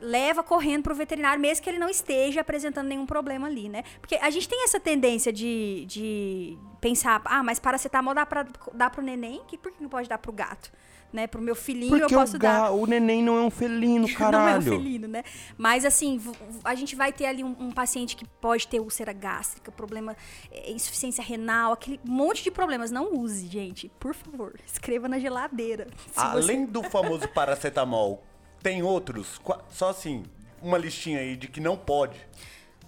leva 0.01 0.43
correndo 0.43 0.83
pro 0.85 0.95
veterinário, 0.95 1.41
mesmo 1.41 1.63
que 1.63 1.69
ele 1.71 1.79
não 1.79 1.89
esteja 1.89 2.41
apresentando 2.41 2.87
nenhum 2.89 3.07
problema 3.07 3.47
ali, 3.47 3.69
né? 3.69 3.83
Porque 4.01 4.15
a 4.17 4.31
gente 4.31 4.49
tem 4.49 4.65
essa 4.65 4.81
tendência 4.81 5.33
de, 5.33 5.85
de 5.87 6.59
pensar, 6.81 7.21
ah, 7.25 7.43
mas 7.43 7.59
paracetamol 7.59 8.15
dá, 8.15 8.25
pra, 8.25 8.47
dá 8.73 8.89
pro 8.89 9.03
neném, 9.03 9.43
que, 9.47 9.59
por 9.59 9.71
que 9.73 9.83
não 9.83 9.91
pode 9.91 10.09
dar 10.09 10.19
pro 10.19 10.33
gato? 10.33 10.73
Né? 11.13 11.27
Pro 11.27 11.43
meu 11.43 11.57
filhinho 11.57 11.91
Porque 11.91 12.05
eu 12.15 12.19
posso 12.19 12.37
o, 12.37 12.39
dar. 12.39 12.71
o 12.71 12.87
neném 12.87 13.21
não 13.21 13.37
é 13.37 13.41
um 13.41 13.51
felino, 13.51 14.07
caralho. 14.15 14.63
Não 14.71 14.73
é 14.73 14.77
um 14.77 14.81
felino, 14.81 15.09
né? 15.09 15.25
Mas 15.59 15.85
assim, 15.85 16.23
a 16.63 16.73
gente 16.77 16.95
vai 16.95 17.13
ter 17.13 17.27
ali 17.27 17.43
um, 17.43 17.57
um 17.59 17.73
paciente 17.73 18.15
que 18.15 18.25
pode 18.41 18.69
ter 18.69 18.79
úlcera 18.79 19.13
gástrica, 19.13 19.73
problema, 19.73 20.17
eh, 20.53 20.71
insuficiência 20.71 21.23
renal, 21.23 21.73
aquele 21.73 21.99
monte 22.05 22.45
de 22.45 22.51
problemas. 22.53 22.93
Não 22.93 23.13
use, 23.13 23.49
gente. 23.49 23.91
Por 23.99 24.15
favor, 24.15 24.55
escreva 24.65 25.09
na 25.09 25.19
geladeira. 25.19 25.89
Se 26.07 26.15
você- 26.15 26.21
Além 26.21 26.65
do 26.65 26.81
famoso 26.85 27.27
paracetamol, 27.27 28.23
tem 28.63 28.83
outros? 28.83 29.41
Só 29.71 29.91
assim, 29.91 30.25
uma 30.63 30.79
listinha 30.79 31.21
aí 31.21 31.37
de 31.37 31.49
que 31.49 31.61
não 31.61 31.77
pode. 31.77 32.19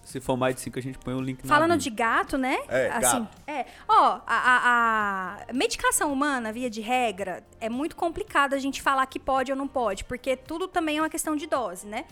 Se 0.04 0.20
for 0.20 0.37
mais 0.37 0.54
de 0.56 0.61
5, 0.62 0.78
a 0.78 0.82
gente 0.82 0.98
põe 0.98 1.14
o 1.14 1.20
link 1.20 1.42
na 1.44 1.48
Falando 1.54 1.76
de 1.78 1.88
gato, 1.88 2.37
né? 2.37 2.58
É, 2.68 2.88
assim, 2.90 3.20
gato. 3.20 3.28
É. 3.46 3.66
Ó, 3.88 4.20
a, 4.26 4.26
a- 4.26 5.37
a 5.48 5.52
medicação 5.52 6.12
humana, 6.12 6.52
via 6.52 6.68
de 6.68 6.80
regra, 6.80 7.42
é 7.61 7.68
muito 7.68 7.94
complicado 7.96 8.52
a 8.54 8.58
gente 8.58 8.82
falar 8.82 9.06
que 9.06 9.18
pode 9.20 9.52
ou 9.52 9.56
não 9.56 9.68
pode, 9.68 10.04
porque 10.04 10.37
tudo 10.37 10.66
também 10.66 10.98
é 10.98 11.02
uma 11.02 11.08
questão 11.08 11.37
de 11.37 11.46
dose, 11.46 11.87
né? 11.87 12.04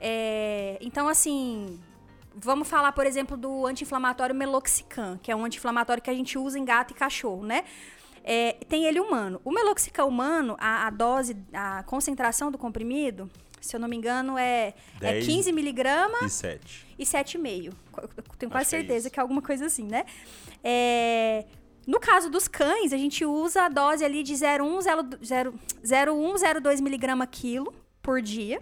É, 0.00 0.78
então, 0.80 1.08
assim, 1.08 1.78
vamos 2.34 2.68
falar, 2.68 2.92
por 2.92 3.06
exemplo, 3.06 3.36
do 3.36 3.66
anti-inflamatório 3.66 4.34
Meloxicam, 4.34 5.18
que 5.22 5.30
é 5.30 5.36
um 5.36 5.44
anti-inflamatório 5.44 6.02
que 6.02 6.10
a 6.10 6.14
gente 6.14 6.38
usa 6.38 6.58
em 6.58 6.64
gato 6.64 6.92
e 6.92 6.94
cachorro, 6.94 7.44
né? 7.44 7.64
É, 8.24 8.52
tem 8.68 8.84
ele 8.84 9.00
humano. 9.00 9.40
O 9.44 9.50
Meloxicam 9.50 10.06
humano, 10.06 10.56
a, 10.60 10.86
a 10.86 10.90
dose, 10.90 11.36
a 11.52 11.82
concentração 11.82 12.50
do 12.52 12.58
comprimido, 12.58 13.28
se 13.60 13.74
eu 13.76 13.80
não 13.80 13.88
me 13.88 13.96
engano, 13.96 14.38
é, 14.38 14.68
é 14.68 14.74
Dez 15.00 15.26
15 15.26 15.52
miligramas 15.52 16.22
E 16.22 16.28
sete. 16.30 16.86
e 16.98 17.04
7,5. 17.04 17.72
Eu 17.96 18.08
tenho 18.38 18.50
quase 18.50 18.62
Acho 18.62 18.70
que 18.70 18.76
é 18.76 18.78
certeza 18.80 19.10
que 19.10 19.18
é 19.18 19.22
alguma 19.22 19.42
coisa 19.42 19.66
assim, 19.66 19.84
né? 19.84 20.04
É, 20.64 21.44
No 21.86 21.98
caso 22.00 22.30
dos 22.30 22.46
cães, 22.48 22.92
a 22.92 22.96
gente 22.96 23.24
usa 23.24 23.62
a 23.62 23.68
dose 23.68 24.04
ali 24.04 24.22
de 24.22 24.34
0,102 25.84 26.80
miligrama 26.80 27.26
quilo 27.26 27.72
por 28.00 28.20
dia. 28.22 28.60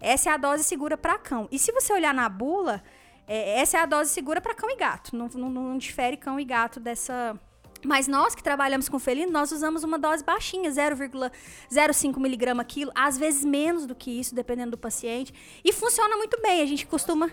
Essa 0.00 0.30
é 0.30 0.32
a 0.32 0.36
dose 0.36 0.62
segura 0.64 0.96
para 0.96 1.16
cão. 1.18 1.48
E 1.50 1.58
se 1.58 1.72
você 1.72 1.92
olhar 1.92 2.12
na 2.14 2.28
bula, 2.28 2.82
é, 3.26 3.60
essa 3.60 3.78
é 3.78 3.80
a 3.80 3.86
dose 3.86 4.10
segura 4.10 4.40
para 4.40 4.54
cão 4.54 4.70
e 4.70 4.76
gato. 4.76 5.16
Não, 5.16 5.28
não- 5.34 5.48
não 5.50 5.78
difere 5.78 6.16
cão 6.16 6.38
e 6.38 6.44
gato 6.44 6.78
dessa. 6.80 7.38
Mas 7.84 8.08
nós 8.08 8.34
que 8.34 8.42
trabalhamos 8.42 8.88
com 8.88 8.98
felino, 8.98 9.30
nós 9.30 9.52
usamos 9.52 9.84
uma 9.84 9.98
dose 9.98 10.24
baixinha, 10.24 10.70
0,05 10.70 12.18
miligrama 12.18 12.64
quilo, 12.64 12.90
às 12.94 13.16
vezes 13.18 13.44
menos 13.44 13.86
do 13.86 13.94
que 13.94 14.10
isso, 14.10 14.34
dependendo 14.34 14.72
do 14.72 14.78
paciente. 14.78 15.32
E 15.64 15.72
funciona 15.72 16.16
muito 16.16 16.40
bem. 16.40 16.62
A 16.62 16.66
gente 16.66 16.86
costuma. 16.86 17.30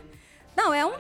Não, 0.56 0.74
é 0.74 0.86
um. 0.86 0.94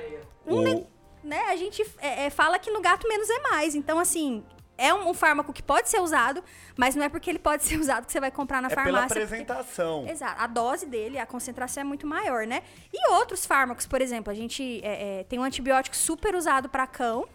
um 0.47 0.75
O- 0.79 0.87
né? 1.23 1.39
A 1.49 1.55
gente 1.55 1.81
é, 1.99 2.25
é, 2.25 2.29
fala 2.29 2.59
que 2.59 2.69
no 2.69 2.81
gato 2.81 3.07
menos 3.07 3.29
é 3.29 3.39
mais. 3.39 3.75
Então, 3.75 3.97
assim, 3.97 4.43
é 4.77 4.93
um, 4.93 5.09
um 5.09 5.13
fármaco 5.13 5.53
que 5.53 5.63
pode 5.63 5.89
ser 5.89 6.01
usado, 6.01 6.43
mas 6.75 6.95
não 6.95 7.03
é 7.05 7.07
porque 7.07 7.29
ele 7.29 7.39
pode 7.39 7.63
ser 7.65 7.79
usado 7.79 8.05
que 8.05 8.11
você 8.11 8.19
vai 8.19 8.29
comprar 8.31 8.61
na 8.61 8.67
é 8.67 8.71
pela 8.71 8.83
farmácia. 8.83 9.07
porque- 9.07 9.23
apresentação. 9.23 10.05
Exato. 10.07 10.41
A 10.41 10.47
dose 10.47 10.85
dele, 10.85 11.17
a 11.17 11.25
concentração 11.25 11.81
é 11.81 11.83
muito 11.85 12.05
maior, 12.05 12.45
né? 12.45 12.61
E 12.93 13.11
outros 13.13 13.45
fármacos, 13.45 13.85
por 13.85 14.01
exemplo, 14.01 14.31
a 14.31 14.35
gente 14.35 14.81
é, 14.83 15.19
é, 15.19 15.23
tem 15.23 15.39
um 15.39 15.43
antibiótico 15.43 15.95
super 15.95 16.35
usado 16.35 16.67
para 16.67 16.85
cão, 16.87 17.25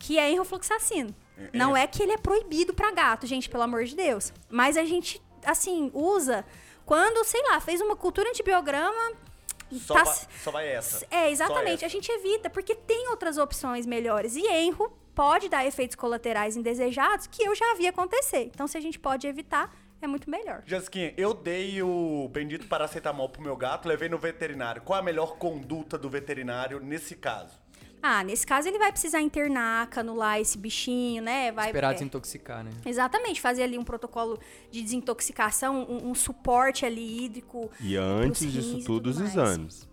que 0.00 0.18
é 0.18 0.28
enrofloxacino. 0.32 1.14
Não 1.54 1.76
é 1.76 1.86
que 1.86 2.02
ele 2.02 2.12
é 2.12 2.18
proibido 2.18 2.74
para 2.74 2.90
gato, 2.90 3.26
gente, 3.26 3.48
pelo 3.48 3.62
amor 3.62 3.84
de 3.84 3.94
Deus. 3.94 4.32
Mas 4.48 4.76
a 4.76 4.84
gente, 4.84 5.22
assim, 5.44 5.90
usa 5.94 6.44
quando, 6.84 7.24
sei 7.24 7.40
lá, 7.44 7.60
fez 7.60 7.80
uma 7.80 7.94
cultura 7.94 8.28
antibiograma. 8.28 9.12
Só, 9.72 9.94
tá- 9.94 10.02
vai, 10.02 10.14
só 10.42 10.50
vai 10.50 10.68
essa. 10.68 11.06
é, 11.10 11.30
exatamente. 11.30 11.78
Só 11.80 11.84
A 11.84 11.86
essa. 11.86 11.88
gente 11.88 12.10
evita, 12.10 12.50
porque 12.50 12.74
tem 12.74 13.08
outras 13.10 13.38
opções 13.38 13.86
melhores. 13.86 14.34
E 14.34 14.44
enro 14.48 14.90
pode 15.14 15.48
dar 15.48 15.64
efeitos 15.64 15.94
colaterais 15.96 16.56
indesejados 16.56 17.26
que 17.28 17.42
eu 17.44 17.54
já 17.54 17.74
vi 17.76 17.86
acontecer. 17.86 18.50
Então, 18.52 18.66
se 18.66 18.76
a 18.76 18.80
gente 18.80 18.98
pode 18.98 19.26
evitar, 19.28 19.72
é 20.02 20.06
muito 20.06 20.28
melhor. 20.28 20.62
Jasquinha, 20.66 21.14
eu 21.16 21.32
dei 21.32 21.80
o 21.82 22.28
bendito 22.32 22.66
paracetamol 22.66 23.28
pro 23.28 23.40
meu 23.42 23.56
gato, 23.56 23.86
levei 23.88 24.08
no 24.08 24.18
veterinário. 24.18 24.82
Qual 24.82 24.98
a 24.98 25.02
melhor 25.02 25.36
conduta 25.36 25.96
do 25.96 26.08
veterinário 26.10 26.80
nesse 26.80 27.14
caso? 27.14 27.58
Ah, 28.02 28.24
nesse 28.24 28.46
caso 28.46 28.66
ele 28.68 28.78
vai 28.78 28.90
precisar 28.90 29.20
internar, 29.20 29.86
canular 29.88 30.40
esse 30.40 30.56
bichinho, 30.56 31.22
né? 31.22 31.52
Vai, 31.52 31.66
Esperar 31.66 31.90
é, 31.90 31.94
desintoxicar, 31.94 32.64
né? 32.64 32.70
Exatamente, 32.86 33.40
fazer 33.40 33.62
ali 33.62 33.76
um 33.78 33.84
protocolo 33.84 34.38
de 34.70 34.80
desintoxicação, 34.82 35.82
um, 35.88 36.10
um 36.10 36.14
suporte 36.14 36.86
ali 36.86 37.24
hídrico. 37.24 37.70
E 37.80 37.96
antes 37.96 38.50
disso 38.52 38.82
tudo, 38.84 39.08
os 39.10 39.18
mais. 39.18 39.30
exames. 39.30 39.90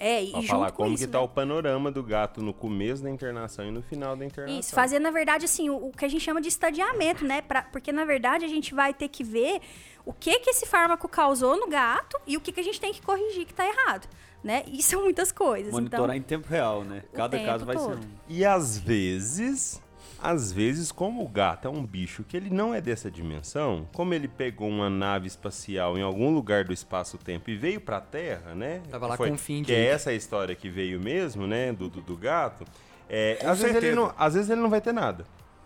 É, 0.00 0.22
e 0.22 0.30
Pra 0.30 0.40
junto 0.42 0.50
falar 0.52 0.70
com 0.70 0.76
como 0.84 0.94
isso, 0.94 1.04
que 1.04 1.10
tá 1.10 1.18
né? 1.18 1.24
o 1.24 1.28
panorama 1.28 1.90
do 1.90 2.04
gato 2.04 2.40
no 2.40 2.54
começo 2.54 3.02
da 3.02 3.10
internação 3.10 3.64
e 3.66 3.70
no 3.72 3.82
final 3.82 4.14
da 4.14 4.24
internação. 4.24 4.60
Isso, 4.60 4.72
fazer, 4.72 5.00
na 5.00 5.10
verdade, 5.10 5.44
assim, 5.44 5.68
o, 5.68 5.88
o 5.88 5.90
que 5.90 6.04
a 6.04 6.08
gente 6.08 6.20
chama 6.22 6.40
de 6.40 6.46
estadiamento, 6.46 7.24
né? 7.24 7.42
Pra- 7.42 7.62
porque, 7.62 7.90
na 7.90 8.04
verdade, 8.04 8.44
a 8.44 8.48
gente 8.48 8.72
vai 8.72 8.94
ter 8.94 9.08
que 9.08 9.24
ver 9.24 9.60
o 10.06 10.12
que 10.12 10.38
que 10.38 10.50
esse 10.50 10.66
fármaco 10.66 11.08
causou 11.08 11.58
no 11.58 11.66
gato 11.66 12.16
e 12.28 12.36
o 12.36 12.40
que 12.40 12.52
que 12.52 12.60
a 12.60 12.62
gente 12.62 12.80
tem 12.80 12.92
que 12.92 13.02
corrigir 13.02 13.44
que 13.44 13.52
tá 13.52 13.66
errado, 13.66 14.08
né? 14.42 14.62
E 14.66 14.80
são 14.82 15.02
muitas 15.02 15.32
coisas. 15.32 15.72
Monitorar 15.72 16.16
então, 16.16 16.16
em 16.16 16.22
tempo 16.22 16.48
real, 16.48 16.84
né? 16.84 17.02
o 17.12 17.16
Cada 17.16 17.38
caso 17.38 17.64
vai 17.64 17.76
todo. 17.76 17.94
ser 17.94 18.06
um. 18.06 18.10
E 18.28 18.44
às 18.44 18.78
vezes, 18.78 19.80
às 20.20 20.52
vezes, 20.52 20.90
como 20.90 21.24
o 21.24 21.28
gato 21.28 21.68
é 21.68 21.70
um 21.70 21.84
bicho 21.84 22.24
que 22.24 22.36
ele 22.36 22.50
não 22.50 22.74
é 22.74 22.80
dessa 22.80 23.10
dimensão, 23.10 23.88
como 23.92 24.14
ele 24.14 24.26
pegou 24.28 24.68
uma 24.68 24.90
nave 24.90 25.26
espacial 25.26 25.96
em 25.96 26.02
algum 26.02 26.30
lugar 26.34 26.64
do 26.64 26.72
espaço-tempo 26.72 27.50
e 27.50 27.56
veio 27.56 27.80
pra 27.80 28.00
Terra, 28.00 28.54
né? 28.54 28.82
Tava 28.90 29.06
lá 29.06 29.16
Foi- 29.16 29.28
com 29.28 29.34
o 29.34 29.38
fim 29.38 29.62
Que 29.62 29.72
de- 29.72 29.74
é 29.74 29.86
essa 29.86 30.10
a 30.10 30.14
história 30.14 30.54
que 30.54 30.68
veio 30.68 31.00
mesmo, 31.00 31.46
né? 31.46 31.72
Do, 31.72 31.88
do, 31.88 32.00
do 32.00 32.16
gato. 32.16 32.64
É, 33.08 33.38
às, 33.44 33.60
vezes 33.60 33.76
ele 33.76 33.94
não, 33.94 34.12
às 34.18 34.34
vezes 34.34 34.50
ele 34.50 34.60
não 34.60 34.68
vai 34.68 34.80
ter 34.82 34.92
nada, 34.92 35.24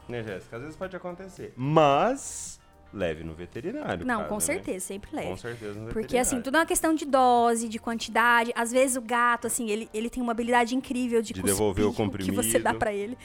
né, 0.08 0.22
Jéssica? 0.22 0.56
Às 0.56 0.62
vezes 0.62 0.76
pode 0.76 0.94
acontecer. 0.94 1.52
Mas 1.56 2.60
leve 2.92 3.24
no 3.24 3.34
veterinário. 3.34 4.04
Não, 4.04 4.16
cara, 4.18 4.28
com 4.28 4.34
né? 4.34 4.40
certeza, 4.40 4.86
sempre 4.86 5.14
leve. 5.14 5.28
Com 5.28 5.36
certeza 5.36 5.80
no 5.80 5.92
Porque, 5.92 6.18
assim, 6.18 6.40
tudo 6.42 6.56
é 6.56 6.60
uma 6.60 6.66
questão 6.66 6.94
de 6.94 7.04
dose, 7.06 7.68
de 7.68 7.78
quantidade. 7.78 8.52
Às 8.54 8.70
vezes 8.72 8.96
o 8.96 9.00
gato, 9.00 9.46
assim, 9.46 9.70
ele, 9.70 9.88
ele 9.94 10.10
tem 10.10 10.22
uma 10.22 10.32
habilidade 10.32 10.74
incrível 10.76 11.22
de, 11.22 11.32
De 11.32 11.42
devolver 11.42 11.86
o 11.86 11.90
que 11.92 11.96
você 12.32 12.58
dá 12.58 12.70
comprimido. 12.72 12.78
pra 12.78 12.92
ele, 12.92 13.16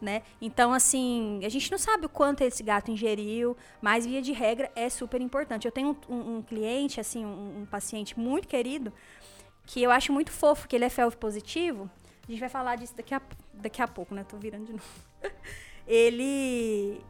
né? 0.00 0.22
Então, 0.42 0.72
assim, 0.72 1.40
a 1.44 1.48
gente 1.48 1.70
não 1.70 1.78
sabe 1.78 2.04
o 2.06 2.08
quanto 2.08 2.42
esse 2.42 2.62
gato 2.62 2.90
ingeriu, 2.90 3.56
mas 3.80 4.04
via 4.06 4.20
de 4.20 4.32
regra 4.32 4.70
é 4.76 4.88
super 4.90 5.20
importante. 5.20 5.64
Eu 5.66 5.72
tenho 5.72 5.96
um, 6.08 6.14
um- 6.14 6.36
um 6.36 6.42
cliente, 6.42 7.00
assim, 7.00 7.24
um, 7.24 7.62
um 7.62 7.66
paciente 7.66 8.18
muito 8.18 8.46
querido, 8.46 8.92
que 9.66 9.82
eu 9.82 9.90
acho 9.90 10.12
muito 10.12 10.30
fofo, 10.30 10.68
que 10.68 10.76
ele 10.76 10.84
é 10.84 10.90
felv 10.90 11.14
positivo. 11.16 11.90
A 12.28 12.30
gente 12.30 12.40
vai 12.40 12.48
falar 12.50 12.76
disso 12.76 12.94
daqui 12.96 13.14
a, 13.14 13.22
daqui 13.54 13.80
a 13.80 13.88
pouco, 13.88 14.14
né? 14.14 14.24
Tô 14.28 14.36
virando 14.36 14.66
de 14.66 14.72
novo. 14.72 14.84
ele 15.86 17.00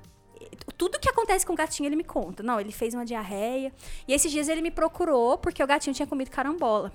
tudo 0.77 0.99
que 0.99 1.09
acontece 1.09 1.47
com 1.47 1.53
o 1.53 1.57
gatinho 1.57 1.89
ele 1.89 1.97
me 1.97 2.05
conta. 2.05 2.43
Não, 2.43 2.61
ele 2.61 2.73
fez 2.73 2.95
uma 2.95 3.05
diarreia. 3.05 3.73
E 4.07 4.13
esses 4.13 4.31
dias 4.31 4.49
ele 4.49 4.61
me 4.61 4.71
procurou 4.71 5.39
porque 5.39 5.63
o 5.63 5.67
gatinho 5.67 5.95
tinha 5.95 6.07
comido 6.07 6.31
carambola. 6.31 6.93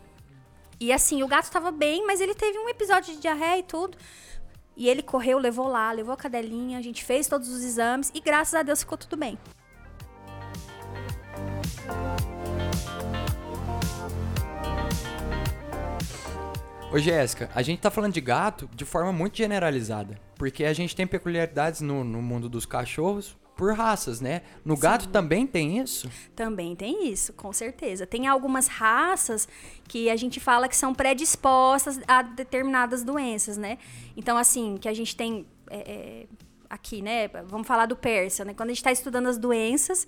E 0.80 0.94
assim, 0.94 1.22
o 1.24 1.28
gato 1.28 1.52
tava 1.52 1.72
bem, 1.72 2.06
mas 2.06 2.22
ele 2.22 2.34
teve 2.34 2.58
um 2.58 2.70
episódio 2.70 3.14
de 3.14 3.20
diarreia 3.20 3.60
e 3.60 3.64
tudo. 3.64 3.98
E 4.78 4.88
ele 4.88 5.04
correu, 5.04 5.38
levou 5.38 5.68
lá, 5.68 5.92
levou 5.92 6.14
a 6.14 6.18
cadelinha, 6.18 6.78
a 6.78 6.82
gente 6.82 7.04
fez 7.04 7.28
todos 7.28 7.50
os 7.50 7.64
exames 7.64 8.12
e 8.14 8.22
graças 8.22 8.54
a 8.54 8.64
Deus 8.64 8.80
ficou 8.80 8.98
tudo 8.98 9.18
bem. 9.18 9.38
Ô 16.92 16.98
Jéssica, 16.98 17.52
a 17.54 17.62
gente 17.62 17.80
tá 17.80 17.92
falando 17.92 18.14
de 18.14 18.22
gato 18.22 18.68
de 18.74 18.84
forma 18.84 19.14
muito 19.14 19.38
generalizada. 19.38 20.20
Porque 20.36 20.66
a 20.66 20.74
gente 20.74 20.96
tem 20.96 21.06
peculiaridades 21.06 21.82
no, 21.82 22.04
no 22.04 22.20
mundo 22.20 22.50
dos 22.50 22.66
cachorros 22.66 23.38
por 23.56 23.74
raças, 23.74 24.20
né? 24.20 24.42
No 24.66 24.76
gato 24.76 25.08
também 25.10 25.46
tem 25.46 25.78
isso? 25.78 26.10
Também 26.36 26.76
tem 26.76 27.08
isso, 27.12 27.34
com 27.34 27.54
certeza. 27.54 28.08
Tem 28.08 28.26
algumas 28.26 28.68
raças 28.68 29.48
que 29.88 30.10
a 30.10 30.16
gente 30.16 30.40
fala 30.40 30.68
que 30.68 30.76
são 30.76 30.96
predispostas 30.96 32.00
a 32.08 32.24
determinadas 32.24 33.04
doenças, 33.04 33.56
né? 33.56 33.78
Então, 34.18 34.36
assim, 34.36 34.78
que 34.78 34.88
a 34.88 34.94
gente 34.94 35.16
tem 35.16 35.46
é, 35.70 35.78
é, 35.78 36.26
aqui, 36.70 37.04
né? 37.04 37.28
Vamos 37.46 37.68
falar 37.68 37.86
do 37.86 37.96
persa, 37.96 38.44
né? 38.44 38.54
Quando 38.56 38.70
a 38.70 38.72
gente 38.72 38.78
está 38.78 38.92
estudando 38.92 39.28
as 39.28 39.38
doenças, 39.38 40.08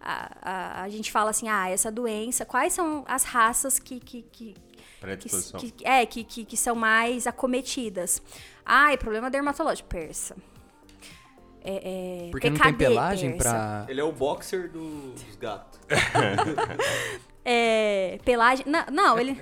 a, 0.00 0.30
a, 0.40 0.82
a 0.84 0.88
gente 0.88 1.12
fala 1.12 1.28
assim, 1.28 1.48
ah, 1.48 1.68
essa 1.68 1.90
doença, 1.90 2.46
quais 2.46 2.72
são 2.72 3.04
as 3.06 3.24
raças 3.24 3.78
que, 3.78 4.00
que, 4.00 4.22
que, 4.22 4.54
Predisposição. 5.02 5.60
que, 5.60 5.70
que- 5.70 5.86
é, 5.86 6.06
que, 6.06 6.24
que, 6.24 6.44
que 6.44 6.56
são 6.56 6.74
mais 6.74 7.26
acometidas. 7.26 8.22
Ah, 8.64 8.92
é 8.92 8.96
problema 8.96 9.30
dermatológico, 9.30 9.88
persa. 9.88 10.36
É, 11.64 12.26
é, 12.26 12.30
Porque 12.30 12.50
não 12.50 12.56
tem 12.56 12.72
PKD, 12.72 12.84
pelagem 12.90 13.30
persa. 13.32 13.50
pra. 13.50 13.86
Ele 13.88 14.00
é 14.00 14.04
o 14.04 14.10
boxer 14.12 14.68
do- 14.70 15.12
dos 15.12 15.36
gatos. 15.36 15.78
É, 17.44 18.18
pelagem. 18.24 18.64
Não, 18.68 18.84
não, 18.92 19.18
ele 19.18 19.36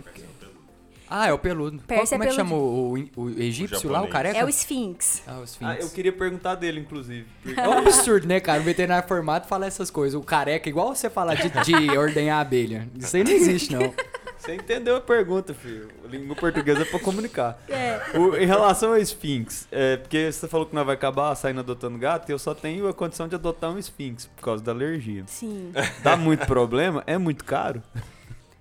Ah, 1.09 1.27
é 1.29 1.33
o 1.33 1.39
peludo. 1.39 1.77
Qual, 1.79 1.87
Persa 1.99 2.15
é 2.15 2.19
como 2.19 2.25
é 2.25 2.27
que 2.29 2.35
chama 2.35 2.55
o, 2.55 2.95
o, 2.95 3.23
o 3.25 3.31
egípcio 3.43 3.89
O 3.91 3.93
lá, 3.93 4.01
o 4.03 4.09
careca? 4.09 4.39
é 4.39 4.45
o 4.45 4.49
Sphinx. 4.49 5.23
Ah, 5.27 5.35
o 5.39 5.41
Ah, 5.41 5.45
esfinx. 5.45 5.81
eu 5.81 5.91
queria 5.91 6.13
perguntar 6.13 6.55
dele, 6.55 6.81
inclusive. 6.81 7.27
porque- 7.43 7.59
É 7.61 7.69
um 7.69 7.73
absurdo, 7.79 8.27
né, 8.27 8.41
cara? 8.41 8.61
O 8.61 8.65
veterinário 8.65 9.07
formado 9.09 9.47
fala 9.49 9.67
essas 9.67 9.91
coisas. 9.91 10.19
O 10.19 10.23
careca, 10.25 10.69
igual 10.69 10.95
você 10.95 11.11
falar 11.11 11.35
de, 11.35 11.51
de 11.51 11.91
ordenhar 11.99 12.39
a 12.39 12.41
abelha. 12.41 12.89
Isso 12.97 13.15
aí 13.17 13.25
não 13.25 13.33
existe, 13.33 13.73
não. 13.75 13.93
Você 14.41 14.55
entendeu 14.55 14.97
a 14.97 15.01
pergunta, 15.01 15.53
filho. 15.53 15.89
A 16.05 16.09
língua 16.09 16.35
portuguesa 16.35 16.83
é 16.83 16.85
pra 16.85 16.99
comunicar. 16.99 17.59
É. 17.71 18.19
O- 18.19 18.37
em 18.37 18.47
relação 18.47 18.91
ao 18.93 18.99
Sphinx, 18.99 19.69
é, 19.71 19.97
porque 19.99 20.33
você 20.33 20.49
falou 20.49 20.67
que 20.67 20.75
nós 20.75 20.85
vai 20.87 20.95
acabar 20.95 21.35
saindo 21.35 21.61
adotando 21.61 21.99
gato, 21.99 22.29
e 22.29 22.33
eu 22.33 22.39
só 22.39 22.55
tenho 22.55 22.89
a 22.89 22.95
condição 22.95 23.29
de 23.29 23.35
adotar 23.35 23.71
um 23.71 23.79
Sphinx 23.79 24.27
por 24.27 24.43
causa 24.43 24.63
da 24.65 24.73
alergia. 24.73 25.25
Sim. 25.27 25.71
Dá 26.03 26.17
muito 26.17 26.47
problema? 26.47 27.03
É 27.07 27.17
muito 27.19 27.45
caro? 27.45 27.83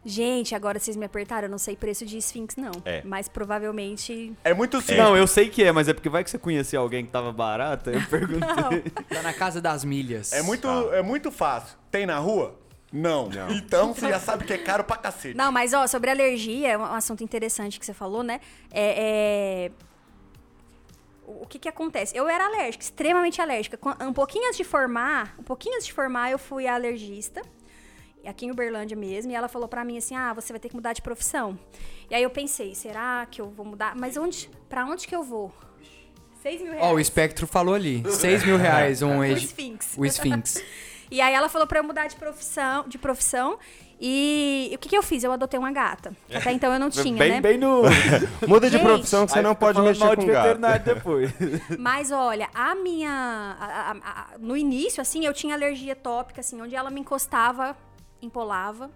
Gente, 0.06 0.56
agora 0.56 0.80
vocês 0.80 0.96
me 0.96 1.06
apertaram. 1.06 1.48
Eu 1.48 1.52
não 1.52 1.58
sei 1.58 1.76
preço 1.76 2.06
de 2.06 2.18
Sphinx, 2.18 2.56
não. 2.56 2.72
É. 2.86 3.02
Mas 3.04 3.28
provavelmente. 3.28 4.34
É 4.44 4.54
muito 4.54 4.80
simples. 4.80 4.98
Não, 4.98 5.16
eu 5.16 5.28
sei 5.28 5.50
que 5.50 5.64
é, 5.64 5.72
mas 5.72 5.88
é 5.88 5.94
porque 5.94 6.10
vai 6.10 6.24
que 6.24 6.30
você 6.30 6.38
conhecia 6.38 6.80
alguém 6.80 7.06
que 7.06 7.12
tava 7.12 7.32
barato, 7.32 7.90
aí 7.90 7.96
eu 7.98 8.06
perguntei. 8.10 8.82
Tá 9.10 9.22
na 9.22 9.34
casa 9.34 9.60
das 9.62 9.84
milhas. 9.84 10.32
É 10.34 10.42
muito, 10.42 10.68
é 10.94 11.02
muito 11.02 11.32
fácil. 11.32 11.78
Tem 11.92 12.06
na 12.06 12.18
rua? 12.18 12.58
Não. 12.92 13.30
Então 13.52 13.94
você 13.94 14.10
já 14.10 14.20
sabe 14.20 14.46
que 14.46 14.54
é 14.54 14.58
caro 14.58 14.84
pra 14.84 14.98
cacete. 14.98 15.38
Não, 15.38 15.52
mas 15.52 15.74
ó, 15.74 15.86
sobre 15.88 16.10
alergia, 16.10 16.70
é 16.70 16.78
um 16.78 16.84
assunto 16.84 17.24
interessante 17.24 17.80
que 17.80 17.86
você 17.86 17.94
falou, 17.94 18.24
né? 18.24 18.42
É. 18.72 19.70
é, 19.70 19.72
O 21.28 21.46
que 21.46 21.60
que 21.60 21.70
acontece? 21.70 22.18
Eu 22.18 22.28
era 22.28 22.46
alérgica, 22.46 22.84
extremamente 22.84 23.40
alérgica. 23.40 23.80
Um 24.02 24.14
pouquinho 24.14 24.46
antes 24.48 24.58
de 24.58 24.64
formar, 24.64 25.36
um 25.38 25.44
pouquinho 25.44 25.76
antes 25.76 25.86
de 25.88 25.94
formar, 25.94 26.32
eu 26.32 26.40
fui 26.40 26.68
alergista. 26.68 27.42
Aqui 28.26 28.46
em 28.46 28.52
Uberlândia 28.52 28.98
mesmo, 28.98 29.32
e 29.32 29.36
ela 29.36 29.48
falou 29.48 29.68
pra 29.68 29.86
mim 29.86 29.98
assim: 29.98 30.14
"Ah, 30.16 30.34
você 30.34 30.52
vai 30.52 30.60
ter 30.60 30.68
que 30.70 30.76
mudar 30.76 30.92
de 30.94 31.02
profissão". 31.02 31.58
E 32.10 32.16
aí 32.16 32.22
eu 32.22 32.30
pensei, 32.30 32.76
será 32.76 33.26
que 33.30 33.40
eu 33.40 33.50
vou 33.50 33.66
mudar? 33.66 33.96
Mas 33.96 34.18
onde, 34.18 34.50
para 34.68 34.86
onde 34.86 35.08
que 35.08 35.16
eu 35.16 35.24
vou? 35.24 35.54
6 36.42 36.62
mil 36.62 36.72
reais. 36.72 36.86
Ó, 36.86 36.94
o 36.94 37.00
espectro 37.00 37.48
falou 37.48 37.76
ali. 37.76 38.04
6 38.10 38.44
mil 38.46 38.58
reais 38.58 39.02
um 39.04 39.20
O 39.20 39.26
Sphinx. 39.26 39.96
O 39.98 40.06
Sphinx. 40.06 40.62
E 41.12 41.20
aí 41.22 41.34
ela 41.34 41.50
falou 41.50 41.66
pra 41.68 41.80
eu 41.80 41.84
mudar 41.84 42.08
de 42.08 42.16
profissão, 42.16 42.86
de 42.88 42.98
profissão. 42.98 43.58
E 44.02 44.72
o 44.74 44.78
que 44.78 44.88
que 44.90 44.96
eu 44.98 45.04
fiz? 45.04 45.24
Eu 45.24 45.32
adotei 45.32 45.60
uma 45.60 45.72
gata. 45.72 46.16
Até 46.34 46.52
então 46.54 46.72
eu 46.72 46.80
não 46.80 46.90
tinha, 46.92 47.18
bem, 47.18 47.32
né? 47.32 47.42
bem 47.42 47.58
no. 47.58 47.82
Muda 48.48 48.70
de 48.70 48.78
Gente. 48.78 48.86
profissão 48.86 49.26
que 49.26 49.32
você 49.34 49.40
Aí 49.40 49.44
não 49.44 49.54
pode 49.56 49.82
mexer 49.82 50.00
mal 50.06 50.16
com 50.16 50.22
de 50.22 50.28
gato. 50.28 50.44
veterinário 50.46 50.86
depois. 50.86 51.32
Mas 51.78 52.12
olha, 52.12 52.48
a 52.54 52.76
minha. 52.76 53.10
a- 53.60 53.92
a- 53.92 53.92
a- 53.92 54.38
no 54.40 54.56
início, 54.56 55.02
assim, 55.02 55.26
eu 55.26 55.34
tinha 55.34 55.54
alergia 55.54 55.96
tópica, 55.96 56.40
assim, 56.40 56.62
onde 56.62 56.76
ela 56.76 56.90
me 56.90 57.02
encostava, 57.02 57.76
empolava. 58.22 58.90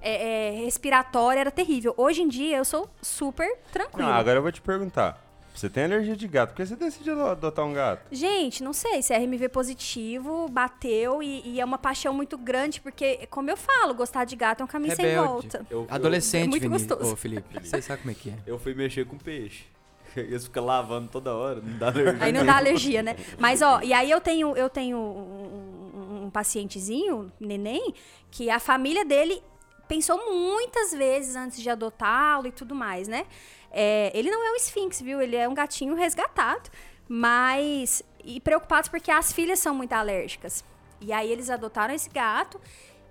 É, 0.00 0.54
é, 0.60 0.64
respiratória 0.64 1.40
era 1.40 1.50
terrível. 1.50 1.92
Hoje 1.96 2.22
em 2.22 2.28
dia 2.28 2.56
eu 2.58 2.64
sou 2.64 2.88
super 3.02 3.46
Não, 3.48 3.70
tranquila. 3.72 4.14
agora 4.14 4.38
eu 4.38 4.42
vou 4.42 4.52
te 4.52 4.62
perguntar. 4.62 5.20
Você 5.58 5.68
tem 5.68 5.84
alergia 5.86 6.14
de 6.14 6.28
gato, 6.28 6.50
por 6.50 6.56
que 6.58 6.66
você 6.66 6.76
decidiu 6.76 7.20
adotar 7.26 7.64
um 7.64 7.72
gato? 7.72 8.02
Gente, 8.12 8.62
não 8.62 8.72
sei, 8.72 9.02
se 9.02 9.12
é 9.12 9.18
RMV 9.18 9.48
positivo, 9.48 10.48
bateu 10.48 11.20
e, 11.20 11.42
e 11.44 11.60
é 11.60 11.64
uma 11.64 11.76
paixão 11.78 12.14
muito 12.14 12.38
grande, 12.38 12.80
porque, 12.80 13.26
como 13.28 13.50
eu 13.50 13.56
falo, 13.56 13.92
gostar 13.92 14.24
de 14.24 14.36
gato 14.36 14.60
é 14.60 14.64
um 14.64 14.68
caminho 14.68 14.94
sem 14.94 15.04
Rebelde. 15.04 15.28
volta. 15.28 15.66
Eu, 15.68 15.80
eu, 15.80 15.86
Adolescente, 15.90 16.44
É 16.44 16.48
muito 16.48 16.68
gostoso. 16.70 17.12
Ô, 17.12 17.16
Felipe, 17.16 17.58
você 17.60 17.82
sabe 17.82 18.02
como 18.02 18.12
é 18.12 18.14
que 18.14 18.30
é. 18.30 18.38
eu 18.46 18.56
fui 18.56 18.72
mexer 18.72 19.04
com 19.04 19.18
peixe. 19.18 19.64
Eles 20.16 20.44
ficam 20.44 20.64
lavando 20.64 21.08
toda 21.10 21.34
hora, 21.34 21.60
não 21.60 21.76
dá 21.76 21.88
alergia. 21.88 22.24
Aí 22.24 22.32
não 22.32 22.46
dá 22.46 22.56
alergia, 22.56 23.02
né? 23.02 23.16
Mas, 23.36 23.60
ó, 23.60 23.80
e 23.82 23.92
aí 23.92 24.08
eu 24.08 24.20
tenho, 24.20 24.56
eu 24.56 24.70
tenho 24.70 24.96
um, 24.96 25.00
um- 25.00 26.24
um 26.26 26.30
pacientezinho, 26.30 27.32
neném, 27.40 27.92
que 28.30 28.48
a 28.48 28.60
família 28.60 29.04
dele 29.04 29.42
pensou 29.88 30.18
muitas 30.32 30.92
vezes 30.92 31.34
antes 31.34 31.60
de 31.60 31.68
adotá-lo 31.68 32.46
e 32.46 32.52
tudo 32.52 32.76
mais, 32.76 33.08
né? 33.08 33.26
É, 33.70 34.10
ele 34.14 34.30
não 34.30 34.42
é 34.44 34.52
um 34.52 34.56
esfinx, 34.56 35.00
viu? 35.00 35.20
Ele 35.20 35.36
é 35.36 35.48
um 35.48 35.54
gatinho 35.54 35.94
resgatado, 35.94 36.70
mas... 37.08 38.02
E 38.24 38.40
preocupados 38.40 38.88
porque 38.88 39.10
as 39.10 39.32
filhas 39.32 39.58
são 39.58 39.74
muito 39.74 39.92
alérgicas. 39.92 40.64
E 41.00 41.12
aí 41.12 41.30
eles 41.30 41.50
adotaram 41.50 41.94
esse 41.94 42.10
gato... 42.10 42.60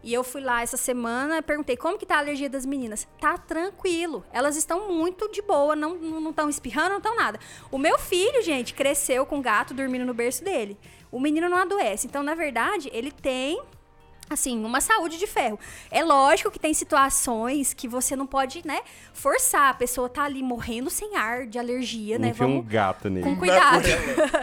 E 0.03 0.13
eu 0.13 0.23
fui 0.23 0.41
lá 0.41 0.61
essa 0.61 0.77
semana 0.77 1.41
perguntei 1.41 1.75
como 1.75 1.97
que 1.97 2.05
tá 2.05 2.15
a 2.15 2.19
alergia 2.19 2.49
das 2.49 2.65
meninas. 2.65 3.07
Tá 3.19 3.37
tranquilo. 3.37 4.23
Elas 4.31 4.55
estão 4.55 4.87
muito 4.89 5.29
de 5.31 5.41
boa, 5.41 5.75
não 5.75 5.95
estão 5.95 6.21
não, 6.21 6.31
tão 6.31 6.49
espirrando, 6.49 6.89
não 6.91 6.97
estão 6.97 7.15
nada. 7.15 7.39
O 7.71 7.77
meu 7.77 7.97
filho, 7.97 8.41
gente, 8.41 8.73
cresceu 8.73 9.25
com 9.25 9.39
o 9.39 9.41
gato 9.41 9.73
dormindo 9.73 10.05
no 10.05 10.13
berço 10.13 10.43
dele. 10.43 10.77
O 11.11 11.19
menino 11.19 11.49
não 11.49 11.57
adoece. 11.57 12.07
Então, 12.07 12.21
na 12.21 12.35
verdade, 12.35 12.89
ele 12.93 13.11
tem 13.11 13.59
assim, 14.29 14.63
uma 14.63 14.81
saúde 14.81 15.17
de 15.17 15.27
ferro. 15.27 15.59
É 15.89 16.03
lógico 16.03 16.51
que 16.51 16.59
tem 16.59 16.73
situações 16.73 17.73
que 17.73 17.87
você 17.87 18.15
não 18.15 18.27
pode, 18.27 18.65
né, 18.65 18.79
forçar. 19.13 19.69
A 19.69 19.73
pessoa 19.73 20.09
tá 20.09 20.23
ali 20.23 20.43
morrendo 20.43 20.89
sem 20.89 21.15
ar, 21.15 21.45
de 21.47 21.57
alergia, 21.59 22.17
né? 22.19 22.29
Enfia 22.29 22.45
um 22.45 22.49
Vamos 22.57 22.67
gato 22.67 23.09
nele. 23.09 23.23
com 23.23 23.35
cuidado. 23.35 23.85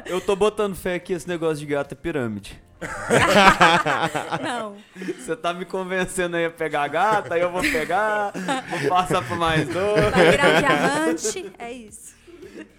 Eu 0.07 0.20
tô 0.20 0.35
botando 0.37 0.74
fé 0.74 0.99
que 0.99 1.12
esse 1.12 1.28
negócio 1.28 1.57
de 1.59 1.66
gato 1.66 1.93
é 1.93 1.95
pirâmide. 1.95 2.62
não. 4.43 4.76
Você 5.18 5.35
tá 5.37 5.53
me 5.55 5.64
convencendo 5.64 6.37
aí 6.37 6.45
a 6.47 6.51
pegar 6.51 6.82
a 6.82 6.89
gata, 6.89 7.35
aí 7.35 7.41
eu 7.41 7.51
vou 7.51 7.62
pegar, 7.62 8.32
vou 8.68 8.89
passar 8.89 9.22
pra 9.26 9.37
mais 9.37 9.66
dois. 9.68 10.11
Vai 10.11 10.30
virar 10.30 10.49
um 10.49 10.61
diamante. 10.61 11.53
É 11.59 11.72
isso. 11.72 12.14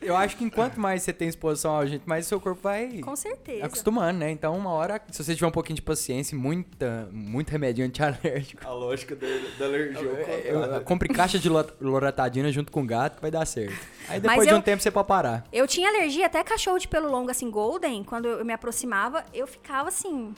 Eu 0.01 0.15
acho 0.15 0.37
que 0.37 0.43
enquanto 0.43 0.79
mais 0.79 1.01
você 1.03 1.11
tem 1.11 1.27
exposição 1.27 1.75
ao 1.75 1.87
gente, 1.87 2.07
mais 2.07 2.25
seu 2.27 2.39
corpo 2.39 2.61
vai 2.61 2.99
Com 2.99 3.15
certeza. 3.15 3.65
acostumando, 3.65 4.19
né? 4.19 4.29
Então, 4.31 4.55
uma 4.57 4.69
hora, 4.71 5.01
se 5.11 5.23
você 5.23 5.33
tiver 5.33 5.47
um 5.47 5.51
pouquinho 5.51 5.75
de 5.75 5.81
paciência 5.81 6.35
e 6.35 6.37
muita, 6.37 7.09
muito 7.11 7.49
remédio 7.49 7.83
antialérgico, 7.85 8.65
A 8.65 8.71
lógica 8.73 9.15
da, 9.15 9.27
da 9.57 9.65
alergia. 9.65 9.97
ao 9.99 10.05
eu, 10.05 10.15
contrário. 10.17 10.75
eu, 10.75 10.81
compre 10.81 11.09
caixa 11.09 11.39
de 11.39 11.49
lo- 11.49 11.65
loratadina 11.81 12.51
junto 12.51 12.71
com 12.71 12.85
gato 12.85 13.15
que 13.15 13.21
vai 13.21 13.31
dar 13.31 13.45
certo. 13.45 13.73
Aí 14.07 14.19
Mas 14.19 14.21
depois 14.21 14.47
de 14.47 14.53
eu- 14.53 14.57
um 14.57 14.61
tempo 14.61 14.81
você 14.83 14.91
pode 14.91 15.07
parar. 15.07 15.43
Eu 15.51 15.67
tinha 15.67 15.89
alergia 15.89 16.25
até 16.27 16.43
cachorro 16.43 16.77
de 16.77 16.87
pelo 16.87 17.09
longo, 17.09 17.31
assim, 17.31 17.49
golden. 17.49 18.03
Quando 18.03 18.27
eu 18.27 18.45
me 18.45 18.53
aproximava, 18.53 19.23
eu 19.33 19.47
ficava 19.47 19.89
assim. 19.89 20.33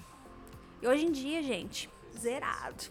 E 0.82 0.88
hoje 0.88 1.06
em 1.06 1.12
dia, 1.12 1.42
gente, 1.44 1.90
zerado. 2.18 2.84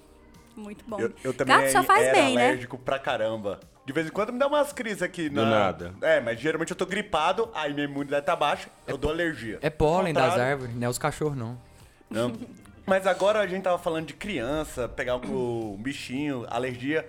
Muito 0.56 0.84
bom. 0.88 0.98
Eu, 0.98 1.12
eu 1.22 1.34
também 1.34 1.56
Gato 1.56 1.70
só 1.70 1.82
faz 1.82 2.02
era 2.02 2.14
bem, 2.14 2.34
né? 2.34 2.46
alérgico 2.48 2.78
pra 2.78 2.98
caramba. 2.98 3.60
De 3.86 3.92
vez 3.92 4.08
em 4.08 4.10
quando 4.10 4.32
me 4.32 4.38
dá 4.38 4.48
umas 4.48 4.72
crises 4.72 5.00
aqui 5.00 5.30
na... 5.30 5.44
Do 5.44 5.48
nada. 5.50 5.94
É, 6.02 6.20
mas 6.20 6.40
geralmente 6.40 6.72
eu 6.72 6.76
tô 6.76 6.84
gripado, 6.84 7.48
aí 7.54 7.72
minha 7.72 7.84
imunidade 7.86 8.26
tá 8.26 8.34
baixa, 8.34 8.68
eu 8.84 8.98
dou 8.98 9.12
alergia. 9.12 9.60
É 9.62 9.70
pólen 9.70 10.12
das 10.12 10.36
árvores, 10.36 10.74
não 10.74 10.86
é 10.88 10.90
os 10.90 10.98
cachorros, 10.98 11.36
não. 11.38 11.56
Não. 12.10 12.32
Mas 12.84 13.04
agora 13.04 13.40
a 13.40 13.46
gente 13.48 13.64
tava 13.64 13.78
falando 13.78 14.06
de 14.06 14.14
criança, 14.14 14.88
pegar 14.88 15.16
um, 15.16 15.76
bichinho, 15.82 16.46
alergia. 16.48 17.08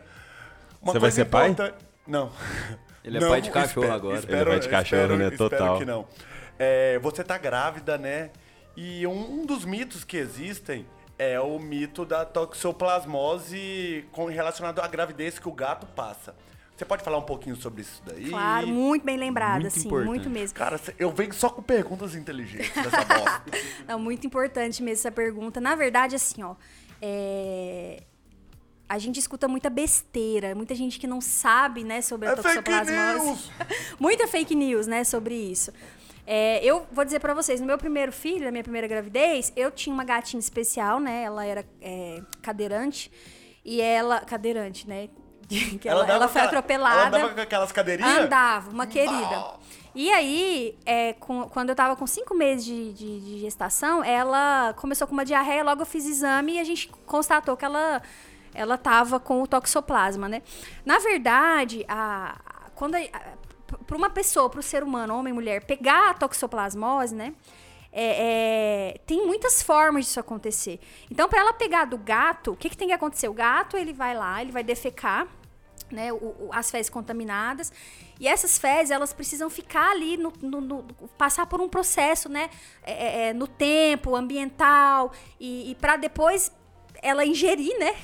Uma 0.82 0.92
Você 0.92 0.98
vai 1.00 1.12
ser 1.12 1.26
pai? 1.26 1.50
importante- 1.50 1.86
Não. 2.08 2.32
Ele 3.04 3.18
é 3.18 3.28
pai 3.28 3.42
de 3.42 3.52
cachorro 3.52 3.92
agora. 3.92 4.18
Ele 4.28 4.36
é 4.36 4.46
pai 4.46 4.60
de 4.60 4.70
cachorro, 4.70 5.16
né? 5.16 5.28
espero 5.28 5.50
Total. 5.50 5.78
que 5.78 5.86
não. 5.86 6.08
É, 6.58 6.98
você 7.00 7.24
tá 7.24 7.38
grávida, 7.38 7.96
né? 7.98 8.32
E 8.76 9.06
um, 9.06 9.42
um 9.42 9.46
dos 9.46 9.66
mitos 9.66 10.04
que 10.04 10.18
existem 10.18 10.86
é 11.18 11.40
o 11.40 11.60
mito 11.60 12.06
da 12.06 12.26
toxoplasmose 12.26 14.06
relacionado 14.32 14.80
à 14.80 14.88
gravidez 14.88 15.40
que 15.40 15.48
o 15.48 15.52
gato 15.52 15.86
passa. 15.88 16.36
Você 16.78 16.86
pode 16.86 17.04
falar 17.04 17.18
um 17.18 17.24
pouquinho 17.24 17.56
sobre 17.56 17.82
isso 17.82 18.02
daí? 18.06 18.30
Claro, 18.30 18.68
muito 18.68 19.04
bem 19.04 19.18
lembrado, 19.18 19.62
Muito 19.62 19.68
assim, 19.68 19.88
importante. 19.88 20.08
muito 20.08 20.30
mesmo. 20.30 20.56
Cara, 20.56 20.80
eu 21.00 21.10
venho 21.12 21.34
só 21.34 21.50
com 21.50 21.62
perguntas 21.64 22.14
inteligentes 22.14 22.72
dessa 22.72 23.04
bosta. 23.04 23.44
Não, 23.88 23.98
muito 24.00 24.28
importante 24.28 24.84
mesmo 24.84 25.00
essa 25.00 25.12
pergunta. 25.12 25.60
Na 25.60 25.74
verdade, 25.74 26.16
assim, 26.16 26.44
ó. 26.44 26.56
é, 27.02 28.04
A 28.88 29.00
gente 29.00 29.20
escuta 29.20 29.48
muita 29.48 29.72
besteira, 29.72 30.54
muita 30.54 30.76
gente 30.76 31.00
que 31.00 31.08
não 31.08 31.20
sabe, 31.20 31.84
né, 31.84 32.00
sobre 32.02 32.28
a 32.28 32.34
É 32.34 32.36
fake 32.36 32.48
toxoplasmose. 32.64 33.26
news! 33.26 33.52
muita 34.00 34.28
fake 34.28 34.54
news, 34.54 34.86
né, 34.86 35.04
sobre 35.04 35.34
isso. 35.34 35.72
É, 36.28 36.64
eu 36.64 36.86
vou 36.92 37.04
dizer 37.04 37.20
pra 37.20 37.34
vocês, 37.34 37.60
no 37.60 37.66
meu 37.66 37.78
primeiro 37.80 38.12
filho, 38.12 38.46
na 38.46 38.52
minha 38.52 38.64
primeira 38.64 38.86
gravidez, 38.88 39.52
eu 39.56 39.72
tinha 39.72 39.94
uma 39.94 40.04
gatinha 40.04 40.40
especial, 40.40 41.00
né? 41.00 41.24
Ela 41.24 41.44
era 41.46 41.66
é, 41.82 42.22
cadeirante. 42.42 43.10
E 43.66 43.82
ela. 43.82 44.20
Cadeirante, 44.22 44.88
né? 44.88 45.10
Que 45.80 45.88
ela, 45.88 46.02
dava 46.04 46.14
ela 46.14 46.28
foi 46.28 46.42
aquela- 46.42 46.46
atropelada. 46.60 46.96
Ela 46.96 47.08
andava 47.08 47.34
com 47.34 47.42
aquelas 47.42 47.72
cadeirinhas? 47.72 48.18
Andava, 48.26 48.70
uma 48.70 48.86
querida. 48.88 49.46
E 49.96 50.12
aí, 50.12 50.78
é, 50.86 51.14
com- 51.14 51.48
quando 51.50 51.70
eu 51.70 51.76
tava 51.76 51.96
com 51.96 52.06
cinco 52.06 52.36
meses 52.36 52.64
de, 52.66 52.94
de- 52.94 53.20
de 53.22 53.40
gestação, 53.40 54.04
ela 54.04 54.74
começou 54.78 55.08
com 55.08 55.14
uma 55.14 55.26
diarreia, 55.26 55.64
logo 55.64 55.82
eu 55.82 55.86
fiz 55.86 56.06
exame 56.06 56.54
e 56.54 56.60
a 56.60 56.64
gente 56.64 56.88
constatou 57.06 57.58
que 57.58 57.66
ela, 57.66 58.02
ela 58.54 58.78
tava 58.78 59.20
com 59.20 59.42
o 59.42 59.48
toxoplasma, 59.48 60.30
né? 60.30 60.44
Na 60.86 61.00
verdade, 61.00 61.84
a, 61.88 62.36
a- 62.46 62.70
quando 62.76 62.96
para 63.88 63.98
uma 63.98 64.10
pessoa, 64.10 64.50
para 64.50 64.60
o 64.60 64.64
ser 64.64 64.84
humano, 64.84 65.18
homem 65.18 65.32
e 65.32 65.34
mulher, 65.34 65.66
pegar 65.66 66.12
a 66.12 66.14
toxoplasmose, 66.14 67.16
né? 67.16 67.34
É- 68.00 68.94
é, 68.96 68.98
tem 69.08 69.26
muitas 69.26 69.62
formas 69.64 70.06
disso 70.06 70.20
acontecer. 70.20 70.80
Então, 71.10 71.28
para 71.28 71.40
ela 71.42 71.54
pegar 71.54 71.86
do 71.86 71.98
gato, 71.98 72.52
o 72.52 72.56
que, 72.56 72.70
que 72.70 72.78
tem 72.78 72.88
que 72.90 72.94
acontecer? 72.94 73.28
O 73.28 73.34
gato, 73.34 73.76
ele 73.76 73.92
vai 73.94 74.16
lá, 74.16 74.42
ele 74.42 74.52
vai 74.52 74.64
defecar, 74.64 75.28
né, 75.92 76.12
o- 76.14 76.18
o- 76.18 76.50
as 76.52 76.70
fezes 76.70 76.90
contaminadas. 76.90 77.72
E 78.20 78.28
essas 78.28 78.58
fezes, 78.58 78.92
elas 78.92 79.14
precisam 79.14 79.50
ficar 79.50 79.92
ali, 79.92 80.18
no, 80.18 80.32
no- 80.42 80.62
no- 80.62 80.84
passar 81.18 81.46
por 81.48 81.60
um 81.62 81.68
processo, 81.70 82.30
né, 82.30 82.50
é, 82.84 82.92
é, 82.92 83.28
é, 83.30 83.34
no 83.34 83.48
tempo, 83.48 84.16
ambiental, 84.16 85.12
e, 85.40 85.72
e 85.72 85.76
para 85.76 85.96
depois 85.96 86.52
ela 87.02 87.26
ingerir, 87.26 87.78
né? 87.80 87.96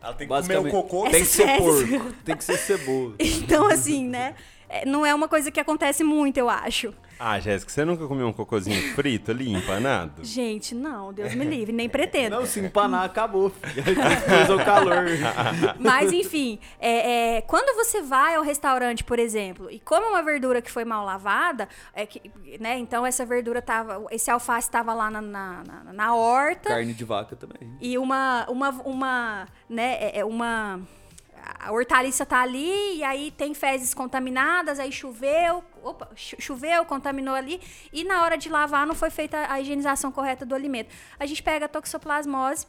Ela 0.00 0.14
tem 0.14 0.26
que 0.28 0.34
comer 0.34 0.58
o 0.58 0.62
Basicamente, 0.62 0.72
cocô. 0.72 1.02
tem 1.10 1.20
que 1.20 1.26
ser 1.26 1.46
fezes. 1.46 1.90
porco, 1.90 2.12
tem 2.24 2.36
que 2.36 2.44
ser 2.44 2.56
cebola. 2.58 3.14
Então, 3.20 3.66
assim, 3.66 4.06
né, 4.08 4.34
é, 4.68 4.84
não 4.86 5.04
é 5.06 5.14
uma 5.14 5.28
coisa 5.28 5.50
que 5.50 5.60
acontece 5.60 6.02
muito, 6.04 6.36
eu 6.38 6.48
acho. 6.48 6.92
Ah, 7.18 7.40
Jéssica, 7.40 7.72
você 7.72 7.84
nunca 7.84 8.06
comeu 8.06 8.26
um 8.28 8.32
cocôzinho 8.32 8.94
frito 8.94 9.30
ali, 9.30 9.50
empanado? 9.52 10.22
Gente, 10.24 10.74
não, 10.74 11.12
Deus 11.12 11.34
me 11.34 11.44
livre, 11.44 11.72
nem 11.72 11.88
pretendo. 11.88 12.36
Não, 12.36 12.44
se 12.46 12.60
empanar, 12.60 13.04
acabou. 13.04 13.50
Depois 13.74 14.50
o 14.50 14.64
calor. 14.64 15.04
Mas, 15.80 16.12
enfim, 16.12 16.58
é, 16.78 17.36
é, 17.36 17.40
quando 17.40 17.74
você 17.74 18.02
vai 18.02 18.34
ao 18.34 18.42
restaurante, 18.42 19.02
por 19.02 19.18
exemplo, 19.18 19.70
e 19.70 19.80
come 19.80 20.06
uma 20.06 20.22
verdura 20.22 20.60
que 20.60 20.70
foi 20.70 20.84
mal 20.84 21.04
lavada, 21.04 21.68
é 21.94 22.04
que, 22.04 22.20
né, 22.60 22.78
então 22.78 23.06
essa 23.06 23.24
verdura 23.24 23.62
tava. 23.62 24.04
Esse 24.10 24.30
alface 24.30 24.68
estava 24.68 24.92
lá 24.92 25.10
na, 25.10 25.20
na, 25.22 25.62
na- 25.64 25.92
na 25.92 26.14
horta. 26.14 26.68
Carne 26.68 26.92
de 26.92 27.04
vaca 27.04 27.34
também. 27.34 27.76
E 27.80 27.96
uma, 27.96 28.44
uma, 28.50 28.70
uma, 28.84 29.46
né, 29.68 29.96
é- 30.00 30.18
é 30.20 30.24
uma... 30.24 30.80
A 31.60 31.72
hortaliça 31.72 32.24
tá 32.24 32.40
ali, 32.42 32.96
e 32.98 33.04
aí 33.04 33.30
tem 33.30 33.52
fezes 33.54 33.92
contaminadas, 33.94 34.78
aí 34.78 34.90
choveu, 34.92 35.64
opa, 35.82 36.08
choveu, 36.14 36.84
contaminou 36.84 37.34
ali, 37.34 37.60
e 37.92 38.04
na 38.04 38.22
hora 38.22 38.36
de 38.36 38.48
lavar 38.48 38.86
não 38.86 38.94
foi 38.94 39.10
feita 39.10 39.50
a 39.50 39.60
higienização 39.60 40.10
correta 40.12 40.44
do 40.46 40.54
alimento. 40.54 40.90
A 41.18 41.26
gente 41.26 41.42
pega 41.42 41.66
a 41.66 41.68
toxoplasmose, 41.68 42.66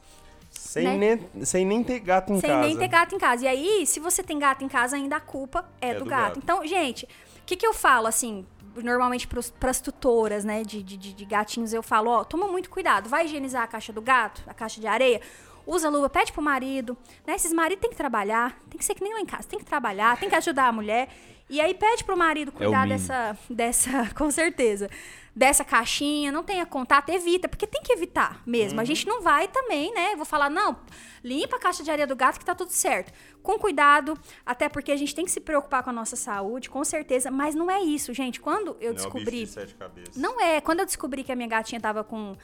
Sem, 0.50 0.84
Né? 0.98 1.20
nem, 1.34 1.46
sem 1.46 1.66
nem 1.66 1.84
ter 1.84 2.00
gato 2.00 2.32
em 2.34 2.40
sem 2.40 2.50
casa. 2.50 2.62
nem 2.62 2.78
ter 2.78 2.88
gato 2.88 3.14
em 3.16 3.20
casa. 3.20 3.44
E 3.46 3.48
aí, 3.48 3.86
se 3.86 4.00
você 4.00 4.24
tem 4.24 4.40
gato 4.40 4.64
em 4.64 4.68
casa, 4.70 4.96
ainda 4.96 5.18
a 5.18 5.20
culpa 5.20 5.70
é, 5.82 5.94
do, 5.94 6.04
do 6.04 6.10
gato. 6.10 6.24
gato. 6.36 6.40
Então, 6.42 6.66
gente, 6.66 7.04
o 7.06 7.46
que, 7.46 7.56
que 7.56 7.68
eu 7.68 7.74
falo, 7.74 8.08
assim, 8.08 8.46
normalmente 8.76 9.28
para 9.28 9.70
as 9.70 9.82
tutoras, 9.82 10.46
né, 10.46 10.64
de, 10.64 10.82
de, 10.82 10.96
de- 10.98 11.14
de 11.14 11.26
gatinhos, 11.26 11.74
eu 11.74 11.84
falo, 11.84 12.10
ó, 12.12 12.24
toma 12.24 12.48
muito 12.48 12.70
cuidado, 12.70 13.10
vai 13.10 13.26
higienizar 13.26 13.64
a 13.64 13.68
caixa 13.68 13.92
do 13.92 14.02
gato, 14.02 14.42
a 14.48 14.54
caixa 14.54 14.80
de 14.80 14.88
areia, 14.88 15.20
usa 15.68 15.90
luva, 15.90 16.10
pede 16.10 16.32
pro 16.32 16.42
marido, 16.42 16.98
né, 17.28 17.36
esses 17.36 17.54
maridos 17.54 17.82
têm 17.82 17.92
que 17.92 17.96
trabalhar, 17.98 18.58
tem 18.70 18.80
que 18.80 18.86
ser 18.86 18.96
que 18.96 19.04
nem 19.04 19.14
lá 19.14 19.20
em 19.20 19.26
casa, 19.26 19.48
tem 19.48 19.60
que 19.60 19.66
trabalhar, 19.66 20.18
tem 20.18 20.30
que 20.30 20.36
ajudar 20.36 20.68
a 20.68 20.72
mulher, 20.72 21.10
e 21.50 21.62
aí 21.62 21.74
pede 21.74 22.04
pro 22.04 22.18
marido 22.18 22.52
cuidar 22.52 22.88
mínimo. 22.88 23.00
dessa, 23.00 23.38
dessa, 23.50 24.10
com 24.18 24.30
certeza, 24.32 24.90
dessa 25.36 25.64
caixinha, 25.64 26.32
não 26.32 26.44
tenha 26.44 26.66
contato, 26.66 27.10
evita, 27.10 27.48
porque 27.48 27.68
tem 27.68 27.82
que 27.84 27.94
evitar 27.94 28.42
mesmo. 28.46 28.82
A 28.82 28.84
gente 28.84 29.06
não 29.06 29.22
vai 29.22 29.48
também, 29.48 29.94
né? 29.94 30.16
Vou 30.16 30.26
falar, 30.26 30.50
não, 30.50 30.78
limpa 31.24 31.58
a 31.58 31.60
caixa 31.60 31.84
de 31.84 31.92
areia 31.92 32.08
do 32.08 32.16
gato 32.16 32.40
que 32.40 32.44
tá 32.46 32.56
tudo 32.56 32.72
certo. 32.72 33.14
Com 33.44 33.58
cuidado, 33.60 34.18
até 34.44 34.68
porque 34.68 34.92
a 34.92 34.96
gente 34.98 35.14
tem 35.14 35.24
que 35.24 35.32
se 35.32 35.40
preocupar 35.40 35.84
com 35.84 35.92
a 35.92 35.94
nossa 35.94 36.16
saúde, 36.16 36.70
com 36.72 36.84
certeza, 36.84 37.30
mas 37.30 37.54
não 37.54 37.70
é 37.70 37.80
isso, 37.82 38.14
gente. 38.16 38.42
Quando 38.42 38.76
eu 38.82 38.82
Não 38.82 38.86
é 38.86 38.90
o 38.90 38.94
bicho 38.94 39.04
descobri. 39.14 39.40
de 39.46 39.48
sete 39.48 39.76
cabeças. 39.76 40.18
Não 40.18 40.42
é. 40.42 40.60
Quando 40.60 40.80
eu 40.80 40.86
descobri 40.86 41.24
que 41.24 41.32
a 41.32 41.36
minha 41.36 41.48
gatinha 41.48 41.80
tava 41.80 42.04
com, 42.04 42.36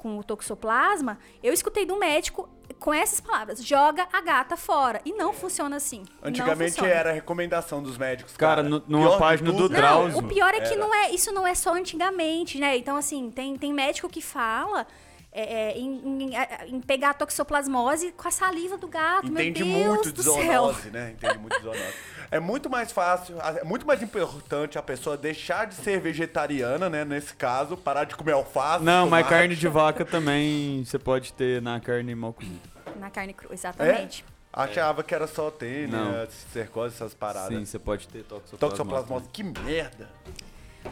com 0.00 0.18
o 0.18 0.24
toxoplasma, 0.24 1.18
eu 1.42 1.52
escutei 1.52 1.84
do 1.84 1.94
médico 1.98 2.48
com 2.78 2.92
essas 2.94 3.20
palavras: 3.20 3.62
joga 3.62 4.08
a 4.10 4.20
gata 4.22 4.56
fora. 4.56 4.98
E 5.04 5.12
não 5.12 5.34
funciona 5.34 5.76
assim. 5.76 6.04
Antigamente 6.22 6.70
funciona. 6.72 6.90
era 6.90 7.10
a 7.10 7.12
recomendação 7.12 7.82
dos 7.82 7.98
médicos. 7.98 8.34
Cara, 8.34 8.56
Cara, 8.62 8.68
nu- 8.68 8.82
numa 8.88 9.18
página 9.18 9.52
do 9.52 9.68
Drauzio. 9.68 10.20
Não, 10.22 10.26
o 10.26 10.28
pior 10.28 10.54
é 10.54 10.60
que 10.60 10.72
Era. 10.72 10.76
não 10.78 10.94
é, 10.94 11.10
isso 11.10 11.30
não 11.32 11.46
é 11.46 11.54
só 11.54 11.74
antigamente, 11.74 12.58
né? 12.58 12.78
Então, 12.78 12.96
assim, 12.96 13.30
tem, 13.30 13.56
tem 13.56 13.72
médico 13.74 14.08
que 14.08 14.22
fala 14.22 14.86
é, 15.32 15.42
é, 15.70 15.78
em, 15.78 16.32
em- 16.32 16.74
em 16.76 16.80
pegar 16.80 17.10
a 17.10 17.14
toxoplasmose 17.14 18.12
com 18.12 18.26
a 18.26 18.30
saliva 18.30 18.76
do 18.76 18.88
gato. 18.88 19.26
Entende 19.28 19.64
Meu 19.64 19.74
Deus 19.74 19.86
muito 19.96 20.12
de 20.12 20.22
zoonose, 20.22 20.90
né? 20.90 21.12
Entende 21.16 21.38
muito 21.38 21.56
de 21.56 21.62
zoonose. 21.62 21.94
É 22.32 22.38
muito 22.38 22.70
mais 22.70 22.92
fácil, 22.92 23.36
é 23.40 23.64
muito 23.64 23.84
mais 23.86 24.00
importante 24.02 24.78
a 24.78 24.82
pessoa 24.82 25.16
deixar 25.16 25.66
de 25.66 25.74
ser 25.74 26.00
vegetariana, 26.00 26.88
né? 26.88 27.04
Nesse 27.04 27.34
caso, 27.34 27.76
parar 27.76 28.04
de 28.04 28.14
comer 28.14 28.32
alface. 28.32 28.84
Não, 28.84 29.08
mas 29.08 29.24
tomate. 29.24 29.28
carne 29.28 29.56
de 29.56 29.68
vaca 29.68 30.04
também 30.04 30.84
você 30.84 30.98
pode 30.98 31.32
ter 31.32 31.60
na 31.60 31.80
carne 31.80 32.14
mal 32.14 32.32
comida. 32.32 32.60
Na 33.00 33.10
carne 33.10 33.32
crua, 33.32 33.52
É? 33.52 33.54
exatamente. 33.54 34.24
Achava 34.52 35.02
que 35.04 35.14
era 35.14 35.28
só 35.28 35.48
tênia, 35.50 35.96
Não. 35.98 36.26
cercose, 36.52 36.94
essas 36.96 37.14
paradas. 37.14 37.56
Sim, 37.56 37.64
você 37.64 37.78
pode 37.78 38.06
ter 38.08 38.24
toxoplasmose. 38.24 38.58
Toxoplasmose, 38.58 39.28
que 39.32 39.42
merda. 39.44 40.08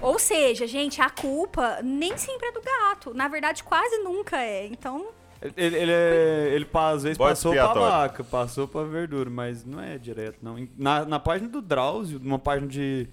Ou 0.01 0.19
seja, 0.19 0.67
gente, 0.67 1.01
a 1.01 1.11
culpa 1.11 1.81
nem 1.83 2.17
sempre 2.17 2.49
é 2.49 2.53
do 2.53 2.61
gato. 2.63 3.15
Na 3.15 3.27
verdade, 3.29 3.65
quase 3.65 3.99
nunca 3.99 4.37
é. 4.41 4.67
Então, 4.67 5.09
Ele, 5.57 5.77
ele, 5.77 5.93
é- 5.93 6.49
ele 6.53 6.69
às 6.75 7.03
vezes 7.05 7.19
Bode 7.19 7.31
passou 7.31 7.53
pra 7.53 7.61
expiatório. 7.63 7.91
vaca, 7.97 8.25
passou 8.25 8.69
pra 8.69 8.83
verdura, 8.85 9.31
mas 9.31 9.65
não 9.65 9.81
é 9.81 9.97
direto, 9.99 10.39
não. 10.43 10.57
Na, 10.77 11.05
na 11.05 11.19
página 11.21 11.49
do 11.49 11.61
Drauzio, 11.63 12.19
numa 12.21 12.39
página 12.39 12.67
de 12.69 13.09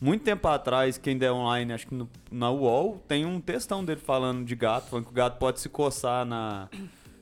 muito 0.00 0.22
tempo 0.24 0.46
atrás, 0.48 0.96
quem 0.98 1.16
der 1.18 1.30
online, 1.32 1.72
acho 1.72 1.86
que 1.86 1.94
no- 1.94 2.08
na 2.30 2.50
UOL, 2.50 3.02
tem 3.08 3.24
um 3.26 3.40
textão 3.40 3.84
dele 3.84 4.00
falando 4.00 4.44
de 4.44 4.54
gato, 4.54 4.88
falando 4.88 5.04
que 5.06 5.10
o 5.10 5.14
gato 5.14 5.38
pode 5.38 5.60
se 5.60 5.68
coçar 5.68 6.24
na, 6.24 6.68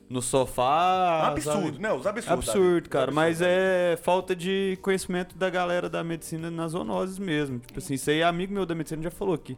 no 0.09 0.21
sofá. 0.21 1.27
absurdo, 1.27 1.65
sabe? 1.67 1.79
né? 1.79 1.93
Os 1.93 2.07
absurdos. 2.07 2.47
Absurdo, 2.49 2.75
Davi. 2.81 2.89
cara. 2.89 3.09
Os 3.11 3.15
Mas 3.15 3.41
é 3.41 3.97
falta 4.01 4.35
de 4.35 4.77
conhecimento 4.81 5.37
da 5.37 5.49
galera 5.49 5.87
da 5.89 6.03
medicina 6.03 6.49
nas 6.49 6.71
zoonoses 6.71 7.19
mesmo. 7.19 7.59
Tipo 7.59 7.79
assim, 7.79 7.93
isso 7.93 8.09
aí, 8.09 8.23
amigo 8.23 8.53
meu 8.53 8.65
da 8.65 8.73
medicina 8.73 9.01
já 9.03 9.11
falou 9.11 9.37
que 9.37 9.57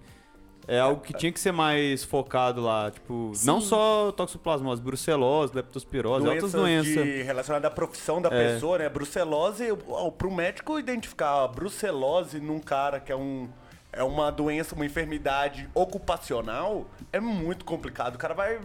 é 0.67 0.79
algo 0.79 1.01
que 1.01 1.13
tinha 1.13 1.31
que 1.31 1.39
ser 1.39 1.51
mais 1.51 2.03
focado 2.03 2.61
lá. 2.61 2.91
Tipo, 2.91 3.31
não 3.45 3.59
Sim. 3.61 3.67
só 3.67 4.11
toxoplasmose, 4.11 4.81
brucelose, 4.81 5.55
leptospirose, 5.55 6.27
outras 6.27 6.51
doenças 6.51 6.93
doenças. 6.95 7.03
de, 7.15 7.23
relacionadas 7.23 7.71
à 7.71 7.73
profissão 7.73 8.21
da 8.21 8.29
É. 8.29 8.53
pessoa, 8.53 8.77
né? 8.77 8.89
Brucelose, 8.89 9.63
ó, 9.87 10.11
pro 10.11 10.29
médico 10.29 10.77
identificar 10.77 11.43
a 11.43 11.47
brucelose 11.47 12.39
num 12.39 12.59
cara 12.59 12.99
que 12.99 13.11
é 13.11 13.15
um 13.15 13.49
é 13.93 14.03
uma 14.05 14.31
doença, 14.31 14.73
uma 14.73 14.85
enfermidade 14.85 15.67
ocupacional, 15.73 16.85
é 17.11 17.19
muito 17.19 17.65
complicado. 17.65 18.15
O 18.15 18.17
cara 18.17 18.33
vai 18.33 18.57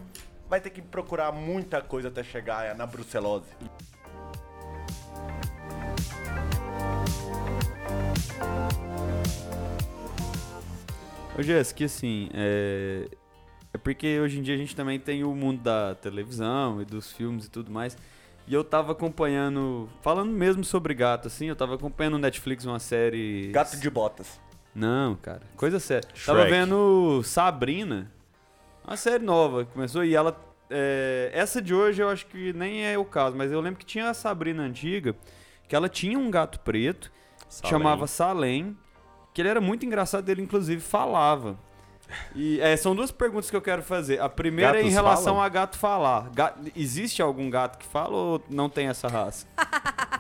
vai 0.49 0.61
ter 0.61 0.70
que 0.70 0.80
procurar 0.80 1.32
muita 1.32 1.80
coisa 1.80 2.09
até 2.09 2.22
chegar 2.22 2.74
na 2.74 2.86
brucelose. 2.86 3.47
Ô, 11.38 11.42
Jéssica, 11.42 11.84
assim, 11.84 12.30
é... 12.32 13.09
é 13.74 13.78
porque 13.78 14.18
hoje 14.20 14.38
em 14.38 14.42
dia 14.42 14.55
a 14.55 14.59
gente 14.59 14.74
também 14.74 14.99
tem 14.99 15.22
o 15.22 15.34
mundo 15.34 15.62
da 15.62 15.94
televisão 15.94 16.80
e 16.80 16.84
dos 16.84 17.12
filmes 17.12 17.47
e 17.47 17.51
tudo 17.51 17.70
mais. 17.70 17.97
E 18.49 18.55
eu 18.55 18.62
tava 18.62 18.92
acompanhando, 18.92 19.88
falando 20.03 20.30
mesmo 20.30 20.64
sobre 20.64 20.94
gato, 20.94 21.26
assim, 21.26 21.47
eu 21.47 21.57
tava 21.57 21.74
acompanhando 21.74 22.14
no 22.14 22.20
Netflix 22.20 22.64
uma 22.64 22.78
série. 22.78 23.51
Gato 23.53 23.76
de 23.76 23.90
botas. 23.90 24.40
Não, 24.74 25.16
cara, 25.16 25.42
coisa 25.57 25.80
séria. 25.80 26.09
Tava 26.24 26.40
Shrek. 26.40 26.51
vendo 26.51 27.22
Sabrina, 27.24 28.11
uma 28.87 28.97
série 28.97 29.24
nova 29.24 29.64
que 29.64 29.72
começou 29.72 30.05
e 30.05 30.14
ela. 30.14 30.37
é, 30.70 31.30
essa 31.32 31.61
de 31.61 31.74
hoje 31.74 32.03
eu 32.03 32.09
acho 32.09 32.26
que 32.26 32.53
nem 32.53 32.84
é 32.87 32.97
o 32.99 33.05
caso, 33.05 33.37
mas 33.37 33.51
eu 33.53 33.61
lembro 33.61 33.78
que 33.78 33.87
tinha 33.87 34.09
a 34.11 34.14
Sabrina 34.14 34.62
antiga, 34.62 35.14
que 35.68 35.74
ela 35.76 35.89
tinha 35.89 36.18
um 36.18 36.30
gato 36.30 36.61
preto, 36.61 37.11
Salem. 37.49 37.70
chamava 37.70 38.07
Salem, 38.07 38.76
que 39.34 39.43
ele 39.43 39.49
era 39.49 39.61
muito 39.61 39.84
engraçado, 39.87 40.28
ele 40.28 40.43
inclusive 40.43 40.80
falava. 40.80 41.59
E 42.37 42.61
é, 42.61 42.76
são 42.76 42.95
duas 42.95 43.11
perguntas 43.11 43.51
que 43.51 43.57
eu 43.57 43.61
quero 43.61 43.82
fazer. 43.82 44.20
A 44.20 44.28
primeira 44.28 44.76
é 44.78 44.80
em 44.80 44.84
Gatos 44.84 44.95
relação 44.95 45.24
falam? 45.34 45.43
a 45.43 45.49
gato 45.49 45.76
falar. 45.76 46.30
Ga- 46.32 46.55
existe 46.76 47.20
algum 47.20 47.51
gato 47.51 47.78
que 47.78 47.84
fala 47.87 48.16
ou 48.16 48.45
não 48.49 48.68
tem 48.70 48.87
essa 48.87 49.09
raça? 49.09 49.45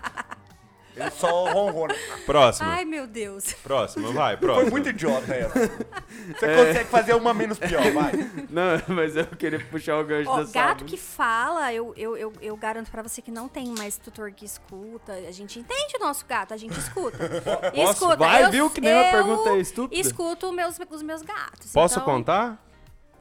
Ele 0.96 1.10
só 1.10 1.44
ronrona. 1.52 1.94
Próximo. 2.24 2.68
Ai, 2.68 2.84
meu 2.86 3.06
Deus. 3.06 3.52
Próximo, 3.62 4.12
vai, 4.12 4.36
Foi 4.36 4.46
próximo. 4.46 4.70
muito 4.70 4.88
idiota 4.88 5.34
essa. 5.34 5.58
Você 6.38 6.46
É. 6.46 6.56
consegue 6.56 6.84
fazer 6.88 7.14
uma 7.14 7.34
menos 7.34 7.58
pior, 7.58 7.82
vai. 7.92 8.12
Não, 8.48 8.94
mas 8.94 9.14
eu 9.14 9.26
queria 9.26 9.60
puxar 9.66 9.98
o 9.98 10.04
gancho 10.04 10.30
Ó, 10.30 10.42
da 10.42 10.50
gato 10.50 10.84
que 10.84 10.96
fala, 10.96 11.72
eu, 11.72 11.92
eu, 11.96 12.16
eu, 12.16 12.32
eu 12.40 12.56
garanto 12.56 12.90
pra 12.90 13.02
você 13.02 13.20
que 13.20 13.30
não 13.30 13.46
tem 13.46 13.74
mais 13.76 13.98
tutor 13.98 14.32
que 14.32 14.44
escuta. 14.44 15.12
A 15.12 15.30
gente 15.30 15.58
entende 15.58 15.96
o 16.00 16.02
nosso 16.02 16.24
gato, 16.26 16.54
a 16.54 16.56
gente 16.56 16.78
escuta. 16.78 17.18
Posso? 17.74 17.92
escuta. 17.92 18.16
Vai, 18.16 18.44
eu, 18.44 18.50
viu 18.50 18.70
que 18.70 18.80
nem 18.80 18.94
uma 18.94 19.04
eu 19.04 19.10
pergunta 19.12 19.50
é 19.50 19.58
estúpida? 19.58 20.00
Escuto 20.00 20.52
meus, 20.52 20.78
os 20.90 21.02
meus 21.02 21.22
gatos. 21.22 21.72
Posso 21.72 21.98
então... 21.98 22.04
contar? 22.14 22.62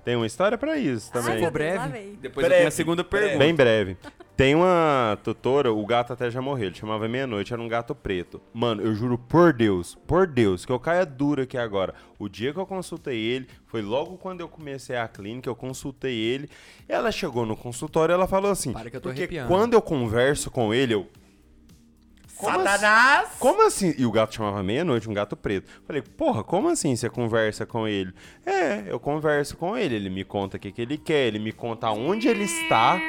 Tem 0.05 0.15
uma 0.15 0.27
história 0.27 0.55
pra 0.57 0.77
isso 0.77 1.09
Ai, 1.13 1.21
também. 1.21 1.41
lá 1.43 1.49
breve? 1.49 2.17
Depois 2.21 2.43
eu 2.43 2.49
Breve, 2.49 2.55
tenho 2.55 2.67
a 2.67 2.71
segunda 2.71 3.03
breve. 3.03 3.25
pergunta. 3.25 3.43
Bem 3.43 3.55
breve. 3.55 3.97
Tem 4.35 4.53
uma 4.53 5.17
tutora, 5.23 5.71
o 5.71 5.85
gato 5.85 6.11
até 6.11 6.29
já 6.29 6.41
morreu, 6.41 6.67
ele 6.67 6.75
chamava 6.75 7.07
Meia-Noite, 7.07 7.53
era 7.53 7.61
um 7.61 7.69
gato 7.69 7.95
preto. 7.95 8.41
Mano, 8.53 8.81
eu 8.81 8.93
juro 8.93 9.17
por 9.17 9.53
Deus, 9.53 9.97
por 10.05 10.27
Deus, 10.27 10.65
que 10.65 10.71
eu 10.73 10.79
caia 10.79 11.05
dura 11.05 11.43
aqui 11.43 11.57
agora. 11.57 11.93
O 12.19 12.27
dia 12.27 12.51
que 12.51 12.59
eu 12.59 12.65
consultei 12.65 13.17
ele, 13.17 13.47
foi 13.65 13.81
logo 13.81 14.17
quando 14.17 14.41
eu 14.41 14.49
comecei 14.49 14.97
a 14.97 15.07
clínica, 15.07 15.49
eu 15.49 15.55
consultei 15.55 16.13
ele. 16.13 16.49
Ela 16.85 17.13
chegou 17.13 17.45
no 17.45 17.55
consultório 17.55 18.11
e 18.11 18.15
ela 18.15 18.27
falou 18.27 18.51
assim: 18.51 18.73
Para 18.73 18.89
que 18.89 18.97
eu 18.97 19.01
tô 19.01 19.07
porque 19.07 19.21
arrepiando." 19.21 19.47
quando 19.47 19.73
eu 19.73 19.81
converso 19.81 20.51
com 20.51 20.73
ele, 20.73 20.95
eu. 20.95 21.07
Como 22.35 22.61
Satanás! 22.61 23.29
Como 23.39 23.65
assim? 23.65 23.95
E 23.97 24.05
o 24.05 24.11
gato 24.11 24.35
chamava 24.35 24.61
meia-noite, 24.61 25.09
um 25.09 25.13
gato 25.13 25.37
preto. 25.37 25.71
Falei, 25.87 26.01
porra, 26.01 26.43
como 26.43 26.67
assim 26.67 26.93
você 26.93 27.09
conversa 27.09 27.65
com 27.65 27.87
ele? 27.87 28.13
É, 28.45 28.83
eu 28.87 28.99
converso 28.99 29.55
com 29.55 29.77
ele. 29.77 29.95
Ele 29.95 30.09
me 30.09 30.25
conta 30.25 30.57
o 30.57 30.59
que, 30.59 30.73
que 30.73 30.81
ele 30.81 30.97
quer, 30.97 31.27
ele 31.27 31.39
me 31.39 31.53
conta 31.53 31.89
onde 31.91 32.27
ele 32.27 32.43
está. 32.43 32.99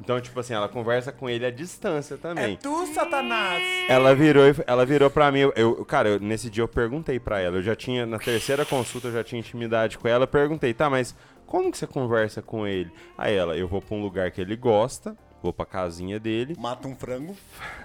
Então, 0.00 0.20
tipo 0.20 0.38
assim, 0.40 0.52
ela 0.54 0.68
conversa 0.68 1.10
com 1.12 1.28
ele 1.30 1.46
à 1.46 1.50
distância 1.50 2.14
É 2.14 2.18
também. 2.18 2.56
tu, 2.56 2.86
Satanás! 2.88 3.62
Ela 3.88 4.14
virou, 4.14 4.42
ela 4.66 4.84
virou 4.84 5.10
pra 5.10 5.30
mim, 5.32 5.40
eu, 5.40 5.52
eu- 5.56 5.84
cara, 5.84 6.08
eu- 6.10 6.20
nesse 6.20 6.50
dia 6.50 6.62
eu 6.62 6.68
perguntei 6.68 7.18
pra 7.18 7.40
ela, 7.40 7.56
eu 7.56 7.62
já 7.62 7.74
tinha, 7.74 8.04
na 8.04 8.18
terceira 8.18 8.64
consulta 8.66 9.08
eu 9.08 9.12
já 9.12 9.24
tinha 9.24 9.38
intimidade 9.38 9.96
com 9.96 10.06
ela, 10.06 10.24
eu 10.24 10.28
perguntei, 10.28 10.74
tá, 10.74 10.90
mas 10.90 11.14
como 11.46 11.70
que 11.70 11.78
você 11.78 11.86
conversa 11.86 12.42
com 12.42 12.66
ele? 12.66 12.90
Aí 13.16 13.34
ela, 13.34 13.56
eu 13.56 13.66
vou 13.68 13.80
pra 13.80 13.96
um 13.96 14.02
lugar 14.02 14.30
que 14.30 14.40
ele 14.40 14.56
gosta, 14.56 15.16
vou 15.44 15.52
pra 15.52 15.66
casinha 15.66 16.18
dele, 16.18 16.56
Mata 16.58 16.88
um 16.88 16.96
frango. 16.96 17.36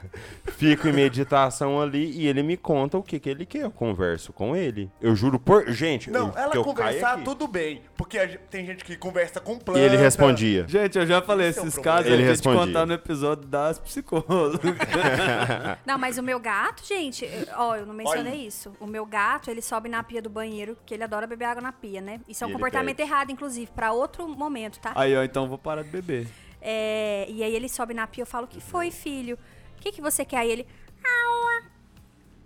fico 0.57 0.87
em 0.87 0.93
meditação 0.93 1.81
ali 1.81 2.09
e 2.11 2.25
ele 2.27 2.41
me 2.41 2.55
conta 2.55 2.97
o 2.97 3.03
que 3.03 3.19
que 3.19 3.29
ele 3.29 3.45
quer, 3.45 3.63
eu 3.63 3.71
converso 3.71 4.31
com 4.31 4.55
ele. 4.55 4.89
Eu 5.01 5.13
juro 5.15 5.37
por, 5.37 5.69
gente, 5.71 6.09
Não, 6.09 6.27
eu, 6.27 6.31
que 6.31 6.39
ela 6.39 6.55
eu 6.55 6.63
conversar, 6.63 7.21
tudo 7.23 7.47
bem. 7.47 7.81
Porque 7.97 8.17
a 8.17 8.25
gente- 8.27 8.39
tem 8.49 8.65
gente 8.65 8.83
que 8.85 8.95
conversa 8.95 9.39
com 9.41 9.59
planta. 9.59 9.79
E 9.79 9.83
ele 9.83 9.97
respondia. 9.97 10.65
Gente, 10.67 10.97
eu 10.97 11.05
já 11.05 11.21
falei, 11.21 11.49
Esse 11.49 11.59
é 11.59 11.61
o 11.63 11.65
esses 11.65 11.73
problema. 11.75 11.97
casos 11.97 12.11
eu 12.11 12.17
Ele 12.19 12.31
que 12.33 12.41
te 12.41 12.43
contar 12.49 12.85
no 12.85 12.93
episódio 12.93 13.45
das 13.47 13.77
psicólogas. 13.77 14.59
Não, 15.85 15.97
mas 15.97 16.17
o 16.17 16.23
meu 16.23 16.39
gato, 16.39 16.85
gente, 16.85 17.25
eu- 17.25 17.45
ó, 17.57 17.75
eu 17.75 17.85
não 17.85 17.93
mencionei 17.93 18.31
Olha. 18.33 18.47
isso. 18.47 18.71
O 18.79 18.87
meu 18.87 19.05
gato, 19.05 19.51
ele 19.51 19.61
sobe 19.61 19.89
na 19.89 20.01
pia 20.03 20.21
do 20.21 20.29
banheiro, 20.29 20.75
porque 20.75 20.93
ele 20.93 21.03
adora 21.03 21.27
beber 21.27 21.45
água 21.45 21.61
na 21.61 21.71
pia, 21.71 21.99
né? 22.01 22.21
Isso 22.27 22.43
é 22.43 22.47
um 22.47 22.51
E 22.51 22.53
comportamento 22.53 22.99
errado, 22.99 23.31
inclusive, 23.31 23.69
pra 23.75 23.91
outro 23.91 24.27
momento, 24.27 24.79
tá? 24.79 24.93
Aí, 24.95 25.15
ó, 25.15 25.23
então 25.23 25.43
eu 25.43 25.49
vou 25.49 25.57
parar 25.57 25.83
de 25.83 25.89
beber. 25.89 26.27
É, 26.61 27.25
e 27.29 27.43
aí 27.43 27.55
ele 27.55 27.69
sobe 27.69 27.93
na 27.93 28.05
pia, 28.07 28.21
eu 28.23 28.25
falo, 28.25 28.45
o 28.45 28.47
que 28.47 28.59
foi, 28.61 28.91
filho? 28.91 29.37
O 29.77 29.81
que, 29.81 29.91
que 29.91 30.01
você 30.01 30.25
quer? 30.25 30.37
Aí 30.37 30.51
ele... 30.51 30.67
"Aua." 31.03 31.69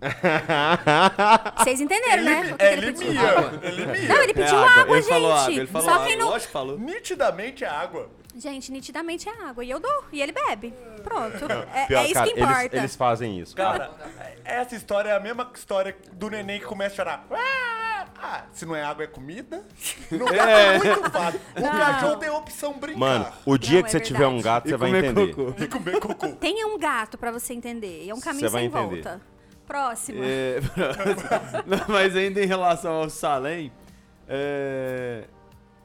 Vocês 1.58 1.80
entenderam, 1.80 2.22
né? 2.24 2.42
Que 2.48 2.54
que 2.54 2.62
É, 2.62 2.72
ele 2.74 2.86
ele 2.86 2.92
pediu? 2.92 3.12
mia. 3.12 3.60
Ele 3.62 3.86
mia. 3.86 4.08
Não, 4.08 4.22
ele 4.22 4.30
É 4.32 4.34
pediu 4.34 4.58
água, 4.58 4.82
água, 4.82 4.92
ele 4.96 5.02
gente. 5.02 5.12
falou 5.12 5.32
água, 5.32 5.52
ele 5.52 5.66
falou 5.66 5.88
Só 5.88 5.94
água, 5.94 6.06
quem 6.06 6.16
não... 6.18 6.26
lógico 6.28 6.52
falou. 6.52 6.78
Nitidamente 6.78 7.64
é 7.64 7.68
água. 7.68 8.10
Gente, 8.36 8.72
nitidamente 8.72 9.28
é 9.28 9.32
água. 9.44 9.64
E 9.64 9.70
eu 9.70 9.78
dou. 9.78 10.04
E 10.12 10.20
ele 10.20 10.32
bebe. 10.32 10.74
Pronto. 11.02 11.44
É, 11.72 11.86
Pior, 11.86 12.00
é 12.00 12.04
isso 12.04 12.14
cara, 12.14 12.26
que 12.26 12.40
importa. 12.40 12.62
Eles, 12.64 12.72
eles 12.74 12.96
fazem 12.96 13.38
isso. 13.38 13.54
Cara, 13.54 13.90
essa 14.44 14.74
história 14.74 15.10
é 15.10 15.16
a 15.16 15.20
mesma 15.20 15.50
história 15.54 15.96
do 16.12 16.28
neném 16.28 16.58
que 16.58 16.66
começa 16.66 16.94
a 16.94 16.96
chorar. 16.96 17.26
Ah, 18.26 18.44
se 18.52 18.64
não 18.64 18.74
é 18.74 18.82
água, 18.82 19.04
é 19.04 19.06
comida? 19.06 19.64
No 20.10 20.24
gato 20.24 20.34
é 20.48 20.78
muito 20.78 21.10
fácil. 21.10 21.40
O 21.56 21.62
cachorro 21.62 22.16
tem 22.16 22.28
a 22.28 22.34
opção 22.34 22.72
brincar. 22.72 22.98
Mano, 22.98 23.26
o 23.44 23.58
dia 23.58 23.76
Não, 23.76 23.82
que 23.82 23.88
é 23.88 23.90
você 23.92 24.00
tiver 24.00 24.26
um 24.26 24.34
verdade. 24.40 24.42
gato, 24.44 24.66
E 24.66 24.70
você 24.70 24.76
vai 24.78 24.90
entender. 24.90 25.34
cocô. 25.34 25.62
E 25.62 25.66
comer 25.68 26.00
cocô. 26.00 26.28
Tenha 26.36 26.66
um 26.66 26.78
gato 26.78 27.18
pra 27.18 27.30
você 27.30 27.52
entender. 27.52 28.08
É 28.08 28.14
um 28.14 28.20
caminho 28.20 28.48
sem 28.48 28.64
entender. 28.64 29.02
volta. 29.02 29.20
Próximo. 29.66 30.20
É, 30.24 30.60
Não, 31.66 31.84
mas 31.88 32.16
ainda 32.16 32.42
em 32.42 32.46
relação 32.46 32.92
ao 32.94 33.10
Salem, 33.10 33.70
é, 34.28 35.24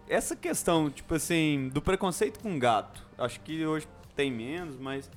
essa 0.10 0.36
questão, 0.36 0.90
tipo 0.90 1.14
assim, 1.14 1.70
do 1.72 1.82
preconceito 1.82 2.40
com 2.40 2.58
gato, 2.58 3.06
acho 3.18 3.40
que 3.42 3.64
hoje 3.66 3.88
tem 4.16 4.32
menos, 4.32 4.76
mas 4.76 5.10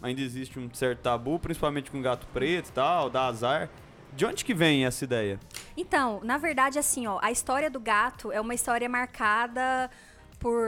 ainda 0.00 0.20
existe 0.20 0.58
um 0.58 0.72
certo 0.72 1.00
tabu, 1.00 1.38
principalmente 1.40 1.90
com 1.90 2.00
gato 2.00 2.26
preto 2.32 2.68
e 2.68 2.72
tal, 2.72 3.10
da 3.10 3.26
azar. 3.26 3.68
De 4.12 4.24
onde 4.24 4.44
que 4.44 4.54
vem 4.54 4.86
essa 4.86 5.04
ideia? 5.04 5.38
Então, 5.76 6.20
na 6.22 6.38
verdade, 6.38 6.78
assim, 6.78 7.06
ó, 7.06 7.18
a 7.20 7.30
história 7.30 7.68
do 7.68 7.78
gato 7.78 8.32
é 8.32 8.40
uma 8.40 8.54
história 8.54 8.88
marcada 8.88 9.90
por 10.38 10.64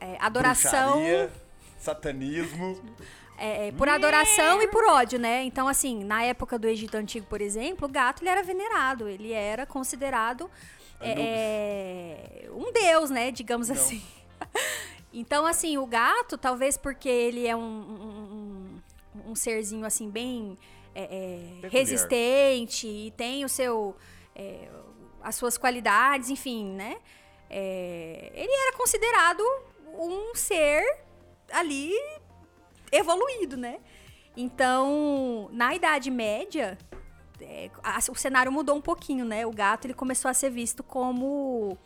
é, 0.00 0.18
adoração. 0.20 0.98
Bruxaria, 0.98 1.32
satanismo. 1.78 2.80
é, 3.38 3.68
é, 3.68 3.72
por 3.72 3.88
adoração 3.88 4.60
e 4.60 4.68
por 4.68 4.84
ódio, 4.84 5.18
né? 5.18 5.42
Então, 5.44 5.68
assim, 5.68 6.04
na 6.04 6.22
época 6.22 6.58
do 6.58 6.66
Egito 6.66 6.96
Antigo, 6.96 7.26
por 7.26 7.40
exemplo, 7.40 7.88
o 7.88 7.90
gato 7.90 8.22
ele 8.22 8.30
era 8.30 8.42
venerado, 8.42 9.08
ele 9.08 9.32
era 9.32 9.64
considerado 9.64 10.50
é, 11.02 12.44
é, 12.46 12.50
um 12.50 12.72
deus, 12.72 13.10
né? 13.10 13.30
Digamos 13.30 13.70
assim. 13.70 14.02
então, 15.12 15.46
assim, 15.46 15.78
o 15.78 15.86
gato, 15.86 16.36
talvez 16.38 16.76
porque 16.76 17.08
ele 17.08 17.46
é 17.46 17.56
um, 17.56 17.60
um, 17.60 19.30
um- 19.30 19.34
serzinho, 19.34 19.84
assim, 19.84 20.10
bem 20.10 20.58
é, 20.94 21.60
é, 21.62 21.68
resistente 21.68 22.86
e 22.86 23.10
tem 23.12 23.44
o 23.44 23.48
seu... 23.48 23.96
é, 24.34 24.68
as 25.22 25.36
suas 25.36 25.56
qualidades, 25.56 26.30
enfim, 26.30 26.64
né? 26.72 26.96
Ele 27.48 28.50
era 28.50 28.76
considerado 28.76 29.40
um 29.94 30.34
ser 30.34 30.82
ali 31.52 31.92
evoluído, 32.90 33.56
né? 33.56 33.78
Então, 34.36 35.48
na 35.52 35.74
Idade 35.74 36.10
Média, 36.10 36.78
é, 37.42 37.70
a- 37.82 37.98
o 38.10 38.14
cenário 38.14 38.50
mudou 38.52 38.76
um 38.76 38.80
pouquinho, 38.80 39.24
né? 39.24 39.44
O 39.46 39.50
gato 39.50 39.86
ele 39.86 39.94
começou 39.94 40.30
a 40.30 40.34
ser 40.34 40.50
visto 40.50 40.82
como 40.82 41.76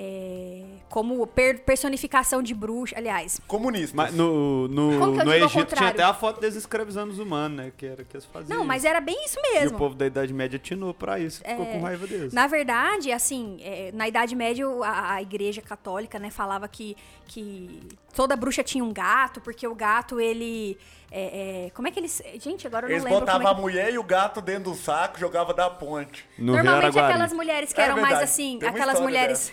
é, 0.00 0.62
como 0.88 1.26
per- 1.26 1.64
personificação 1.64 2.40
de 2.40 2.54
bruxa. 2.54 2.96
Aliás, 2.96 3.40
Comunistas. 3.48 3.92
Mas 3.94 4.14
no, 4.14 4.68
no, 4.68 4.92
no 5.24 5.34
Egito 5.34 5.74
tinha 5.74 5.88
até 5.88 6.04
a 6.04 6.14
foto 6.14 6.40
deles 6.40 6.54
escravizando 6.54 7.10
os 7.12 7.18
humanos, 7.18 7.56
né? 7.56 7.72
Que 7.76 7.86
era 7.86 8.04
que 8.04 8.16
eles 8.16 8.24
faziam. 8.26 8.58
não, 8.58 8.64
mas 8.64 8.84
era 8.84 9.00
bem 9.00 9.24
isso 9.24 9.38
E 9.42 9.50
o 9.58 9.60
mesmo. 9.60 9.76
povo 9.78 9.96
da 9.96 10.06
Idade 10.06 10.32
Média 10.32 10.56
atinou 10.56 10.94
pra 10.94 11.18
isso, 11.18 11.38
ficou 11.44 11.64
É, 11.66 11.72
com 11.72 11.82
raiva 11.82 12.06
deles. 12.06 12.32
Na 12.32 12.46
verdade, 12.46 13.10
assim, 13.10 13.58
é, 13.60 13.90
na 13.92 14.06
Idade 14.06 14.36
Média, 14.36 14.64
a, 14.84 15.14
a 15.14 15.22
igreja 15.22 15.60
católica, 15.60 16.16
né, 16.20 16.30
falava 16.30 16.68
que, 16.68 16.96
que 17.26 17.80
toda 18.14 18.36
bruxa 18.36 18.62
tinha 18.62 18.84
um 18.84 18.92
gato, 18.92 19.40
porque 19.40 19.66
o 19.66 19.74
gato, 19.74 20.20
ele. 20.20 20.78
é, 21.10 21.66
é, 21.66 21.70
como 21.70 21.88
é 21.88 21.90
que 21.90 21.98
eles. 21.98 22.22
Gente, 22.40 22.68
agora 22.68 22.86
eu 22.86 22.90
não 22.90 22.94
Eles 22.96 23.04
lembro. 23.04 23.20
botavam 23.20 23.40
como 23.40 23.48
a 23.48 23.52
é 23.52 23.54
que... 23.56 23.60
mulher 23.60 23.92
e 23.94 23.98
o 23.98 24.04
gato 24.04 24.40
dentro 24.40 24.70
do 24.70 24.76
saco, 24.76 25.18
jogava 25.18 25.52
da 25.52 25.68
ponte. 25.68 26.24
No 26.38 26.52
Normalmente 26.54 26.96
aquelas 26.98 27.32
mulheres 27.32 27.72
que 27.72 27.80
É 27.80 27.84
eram 27.84 27.96
mais 27.96 28.08
verdade, 28.08 28.24
assim, 28.24 28.58
tem 28.60 28.68
uma 28.68 28.74
aquelas 28.76 29.00
mulheres. 29.00 29.52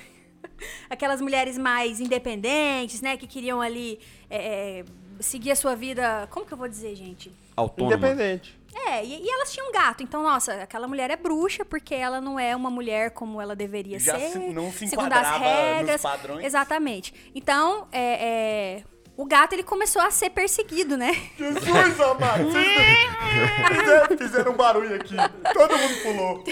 aquelas 0.89 1.21
mulheres 1.21 1.57
mais 1.57 1.99
independentes, 1.99 3.01
né? 3.01 3.17
Que 3.17 3.27
queriam 3.27 3.61
ali 3.61 3.99
é, 4.29 4.79
é, 4.79 4.85
seguir 5.19 5.51
a 5.51 5.55
sua 5.55 5.75
vida. 5.75 6.27
Como 6.31 6.45
que 6.45 6.53
eu 6.53 6.57
vou 6.57 6.67
dizer, 6.67 6.95
gente? 6.95 7.31
Autônoma. 7.55 7.95
Independente. 7.95 8.57
É, 8.87 9.03
e, 9.05 9.23
e 9.23 9.29
elas 9.29 9.53
tinham 9.53 9.69
um 9.69 9.71
gato. 9.71 10.03
Então, 10.03 10.21
nossa, 10.21 10.53
aquela 10.55 10.85
mulher 10.87 11.09
é 11.09 11.15
bruxa 11.15 11.63
porque 11.63 11.95
ela 11.95 12.19
não 12.19 12.37
é 12.37 12.53
uma 12.55 12.69
mulher 12.69 13.11
como 13.11 13.41
ela 13.41 13.55
deveria 13.55 13.97
Já 13.97 14.19
ser. 14.19 14.29
se- 14.31 14.39
não 14.53 14.69
se 14.71 14.87
segundo 14.87 15.13
as 15.13 15.27
regras. 15.39 16.01
padrões. 16.01 16.43
Exatamente. 16.45 17.13
Então, 17.33 17.87
é, 17.91 18.79
é, 18.79 18.83
o 19.15 19.25
gato 19.25 19.53
ele 19.53 19.63
começou 19.63 20.01
a 20.01 20.11
ser 20.11 20.29
perseguido, 20.31 20.97
né? 20.97 21.13
Jesus 21.39 21.99
amado, 22.01 22.51
vocês 22.51 22.67
fizeram, 23.79 24.17
fizeram 24.17 24.51
um 24.51 24.57
barulho 24.57 24.95
aqui. 24.95 25.15
Todo 25.53 25.77
mundo 25.77 26.01
pulou. 26.03 26.43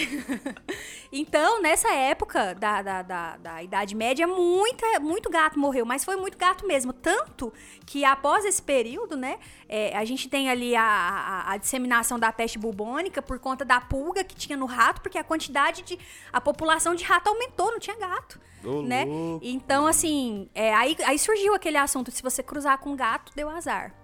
Então, 1.16 1.62
nessa 1.62 1.94
época 1.94 2.56
da, 2.56 2.82
da, 2.82 3.02
da, 3.02 3.36
da 3.36 3.62
Idade 3.62 3.94
Média, 3.94 4.26
muita, 4.26 4.98
muito 4.98 5.30
gato 5.30 5.56
morreu, 5.56 5.86
mas 5.86 6.04
foi 6.04 6.16
muito 6.16 6.36
gato 6.36 6.66
mesmo. 6.66 6.92
Tanto 6.92 7.52
que 7.86 8.04
após 8.04 8.44
esse 8.44 8.60
período, 8.60 9.16
né, 9.16 9.38
é, 9.68 9.96
a 9.96 10.04
gente 10.04 10.28
tem 10.28 10.50
ali 10.50 10.74
a, 10.74 10.82
a, 10.82 11.52
a 11.52 11.56
disseminação 11.56 12.18
da 12.18 12.32
peste 12.32 12.58
bubônica 12.58 13.22
por 13.22 13.38
conta 13.38 13.64
da 13.64 13.80
pulga 13.80 14.24
que 14.24 14.34
tinha 14.34 14.58
no 14.58 14.66
rato, 14.66 15.02
porque 15.02 15.16
a 15.16 15.22
quantidade 15.22 15.82
de. 15.82 15.96
a 16.32 16.40
população 16.40 16.96
de 16.96 17.04
rato 17.04 17.28
aumentou, 17.28 17.70
não 17.70 17.78
tinha 17.78 17.96
gato. 17.96 18.40
Ô, 18.64 18.82
né? 18.82 19.04
louco. 19.04 19.46
Então, 19.46 19.86
assim, 19.86 20.48
é, 20.52 20.74
aí, 20.74 20.96
aí 21.06 21.16
surgiu 21.16 21.54
aquele 21.54 21.76
assunto: 21.76 22.10
se 22.10 22.24
você 22.24 22.42
cruzar 22.42 22.78
com 22.78 22.90
um 22.90 22.96
gato, 22.96 23.30
deu 23.36 23.48
azar. 23.48 23.94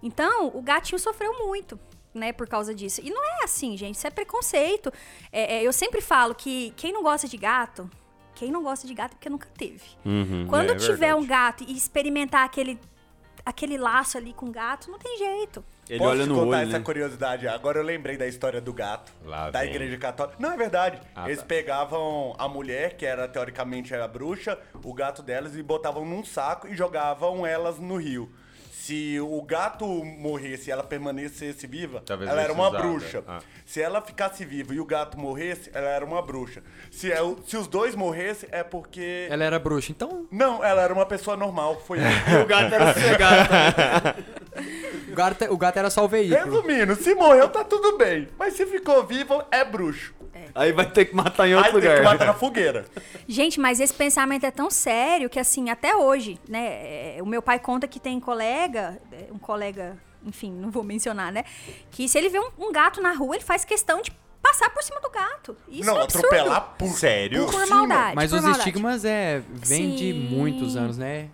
Então, 0.00 0.52
o 0.54 0.62
gatinho 0.62 1.00
sofreu 1.00 1.36
muito. 1.44 1.78
Né, 2.12 2.32
por 2.32 2.48
causa 2.48 2.74
disso. 2.74 3.00
E 3.04 3.08
não 3.10 3.24
é 3.24 3.44
assim, 3.44 3.76
gente. 3.76 3.94
Isso 3.94 4.06
é 4.06 4.10
preconceito. 4.10 4.92
É, 5.30 5.58
é, 5.58 5.62
eu 5.62 5.72
sempre 5.72 6.00
falo 6.00 6.34
que 6.34 6.72
quem 6.76 6.92
não 6.92 7.04
gosta 7.04 7.28
de 7.28 7.36
gato, 7.36 7.88
quem 8.34 8.50
não 8.50 8.62
gosta 8.64 8.84
de 8.86 8.94
gato 8.94 9.12
é 9.12 9.14
porque 9.14 9.30
nunca 9.30 9.46
teve. 9.56 9.84
Uhum, 10.04 10.46
Quando 10.48 10.72
é 10.72 10.74
tiver 10.76 11.14
um 11.14 11.24
gato 11.24 11.62
e 11.62 11.76
experimentar 11.76 12.44
aquele, 12.44 12.80
aquele 13.46 13.78
laço 13.78 14.18
ali 14.18 14.32
com 14.32 14.46
o 14.46 14.50
gato, 14.50 14.90
não 14.90 14.98
tem 14.98 15.18
jeito. 15.18 15.64
Ele 15.88 15.98
Posso 15.98 16.10
olha 16.10 16.22
te 16.22 16.28
no 16.28 16.34
contar 16.36 16.56
olho, 16.58 16.68
essa 16.68 16.78
né? 16.78 16.84
curiosidade? 16.84 17.48
Agora 17.48 17.78
eu 17.78 17.84
lembrei 17.84 18.16
da 18.16 18.26
história 18.26 18.60
do 18.60 18.72
gato. 18.72 19.12
Lá 19.24 19.50
da 19.50 19.60
vem. 19.60 19.70
igreja 19.70 19.96
católica. 19.98 20.36
Não, 20.38 20.52
é 20.52 20.56
verdade. 20.56 21.00
Ah, 21.14 21.26
Eles 21.26 21.40
tá. 21.40 21.46
pegavam 21.46 22.34
a 22.38 22.48
mulher, 22.48 22.96
que 22.96 23.04
era 23.04 23.28
teoricamente 23.28 23.94
a 23.94 24.06
bruxa, 24.08 24.58
o 24.84 24.94
gato 24.94 25.22
delas, 25.22 25.56
e 25.56 25.62
botavam 25.62 26.04
num 26.04 26.24
saco 26.24 26.66
e 26.68 26.76
jogavam 26.76 27.44
elas 27.46 27.78
no 27.78 27.96
rio. 27.96 28.30
Se 28.90 29.20
o 29.20 29.40
gato 29.42 29.86
morresse 29.86 30.68
e 30.68 30.72
ela 30.72 30.82
permanecesse 30.82 31.64
viva, 31.64 32.02
Talvez 32.04 32.28
ela 32.28 32.42
era 32.42 32.52
uma 32.52 32.70
usada. 32.70 32.82
bruxa. 32.82 33.22
Ah. 33.28 33.38
Se 33.64 33.80
ela 33.80 34.02
ficasse 34.02 34.44
viva 34.44 34.74
e 34.74 34.80
o 34.80 34.84
gato 34.84 35.16
morresse, 35.16 35.70
ela 35.72 35.88
era 35.90 36.04
uma 36.04 36.20
bruxa. 36.20 36.60
Se, 36.90 37.12
é 37.12 37.18
se 37.46 37.56
os 37.56 37.68
dois 37.68 37.94
morressem, 37.94 38.48
é 38.50 38.64
porque. 38.64 39.28
Ela 39.30 39.44
era 39.44 39.60
bruxa, 39.60 39.92
então 39.92 40.26
Não, 40.28 40.64
ela 40.64 40.82
era 40.82 40.92
uma 40.92 41.06
pessoa 41.06 41.36
normal. 41.36 41.80
Foi 41.86 41.98
O 42.42 42.46
gato 42.46 42.74
era 42.74 42.92
sossegado. 42.92 44.24
o 45.08 45.14
gato, 45.14 45.44
o 45.54 45.56
gato 45.56 45.76
era 45.78 45.88
só 45.88 46.04
o 46.04 46.08
veículo. 46.08 46.44
Resumindo, 46.60 46.96
se 46.96 47.14
morreu, 47.14 47.48
tá 47.48 47.62
tudo 47.62 47.96
bem. 47.96 48.26
Mas 48.36 48.54
se 48.54 48.66
ficou 48.66 49.06
vivo, 49.06 49.40
é 49.52 49.64
bruxo. 49.64 50.12
Aí 50.54 50.72
vai 50.72 50.88
ter 50.90 51.04
que 51.06 51.14
matar 51.14 51.48
em 51.48 51.54
outro 51.54 51.66
Aí 51.76 51.80
tem 51.80 51.80
lugar. 51.90 51.96
que 51.98 52.04
matar 52.04 52.26
na 52.26 52.34
fogueira. 52.34 52.84
Gente, 53.28 53.58
mas 53.60 53.80
esse 53.80 53.94
pensamento 53.94 54.44
é 54.44 54.50
tão 54.50 54.70
sério 54.70 55.28
que, 55.30 55.38
assim, 55.38 55.70
até 55.70 55.96
hoje, 55.96 56.38
né? 56.48 57.16
é, 57.16 57.18
O 57.22 57.26
meu 57.26 57.40
pai 57.42 57.58
conta 57.58 57.86
que 57.88 57.98
tem 58.00 58.18
colega, 58.20 59.00
é, 59.12 59.26
um 59.32 59.38
colega, 59.38 59.96
enfim, 60.24 60.52
não 60.52 60.70
vou 60.70 60.82
mencionar, 60.82 61.32
né? 61.32 61.44
Que 61.90 62.08
se 62.08 62.18
ele 62.18 62.28
vê 62.28 62.38
um, 62.40 62.50
um 62.58 62.72
gato 62.72 63.00
na 63.00 63.12
rua, 63.12 63.36
ele 63.36 63.44
faz 63.44 63.64
questão 63.64 64.02
de 64.02 64.10
passar 64.42 64.70
por 64.70 64.82
cima 64.82 65.00
do 65.00 65.10
gato. 65.10 65.56
Isso 65.68 65.86
não, 65.86 65.96
é 65.96 66.00
um 66.00 66.02
absurdo. 66.04 66.26
atropelar 66.26 66.74
por 66.78 66.88
Sério? 66.88 67.44
Por 67.46 67.52
cima. 67.64 67.76
maldade. 67.76 68.16
Mas 68.16 68.30
por 68.30 68.36
os 68.38 68.42
maldade. 68.42 68.68
estigmas 68.68 69.04
é 69.04 69.42
vem 69.50 69.90
de 69.94 70.12
Sim. 70.12 70.28
muitos 70.30 70.76
anos, 70.76 70.96
né? 70.96 71.28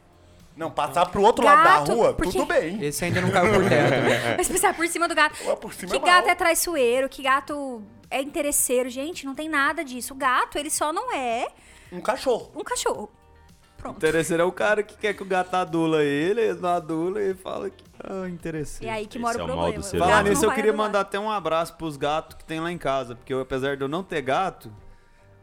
Não, 0.57 0.71
passar 0.71 1.05
pro 1.11 1.21
outro 1.23 1.45
lado 1.45 1.63
Gato, 1.63 1.87
da 1.89 1.95
rua, 1.95 2.15
porque- 2.15 2.33
tudo 2.33 2.47
bem. 2.47 2.83
Esse 2.83 3.05
ainda 3.05 3.21
não 3.21 3.31
caiu 3.31 3.53
por 3.53 3.69
terra. 3.69 4.35
Mas 4.39 4.49
passar 4.49 4.75
por 4.75 4.89
cima 4.89 5.07
do 5.07 5.15
gato. 5.15 5.37
Por 5.61 5.75
cima 5.75 5.91
Que 5.91 5.97
é 5.99 6.01
gato 6.01 6.25
mal. 6.25 6.33
é 6.33 6.35
traiçoeiro, 6.35 7.09
que 7.11 7.23
gato 7.23 7.83
é 8.11 8.23
interesseiro. 8.23 8.89
Gente, 8.89 9.27
não 9.27 9.35
tem 9.35 9.49
nada 9.51 9.85
disso. 9.85 10.15
O 10.15 10.17
gato, 10.17 10.57
ele 10.59 10.71
só 10.71 10.93
não 10.95 11.13
é 11.13 11.49
Um 11.93 12.01
cachorro. 12.01 12.51
um 12.57 12.65
cachorro. 12.65 13.11
Pronto. 13.77 13.99
Interesseiro 13.99 14.43
é 14.43 14.47
o 14.47 14.51
cara 14.51 14.83
que 14.83 14.97
quer 14.97 15.13
que 15.13 15.23
o 15.23 15.27
gato 15.27 15.55
adula 15.55 16.03
ele, 16.03 16.41
ele 16.41 16.59
não 16.59 16.71
adula 16.71 17.23
e 17.23 17.35
fala 17.35 17.69
que. 17.69 17.85
Ah, 18.03 18.27
interesseiro. 18.27 18.91
É 18.91 18.97
aí 18.97 19.07
que 19.07 19.19
mora 19.19 19.35
Esse 19.35 19.43
o 19.43 19.45
é 19.45 19.47
problema. 19.47 19.73
do 19.75 19.81
O 19.81 19.99
Falar 19.99 20.25
nisso, 20.25 20.45
eu 20.47 20.51
queria 20.53 20.71
adular. 20.71 20.87
mandar 20.87 21.01
até 21.01 21.21
um 21.21 21.31
abraço 21.31 21.75
pros 21.77 21.99
gatos 21.99 22.37
que 22.39 22.45
tem 22.45 22.59
lá 22.61 22.73
em 22.73 22.79
casa. 22.79 23.15
Porque 23.15 23.33
eu, 23.35 23.41
apesar 23.41 23.77
de 23.77 23.83
eu 23.85 23.89
não 23.89 24.03
ter 24.03 24.23
gato, 24.23 24.73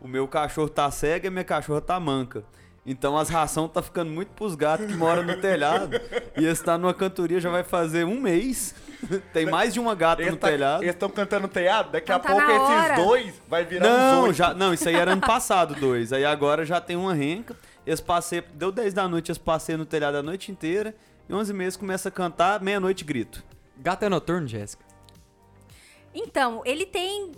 o 0.02 0.08
meu 0.08 0.28
cachorro 0.28 0.68
tá 0.70 0.90
cego 0.90 1.26
e 1.26 1.28
a 1.28 1.32
minha 1.32 1.44
cachorra 1.44 1.80
tá 1.82 2.00
manca. 2.00 2.44
Então 2.86 3.18
as 3.18 3.30
rações 3.30 3.72
tá 3.72 3.82
ficando 3.82 4.12
muito 4.12 4.30
pros 4.34 4.56
gatos 4.56 4.86
que 4.88 4.94
moram 4.94 5.24
no 5.24 5.38
telhado. 5.40 5.92
E 6.38 6.46
esse 6.46 6.62
tá 6.64 6.78
numa 6.78 6.94
cantoria 6.94 7.40
já 7.40 7.50
vai 7.50 7.64
fazer 7.64 8.04
um 8.06 8.20
mês. 8.20 8.76
Tem 9.32 9.46
mais 9.46 9.74
de 9.74 9.80
uma 9.80 9.96
gata 9.96 10.22
Eles 10.22 10.34
no 10.34 10.38
tá- 10.38 10.48
telhado. 10.50 10.84
Eles 10.84 10.94
estão 10.94 11.10
cantando 11.10 11.48
telhado, 11.48 11.92
daqui 11.92 12.12
a 12.12 12.16
Então 12.18 12.36
tá 12.38 12.46
pouco 12.46 12.52
esses 12.92 13.06
dois 13.06 13.42
vai 13.48 13.64
virar 13.64 13.86
uns 13.86 13.90
Não, 13.98 14.22
oito. 14.24 14.34
já, 14.34 14.54
não, 14.54 14.74
isso 14.74 14.88
aí 14.90 14.96
era 14.96 15.12
ano 15.14 15.22
passado, 15.22 15.76
dois. 15.76 16.12
Aí 16.12 16.26
agora 16.26 16.66
já 16.66 16.82
tem 16.82 16.96
uma 16.98 17.14
renca. 17.14 17.56
Eles 17.86 18.02
passei, 18.02 18.42
deu 18.54 18.72
10 18.72 18.94
da 18.94 19.08
noite, 19.08 19.30
eles 19.32 19.38
passei 19.38 19.76
no 19.78 19.86
telhado 19.86 20.16
a 20.18 20.24
noite 20.24 20.52
inteira. 20.52 20.94
E 21.30 21.34
11 21.34 21.54
meses 21.54 21.78
começa 21.78 22.10
a 22.10 22.12
cantar, 22.12 22.62
meia-noite 22.62 23.04
grito. 23.06 23.44
Gato 23.78 24.04
é 24.04 24.10
noturno, 24.10 24.46
Jéssica? 24.48 24.84
Então, 26.14 26.62
ele 26.66 26.86
tem 26.86 27.32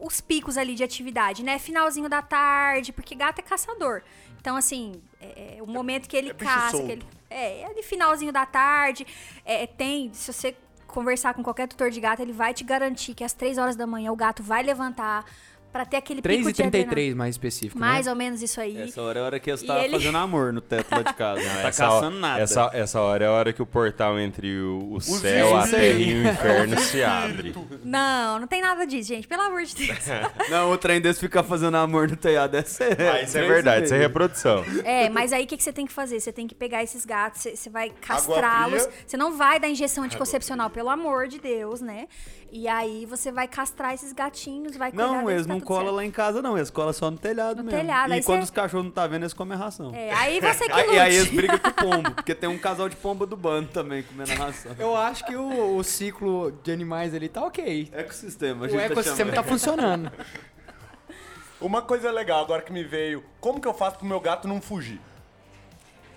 os 0.00 0.20
picos 0.20 0.56
ali 0.56 0.74
de 0.74 0.84
atividade, 0.84 1.42
né? 1.42 1.58
Finalzinho 1.58 2.08
da 2.08 2.22
tarde, 2.22 2.92
porque 2.92 3.14
gato 3.14 3.38
é 3.40 3.42
caçador. 3.42 4.02
Então, 4.40 4.56
assim, 4.56 4.92
é, 5.20 5.56
é 5.58 5.62
o 5.62 5.66
momento 5.66 6.08
que 6.08 6.16
ele 6.16 6.30
é 6.30 6.34
caça, 6.34 6.82
que 6.82 6.92
ele, 6.92 7.02
é, 7.28 7.62
é 7.62 7.74
de 7.74 7.82
finalzinho 7.82 8.32
da 8.32 8.46
tarde. 8.46 9.06
É, 9.44 9.66
tem, 9.66 10.12
se 10.12 10.32
você 10.32 10.56
conversar 10.86 11.34
com 11.34 11.42
qualquer 11.42 11.68
tutor 11.68 11.90
de 11.90 12.00
gato, 12.00 12.20
ele 12.20 12.32
vai 12.32 12.54
te 12.54 12.64
garantir 12.64 13.14
que 13.14 13.22
às 13.22 13.32
3 13.32 13.58
horas 13.58 13.76
da 13.76 13.86
manhã 13.86 14.10
o 14.10 14.16
gato 14.16 14.42
vai 14.42 14.62
levantar 14.62 15.24
pra 15.72 15.84
ter 15.84 15.96
aquele 15.98 16.20
3 16.22 16.38
pico 16.38 16.50
e 16.50 16.52
de 16.52 16.62
adrenalina. 16.62 16.92
33, 16.92 17.14
mais 17.14 17.34
específico, 17.34 17.78
Mais 17.78 18.06
né? 18.06 18.12
ou 18.12 18.16
menos 18.18 18.42
isso 18.42 18.60
aí. 18.60 18.76
Essa 18.80 19.02
hora 19.02 19.18
é 19.18 19.22
a 19.22 19.24
hora 19.26 19.40
que 19.40 19.50
eles 19.50 19.60
E 19.60 19.64
estavam 19.64 19.82
ele- 19.84 19.92
fazendo 19.92 20.18
amor 20.18 20.52
no 20.52 20.60
teto 20.60 20.90
lá 20.90 21.02
de 21.02 21.14
casa. 21.14 21.42
Não 21.42 21.54
tá 21.56 21.62
caçando 21.62 22.16
ho- 22.16 22.20
nada. 22.20 22.40
Essa, 22.42 22.70
essa 22.72 23.00
hora 23.00 23.24
é 23.24 23.28
a 23.28 23.32
hora 23.32 23.52
que 23.52 23.60
o 23.62 23.66
portal 23.66 24.18
entre 24.18 24.58
o, 24.60 24.94
o 24.94 25.00
céu, 25.00 25.56
a 25.56 25.66
terra 25.68 25.98
e 25.98 26.14
o 26.24 26.28
inferno 26.28 26.78
se 26.80 27.02
abre. 27.02 27.54
Não, 27.84 28.38
não 28.40 28.46
tem 28.46 28.60
nada 28.62 28.86
disso, 28.86 29.08
gente. 29.08 29.28
Pelo 29.28 29.42
amor 29.42 29.62
de 29.64 29.74
Deus. 29.74 29.98
Não, 30.48 30.70
o 30.72 30.78
trem 30.78 31.00
desse 31.00 31.20
ficar 31.20 31.42
fazendo 31.42 31.76
amor 31.76 32.08
no 32.08 32.16
telhado 32.16 32.56
é 32.56 32.62
sério. 32.62 32.96
Ah, 33.10 33.22
isso 33.22 33.36
é 33.36 33.46
verdade, 33.46 33.84
isso 33.84 33.94
é 33.94 33.98
reprodução. 33.98 34.64
É, 34.84 35.08
mas 35.10 35.32
aí 35.32 35.44
o 35.44 35.46
que, 35.46 35.56
que 35.56 35.62
você 35.62 35.72
tem 35.72 35.86
que 35.86 35.92
fazer? 35.92 36.18
Você 36.20 36.32
tem 36.32 36.46
que 36.46 36.54
pegar 36.54 36.82
esses 36.82 37.04
gatos, 37.04 37.42
você, 37.42 37.54
você 37.56 37.68
vai 37.70 37.90
castrá-los. 38.00 38.88
Você 39.06 39.16
não 39.16 39.36
vai 39.36 39.60
dar 39.60 39.68
injeção 39.68 40.04
anticoncepcional, 40.04 40.70
pelo 40.70 40.88
amor 40.88 41.28
de 41.28 41.38
Deus, 41.38 41.80
né? 41.80 42.06
E 42.50 42.66
aí 42.66 43.04
você 43.04 43.30
vai 43.30 43.46
castrar 43.46 43.92
esses 43.92 44.12
gatinhos, 44.12 44.74
vai 44.74 44.90
cuidar 44.90 45.06
Não, 45.06 45.30
eles 45.30 45.46
tá 45.46 45.52
não 45.52 45.60
colam 45.60 45.94
lá 45.94 46.02
em 46.04 46.10
casa, 46.10 46.40
não. 46.40 46.56
Eles 46.56 46.70
colam 46.70 46.92
só 46.94 47.10
no 47.10 47.18
telhado 47.18 47.58
No 47.58 47.64
mesmo. 47.64 47.78
telhado, 47.78 48.10
E 48.10 48.14
aí 48.14 48.22
quando 48.24 48.38
cê- 48.38 48.44
os 48.44 48.50
cachorros 48.50 48.86
não 48.86 48.90
tá 48.92 49.06
vendo, 49.06 49.22
eles 49.22 49.34
comem 49.34 49.54
a 49.54 49.60
ração. 49.60 49.94
É, 49.94 50.10
aí 50.14 50.40
você 50.40 50.66
que 50.66 50.72
lute. 50.82 50.94
e 50.94 50.98
aí 50.98 51.14
eles 51.14 51.30
brigam 51.30 51.58
com 51.58 51.68
o 51.68 51.74
pombo, 51.74 52.10
porque 52.16 52.34
tem 52.34 52.48
um 52.48 52.58
casal 52.58 52.88
de 52.88 52.96
pomba 52.96 53.26
do 53.26 53.36
bando 53.36 53.68
também 53.68 54.02
comendo 54.02 54.32
a 54.32 54.46
ração. 54.46 54.74
Eu 54.78 54.96
acho 54.96 55.26
que 55.26 55.36
o, 55.36 55.76
o 55.76 55.84
ciclo 55.84 56.50
de 56.62 56.72
animais 56.72 57.14
ali 57.14 57.28
tá 57.28 57.44
ok. 57.44 57.90
Ecossistema, 57.92 58.64
a 58.64 58.68
O 58.68 58.70
gente 58.70 58.80
ecossistema 58.92 59.30
tá 59.30 59.36
chamando. 59.42 59.48
funcionando. 59.50 60.12
Uma 61.60 61.82
coisa 61.82 62.10
legal 62.10 62.44
agora 62.44 62.62
que 62.62 62.72
me 62.72 62.84
veio, 62.84 63.22
como 63.40 63.60
que 63.60 63.66
eu 63.68 63.74
faço 63.74 63.98
pro 63.98 64.06
meu 64.06 64.20
gato 64.20 64.46
não 64.48 64.60
fugir? 64.60 65.00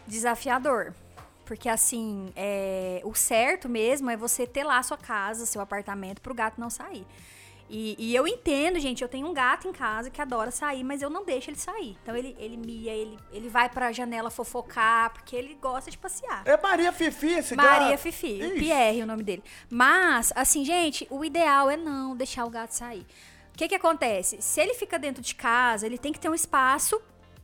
Desafiador. 0.08 0.94
Porque 1.52 1.68
assim, 1.68 2.32
é, 2.34 3.02
o 3.04 3.14
certo 3.14 3.68
mesmo 3.68 4.10
é 4.10 4.16
você 4.16 4.48
ter 4.48 4.64
lá 4.64 4.78
a 4.78 4.84
sua 4.84 4.96
casa, 4.96 5.46
seu 5.46 5.60
apartamento, 5.60 6.22
pro 6.22 6.34
gato 6.34 6.58
não 6.58 6.70
sair. 6.70 7.06
E, 7.70 7.94
e 8.00 8.16
eu 8.16 8.26
entendo, 8.26 8.80
gente, 8.80 9.02
eu 9.02 9.10
tenho 9.10 9.28
um 9.28 9.34
gato 9.34 9.68
em 9.68 9.74
casa 9.74 10.10
que 10.10 10.22
adora 10.22 10.50
sair, 10.50 10.82
mas 10.82 11.02
eu 11.02 11.10
não 11.10 11.26
deixo 11.26 11.50
ele 11.50 11.58
sair. 11.58 11.98
Então 12.02 12.16
ele, 12.16 12.38
ele 12.40 12.56
mia, 12.56 12.94
ele, 12.94 13.20
ele 13.34 13.50
vai 13.50 13.68
pra 13.68 13.92
janela 13.92 14.32
fofocar, 14.32 15.12
porque 15.12 15.36
ele 15.36 15.54
gosta 15.56 15.92
de 15.92 15.98
passear. 15.98 16.42
É 16.46 16.56
Maria 16.56 16.94
Fifi 16.94 17.32
esse 17.32 17.54
Maria 17.54 17.90
gato. 17.90 18.00
Fifi, 18.00 18.28
Ixi. 18.28 18.58
Pierre, 18.58 19.04
o 19.04 19.06
nome 19.06 19.22
dele. 19.22 19.44
Mas, 19.70 20.32
assim, 20.34 20.64
gente, 20.64 21.06
o 21.10 21.26
ideal 21.26 21.70
é 21.70 21.76
não 21.76 22.16
deixar 22.16 22.46
o 22.46 22.50
gato 22.50 22.72
sair. 22.72 23.06
O 23.54 23.58
que 23.58 23.68
que 23.68 23.76
acontece? 23.76 24.42
Se 24.42 24.62
ele 24.62 24.74
fica 24.74 24.98
dentro 24.98 25.22
de 25.22 25.36
casa, 25.36 25.86
ele 25.86 25.98
tem 25.98 26.14
que 26.14 26.20
ter 26.20 26.30
um 26.30 26.34
espaço 26.34 26.98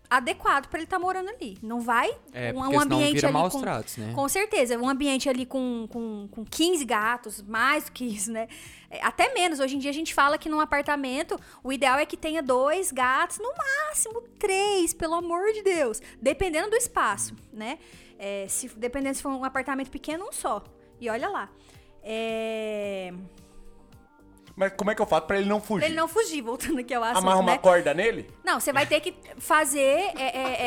adequado 0.10 0.68
pra 0.68 0.80
ele 0.80 0.86
estar 0.86 1.00
morando 1.00 1.30
ali. 1.30 1.58
Não 1.62 1.82
vai 1.82 2.10
É, 2.34 2.54
um, 2.54 2.60
um 2.60 2.80
ambiente 2.80 3.16
vira 3.16 3.28
ali 3.28 3.34
maus 3.34 3.54
com, 3.54 3.62
tratos, 3.62 3.98
né? 3.98 4.14
com 4.14 4.28
certeza, 4.30 4.78
um 4.78 4.88
ambiente 4.88 5.28
ali 5.30 5.46
com, 5.46 5.88
com, 5.90 6.28
com 6.32 6.46
15 6.46 6.86
gatos, 6.86 7.42
mais 7.42 7.86
do 7.86 7.92
que 7.92 8.06
isso, 8.06 8.32
né? 8.32 8.48
É, 8.90 9.04
Até 9.04 9.34
menos. 9.34 9.60
Hoje 9.60 9.76
em 9.76 9.80
dia 9.80 9.92
a 9.92 9.94
gente 9.94 10.14
fala 10.14 10.38
que 10.38 10.50
num 10.50 10.60
apartamento 10.60 11.40
o 11.64 11.72
ideal 11.72 11.98
é 12.00 12.06
que 12.06 12.16
tenha 12.18 12.42
dois 12.42 12.92
gatos, 12.92 13.38
no 13.40 13.52
máximo 13.56 14.22
três, 14.40 14.94
pelo 14.94 15.16
amor 15.16 15.52
de 15.54 15.62
Deus. 15.62 16.02
Dependendo 16.22 16.70
do 16.70 16.76
espaço, 16.76 17.36
né? 17.52 17.80
É, 18.18 18.48
se, 18.48 18.70
dependendo 18.70 19.16
se 19.16 19.22
for 19.22 19.32
um 19.32 19.44
apartamento 19.44 19.92
pequeno, 19.92 20.26
um 20.28 20.32
só. 20.32 20.64
E 21.00 21.10
olha 21.10 21.30
lá. 21.30 21.50
É... 22.02 23.14
Mas 24.58 24.74
como 24.76 24.90
é 24.90 24.96
que 24.96 25.02
eu 25.02 25.06
faço 25.06 25.28
pra 25.28 25.38
ele 25.38 25.48
não 25.48 25.62
fugir? 25.62 25.82
Pra 25.82 25.88
ele 25.88 25.96
não 25.96 26.08
fugir, 26.08 26.42
voltando 26.42 26.80
aqui 26.80 26.92
ao 26.92 27.04
assunto, 27.04 27.20
Amarra 27.20 27.40
uma 27.40 27.52
né? 27.52 27.58
corda 27.60 27.94
nele? 27.94 28.28
Não, 28.44 28.60
você 28.60 28.74
vai 28.74 28.88
ter 28.88 29.00
que 29.02 29.16
fazer, 29.38 30.12
é, 30.18 30.36
é, 30.36 30.62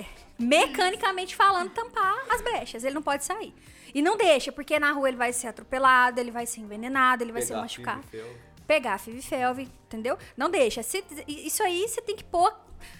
é, 0.00 0.06
mecanicamente 0.38 1.34
falando, 1.34 1.70
tampar 1.70 2.14
as 2.28 2.42
brechas. 2.42 2.84
Ele 2.84 2.94
não 2.94 3.02
pode 3.02 3.24
sair. 3.24 3.54
E 3.94 4.02
não 4.02 4.14
deixa, 4.16 4.52
porque 4.52 4.78
na 4.78 4.92
rua 4.92 5.08
ele 5.08 5.16
vai 5.16 5.32
ser 5.32 5.48
atropelado, 5.48 6.20
ele 6.20 6.30
vai 6.30 6.44
ser 6.44 6.60
envenenado, 6.60 7.24
ele 7.24 7.32
vai 7.32 7.40
ser 7.40 7.56
machucado. 7.56 8.02
Pegar 8.66 8.98
fio 8.98 9.16
e 9.16 9.22
felve, 9.22 9.62
entendeu? 9.86 10.18
Não 10.36 10.48
deixa. 10.50 10.82
Se- 10.82 11.02
isso 11.26 11.62
aí 11.62 11.88
você 11.88 12.00
tem 12.02 12.14
que 12.14 12.22
pôr 12.22 12.54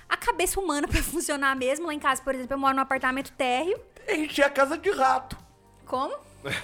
a 0.08 0.16
cabeça 0.16 0.58
humana 0.58 0.88
pra 0.88 1.00
funcionar 1.04 1.54
mesmo. 1.54 1.86
Lá 1.86 1.94
em 1.94 2.00
casa, 2.00 2.22
por 2.22 2.34
exemplo, 2.34 2.54
eu 2.54 2.58
moro 2.58 2.74
num 2.74 2.82
apartamento 2.82 3.30
térreo. 3.32 3.78
Encher 4.08 4.46
a 4.46 4.50
casa 4.50 4.76
de 4.78 4.90
rato. 4.90 5.36
Como? 5.86 6.16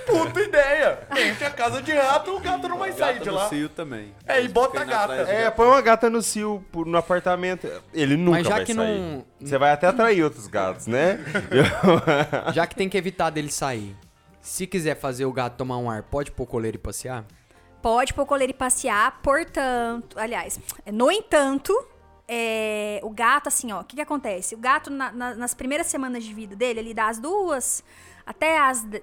Puta 0.07 0.41
ideia! 0.41 1.07
Enche 1.13 1.45
a 1.45 1.51
casa 1.51 1.83
de 1.83 1.93
rato, 1.93 2.35
o 2.35 2.41
gato 2.41 2.67
não 2.69 2.79
vai 2.79 2.93
sair 2.93 3.19
de 3.21 3.27
no 3.29 3.35
lá. 3.35 3.49
cio 3.49 3.69
também. 3.69 4.15
É, 4.27 4.41
e 4.43 4.49
bota 4.49 4.81
a 4.81 4.85
gata. 4.85 5.13
É, 5.15 5.51
põe 5.51 5.67
uma 5.67 5.81
gata 5.83 6.09
no 6.09 6.23
cio 6.23 6.65
por- 6.73 6.87
no 6.87 6.97
apartamento. 6.97 7.69
Ele 7.93 8.17
nunca 8.17 8.39
Mas 8.39 8.47
já 8.49 8.55
vai 8.57 8.65
que 8.65 8.75
sair. 8.75 8.99
não- 8.99 9.25
Você 9.41 9.59
vai 9.59 9.73
até 9.73 9.87
atrair 9.87 10.23
outros 10.25 10.47
gatos, 10.47 10.87
né? 10.87 11.19
Já 12.55 12.67
que 12.67 12.75
tem 12.75 12.89
que 12.89 12.97
evitar 12.97 13.31
dele 13.31 13.51
sair. 13.51 13.95
Se 14.41 14.67
quiser 14.67 14.95
fazer 14.97 15.25
o 15.27 15.33
gato 15.33 15.57
tomar 15.57 15.77
um 15.79 15.91
ar, 15.91 16.03
pode 16.05 16.31
pôr 16.31 16.47
coleira 16.47 16.77
e 16.77 16.79
passear? 16.79 17.25
Pode 17.83 18.15
pôr 18.15 18.25
coleira 18.27 18.51
e 18.51 18.55
passear, 18.55 19.21
portanto, 19.23 20.19
aliás, 20.19 20.59
no 20.93 21.11
entanto, 21.11 21.73
é, 22.27 22.99
o 23.03 23.11
gato, 23.11 23.49
assim, 23.49 23.71
ó, 23.73 23.81
o 23.81 23.85
que, 23.85 23.97
que 23.97 24.03
acontece? 24.03 24.55
O 24.55 24.59
gato, 24.59 24.91
na- 24.91 25.13
na- 25.13 25.35
nas 25.35 25.53
primeiras 25.55 25.87
semanas 25.89 26.25
de 26.25 26.33
vida 26.33 26.57
dele, 26.57 26.81
ele 26.81 26.95
dá 26.95 27.09
as 27.09 27.19
duas 27.19 27.85
até 28.25 28.59
as 28.59 28.83
de- 28.83 29.03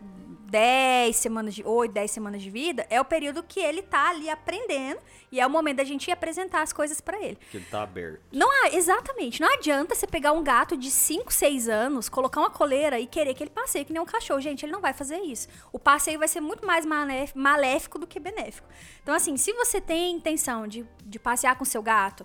10 0.53 1.15
semanas 1.15 1.55
de 1.55 1.63
8, 1.65 1.91
10 1.91 2.11
semanas 2.11 2.41
de 2.43 2.49
vida, 2.51 2.85
é 2.87 3.01
o 3.01 3.05
período 3.05 3.41
que 3.41 3.59
ele 3.59 3.81
tá 3.81 4.09
ali 4.11 4.29
aprendendo 4.29 4.99
e 5.31 5.39
é 5.39 5.47
o 5.47 5.49
momento 5.49 5.77
da 5.77 5.83
gente 5.83 6.11
apresentar 6.11 6.61
as 6.61 6.71
coisas 6.71 7.01
pra 7.01 7.19
ele. 7.19 7.39
Que 7.49 7.57
ele 7.57 7.65
tá 7.65 7.81
aberto. 7.81 8.21
Não 8.31 8.47
há, 8.47 8.75
exatamente. 8.75 9.41
Não 9.41 9.51
adianta 9.51 9.95
você 9.95 10.05
pegar 10.05 10.31
um 10.31 10.43
gato 10.43 10.77
de 10.77 10.91
5, 10.91 11.33
6 11.33 11.67
anos, 11.67 12.07
colocar 12.07 12.39
uma 12.39 12.51
coleira 12.51 12.99
e 12.99 13.07
querer 13.07 13.33
que 13.33 13.41
ele 13.41 13.49
passeie 13.49 13.83
que 13.83 13.91
nem 13.91 13.99
um 14.01 14.05
cachorro. 14.05 14.39
Gente, 14.39 14.63
ele 14.63 14.71
não 14.71 14.79
vai 14.81 14.93
fazer 14.93 15.17
isso. 15.21 15.47
O 15.71 15.79
passeio 15.79 16.19
vai 16.19 16.27
ser 16.27 16.39
muito 16.39 16.67
mais 16.67 16.85
maléf- 16.85 17.33
maléfico 17.35 17.97
do 17.97 18.05
que 18.05 18.19
benéfico. 18.19 18.67
Então, 19.01 19.15
assim, 19.15 19.35
se 19.37 19.51
você 19.53 19.81
tem 19.81 20.15
intenção 20.15 20.67
de, 20.67 20.85
de 21.03 21.17
passear 21.17 21.57
com 21.57 21.65
seu 21.65 21.81
gato, 21.81 22.23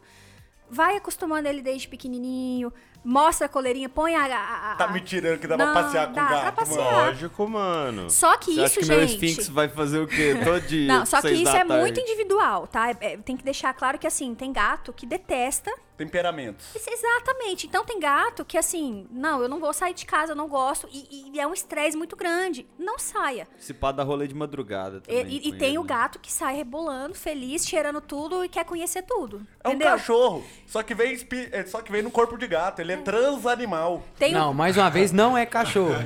vai 0.68 0.99
acostumando 0.99 1.49
ele 1.49 1.62
desde 1.62 1.89
pequenininho, 1.89 2.70
mostra 3.09 3.47
a 3.47 3.49
coleirinha, 3.49 3.89
põe 3.89 4.15
a... 4.15 4.25
a- 4.25 4.73
a- 4.73 4.77
Tá 4.77 4.89
me 4.89 5.01
tirando 5.01 5.39
que 5.41 5.47
dá 5.47 5.57
pra 5.57 5.67
Não, 5.67 5.75
passear 5.75 6.07
com 6.09 6.13
dá 6.13 6.27
pra 6.27 6.41
gato, 6.43 6.55
passear. 6.55 6.85
mano. 6.85 7.07
Lógico, 7.07 7.49
mano. 7.49 8.11
Só 8.11 8.37
que 8.37 8.47
Você 8.47 8.51
isso, 8.53 8.63
acha 8.65 8.81
que 8.81 8.87
gente... 8.87 8.97
meu 8.97 9.05
Sphinx 9.07 9.49
vai 9.49 9.69
fazer 9.69 9.99
o 10.01 10.07
quê? 10.07 10.35
Todo 10.45 10.61
dia? 10.61 10.87
Não, 10.87 11.07
só 11.07 11.21
que 11.23 11.31
isso 11.31 11.45
da 11.45 11.51
é 11.59 11.65
tarde? 11.65 11.73
muito 11.83 12.01
individual, 12.01 12.67
tá? 12.67 12.91
É- 12.91 12.97
é- 13.01 13.17
tem 13.17 13.37
que 13.37 13.43
deixar 13.45 13.73
claro 13.75 13.99
que, 13.99 14.07
assim, 14.07 14.35
tem 14.35 14.53
gato 14.53 14.93
que 14.93 15.07
detesta 15.07 15.73
Temperamentos. 15.99 16.65
Isso, 16.77 16.89
Exatamente. 16.89 17.67
Então 17.67 17.85
tem 17.85 17.99
gato 17.99 18.45
que 18.45 18.57
assim, 18.57 19.09
não, 19.11 19.43
eu 19.43 19.49
não 19.49 19.59
vou 19.59 19.73
sair 19.73 19.93
de 19.93 20.07
casa, 20.07 20.31
eu 20.31 20.37
não 20.37 20.47
gosto. 20.49 20.89
E, 20.93 21.33
e 21.35 21.41
é 21.41 21.45
um 21.47 21.53
estresse 21.53 21.97
muito 21.97 22.15
grande. 22.15 22.65
Não 22.79 23.01
saia. 23.01 23.49
Se 23.59 23.75
pá, 23.75 23.91
dá 23.91 24.05
rolê 24.05 24.29
de 24.29 24.35
madrugada 24.35 24.99
E, 24.99 25.01
também. 25.01 25.27
e- 25.27 25.49
e 25.49 25.53
tem 25.59 25.71
ele. 25.71 25.79
o 25.79 25.83
gato 25.83 26.21
que 26.21 26.31
sai 26.33 26.55
rebolando, 26.55 27.17
feliz, 27.17 27.67
cheirando 27.67 28.01
tudo 28.01 28.45
e 28.45 28.49
quer 28.49 28.65
conhecer 28.65 29.03
tudo. 29.03 29.45
É 29.65 29.69
um 29.69 29.73
entendeu? 29.73 29.89
cachorro, 29.91 30.45
só 30.69 30.85
que 30.85 30.95
vem 30.95 31.19
é, 31.51 31.67
só 31.67 31.83
que 31.83 31.91
vem 31.91 32.01
no 32.03 32.13
corpo 32.13 32.39
de 32.39 32.47
gato, 32.47 32.81
ele 32.81 32.93
é 32.93 32.97
transanimal. 32.99 34.03
Tem, 34.19 34.33
Não, 34.33 34.53
mais 34.55 34.77
uma 34.77 34.91
vez, 34.91 35.13
não 35.13 35.37
é 35.37 35.45
cachorro. 35.47 35.97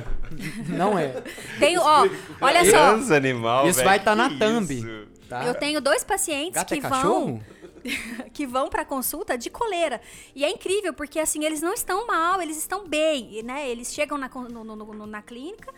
Não 0.67 0.97
é. 0.97 1.21
tem, 1.59 1.77
ó, 1.77 2.07
olha 2.41 2.65
só. 2.65 2.71
Trans 2.91 3.11
animal, 3.11 3.67
Isso 3.67 3.77
velho, 3.79 3.89
vai 3.89 3.99
tá 3.99 4.15
na 4.15 4.29
que 4.29 4.39
thumb. 4.39 4.71
isso? 4.73 5.07
Tá? 5.29 5.45
Eu 5.45 5.53
tenho 5.55 5.79
dois 5.81 6.03
pacientes 6.03 6.53
Gato 6.55 6.67
que 6.73 6.79
é 6.79 6.81
vão 6.81 6.89
cachorro? 6.89 7.43
que 8.33 8.47
vão 8.47 8.69
para 8.69 8.85
consulta 8.85 9.37
de 9.37 9.49
coleira. 9.49 9.99
E 10.35 10.43
é 10.43 10.49
incrível 10.49 10.93
porque 10.93 11.19
assim, 11.19 11.43
eles 11.43 11.61
não 11.61 11.73
estão 11.73 12.07
mal, 12.07 12.41
eles 12.41 12.57
estão 12.57 12.87
bem, 12.87 13.41
né? 13.43 13.69
Eles 13.69 13.93
chegam 13.93 14.17
na, 14.17 14.29
con- 14.29 14.43
no- 14.49 14.63
no- 14.63 14.75
no- 14.75 15.05
na 15.05 15.21
clínica, 15.21 15.71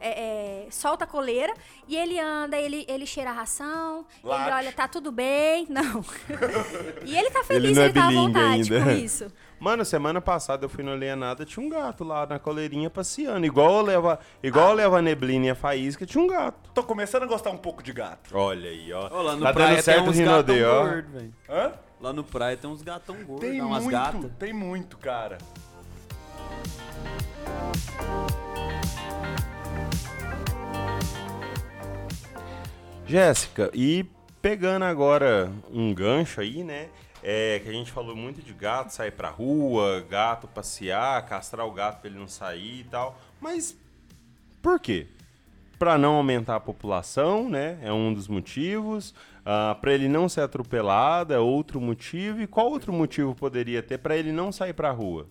é, 0.00 0.64
é, 0.66 0.66
solta 0.70 1.04
a 1.04 1.06
coleira 1.06 1.54
e 1.86 1.96
ele 1.96 2.18
anda, 2.18 2.56
ele, 2.58 2.84
ele 2.88 3.06
cheira 3.06 3.30
a 3.30 3.32
ração, 3.32 4.04
Late. 4.24 4.42
ele 4.42 4.52
olha, 4.56 4.72
tá 4.72 4.88
tudo 4.88 5.12
bem. 5.12 5.66
Não. 5.68 6.04
e 7.06 7.16
ele 7.16 7.30
tá 7.30 7.44
feliz, 7.44 7.64
Ele 7.64 7.74
não 7.74 7.82
é 7.82 7.84
ele 7.86 7.94
tá 7.94 8.06
à 8.08 8.10
vontade 8.10 8.74
ainda. 8.74 8.84
com 8.84 8.90
isso. 8.90 9.32
Mano, 9.62 9.84
semana 9.84 10.20
passada 10.20 10.64
eu 10.64 10.68
fui 10.68 10.82
no 10.82 10.90
Alienada, 10.90 11.44
tinha 11.44 11.64
um 11.64 11.68
gato 11.68 12.02
lá 12.02 12.26
na 12.26 12.36
coleirinha 12.36 12.90
passeando. 12.90 13.46
Igual 13.46 13.76
eu 13.76 13.82
levo, 13.82 14.08
a- 14.10 14.18
igual 14.42 14.70
eu 14.70 14.74
levo 14.74 14.96
a 14.96 15.00
Neblina 15.00 15.46
e 15.46 15.50
a 15.50 15.54
Faísca, 15.54 16.04
tinha 16.04 16.20
um 16.22 16.26
gato. 16.26 16.72
Tô 16.74 16.82
começando 16.82 17.22
a 17.22 17.26
gostar 17.26 17.50
um 17.50 17.56
pouco 17.56 17.80
de 17.80 17.92
gato. 17.92 18.36
Olha 18.36 18.68
aí, 18.68 18.92
ó. 18.92 19.08
Ó, 19.08 19.22
lá 19.22 19.36
no 19.36 19.42
tá 19.42 19.52
praia 19.52 19.70
dando 19.76 19.82
certo 19.84 19.98
tem 19.98 20.06
o 20.08 20.10
uns 20.10 20.18
gatão 20.18 20.56
ó. 20.64 20.82
gordo, 20.88 21.08
velho. 21.12 21.34
Hã? 21.48 21.72
Lá 22.00 22.12
no 22.12 22.24
praia 22.24 22.56
tem 22.56 22.68
uns 22.68 22.82
gatão 22.82 23.14
gordos, 23.22 23.48
Tem 23.48 23.58
dá 23.60 23.66
umas 23.66 23.82
muito, 23.84 23.92
gatas. 23.96 24.30
tem 24.36 24.52
muito, 24.52 24.98
cara. 24.98 25.38
Jéssica, 33.06 33.70
e 33.74 34.06
pegando 34.40 34.84
agora 34.84 35.50
um 35.70 35.92
gancho 35.92 36.40
aí, 36.40 36.62
né? 36.64 36.88
É, 37.22 37.60
que 37.60 37.68
a 37.68 37.72
gente 37.72 37.92
falou 37.92 38.16
muito 38.16 38.42
de 38.42 38.52
gato 38.52 38.90
sair 38.90 39.12
pra 39.12 39.30
rua, 39.30 40.04
gato 40.08 40.48
passear, 40.48 41.24
castrar 41.26 41.66
o 41.66 41.70
gato 41.70 42.00
pra 42.00 42.10
ele 42.10 42.18
não 42.18 42.26
sair 42.26 42.80
e 42.80 42.84
tal. 42.84 43.18
Mas 43.40 43.76
por 44.60 44.78
quê? 44.80 45.06
Pra 45.78 45.98
não 45.98 46.14
aumentar 46.14 46.56
a 46.56 46.60
população, 46.60 47.48
né? 47.48 47.78
É 47.82 47.92
um 47.92 48.12
dos 48.12 48.28
motivos. 48.28 49.14
Ah, 49.44 49.76
para 49.80 49.92
ele 49.92 50.08
não 50.08 50.28
ser 50.28 50.42
atropelado 50.42 51.34
é 51.34 51.38
outro 51.38 51.80
motivo. 51.80 52.40
E 52.40 52.46
qual 52.46 52.70
outro 52.70 52.92
motivo 52.92 53.34
poderia 53.34 53.82
ter 53.82 53.98
pra 53.98 54.16
ele 54.16 54.30
não 54.30 54.52
sair 54.52 54.72
pra 54.72 54.90
rua? 54.92 55.26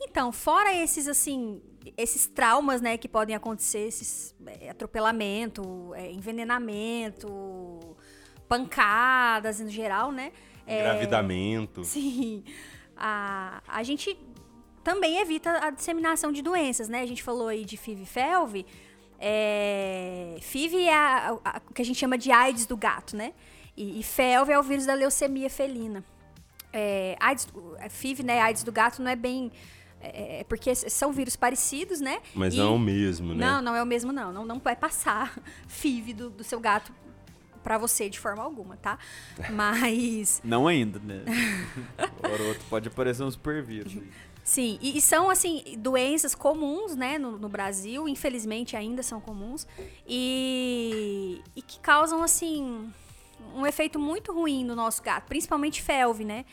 Então, 0.00 0.32
fora 0.32 0.72
esses, 0.74 1.06
assim, 1.08 1.60
esses 1.96 2.26
traumas, 2.26 2.80
né, 2.80 2.96
que 2.96 3.08
podem 3.08 3.34
acontecer, 3.36 3.86
esses 3.86 4.34
é, 4.46 4.70
atropelamento, 4.70 5.92
é, 5.94 6.10
envenenamento, 6.10 7.96
pancadas 8.48 9.60
no 9.60 9.68
geral, 9.68 10.10
né? 10.10 10.32
É, 10.72 10.80
Engravidamento. 10.80 11.84
Sim. 11.84 12.44
A, 12.96 13.62
a 13.66 13.82
gente 13.82 14.16
também 14.84 15.18
evita 15.18 15.50
a 15.66 15.70
disseminação 15.70 16.30
de 16.32 16.42
doenças, 16.42 16.88
né? 16.88 17.00
A 17.00 17.06
gente 17.06 17.22
falou 17.22 17.48
aí 17.48 17.64
de 17.64 17.76
FIV 17.76 18.02
e 18.02 18.06
FeLV. 18.06 18.66
É, 19.18 20.36
FIV 20.40 20.76
é 20.86 20.94
a- 20.94 21.38
a- 21.44 21.60
o 21.68 21.74
que 21.74 21.82
a 21.82 21.84
gente 21.84 21.98
chama 21.98 22.16
de 22.18 22.30
AIDS 22.32 22.66
do 22.66 22.76
gato, 22.76 23.16
né? 23.16 23.32
E, 23.76 24.00
e 24.00 24.02
FeLV 24.02 24.52
é 24.52 24.58
o 24.58 24.62
vírus 24.62 24.86
da 24.86 24.94
leucemia 24.94 25.48
felina. 25.50 26.04
É, 26.72 27.16
AIDS, 27.20 27.46
FIV, 27.90 28.22
né? 28.22 28.40
AIDS 28.40 28.62
do 28.62 28.72
gato 28.72 29.02
não 29.02 29.10
é 29.10 29.16
bem... 29.16 29.50
É, 30.02 30.40
é 30.40 30.44
porque 30.44 30.74
são 30.74 31.12
vírus 31.12 31.36
parecidos, 31.36 32.00
né? 32.00 32.20
Mas 32.34 32.54
E- 32.54 32.56
não 32.58 32.68
é 32.68 32.70
o 32.70 32.78
mesmo, 32.78 33.34
né? 33.34 33.44
Não, 33.46 33.60
não 33.62 33.76
é 33.76 33.82
o 33.82 33.86
mesmo, 33.86 34.12
não. 34.12 34.32
Não, 34.32 34.44
não 34.46 34.58
vai 34.58 34.74
passar 34.74 35.36
FIV 35.68 36.14
do, 36.14 36.30
do 36.30 36.42
seu 36.44 36.58
gato 36.58 36.90
pra 37.62 37.78
você 37.78 38.08
de 38.08 38.18
forma 38.18 38.42
alguma, 38.42 38.76
tá? 38.76 38.98
Mas... 39.50 40.40
Não 40.44 40.66
ainda, 40.66 40.98
né? 40.98 41.24
Hora 42.22 42.42
ou 42.42 42.48
outra 42.48 42.62
pode 42.68 42.88
aparecer 42.88 43.22
um 43.22 43.30
super 43.30 43.62
vírus. 43.62 43.96
Sim, 44.42 44.78
e, 44.80 44.96
e 44.96 45.00
são, 45.00 45.30
assim, 45.30 45.62
doenças 45.78 46.34
comuns, 46.34 46.96
né, 46.96 47.18
no, 47.18 47.38
no 47.38 47.48
Brasil, 47.48 48.08
infelizmente 48.08 48.76
ainda 48.76 49.02
são 49.02 49.20
comuns, 49.20 49.66
e, 50.08 51.40
e 51.54 51.62
que 51.62 51.78
causam, 51.78 52.22
assim, 52.22 52.90
um 53.54 53.66
efeito 53.66 53.98
muito 53.98 54.32
ruim 54.32 54.64
no 54.64 54.74
nosso 54.74 55.02
gato, 55.02 55.26
principalmente 55.28 55.82
FeLV, 55.82 56.24
né, 56.24 56.44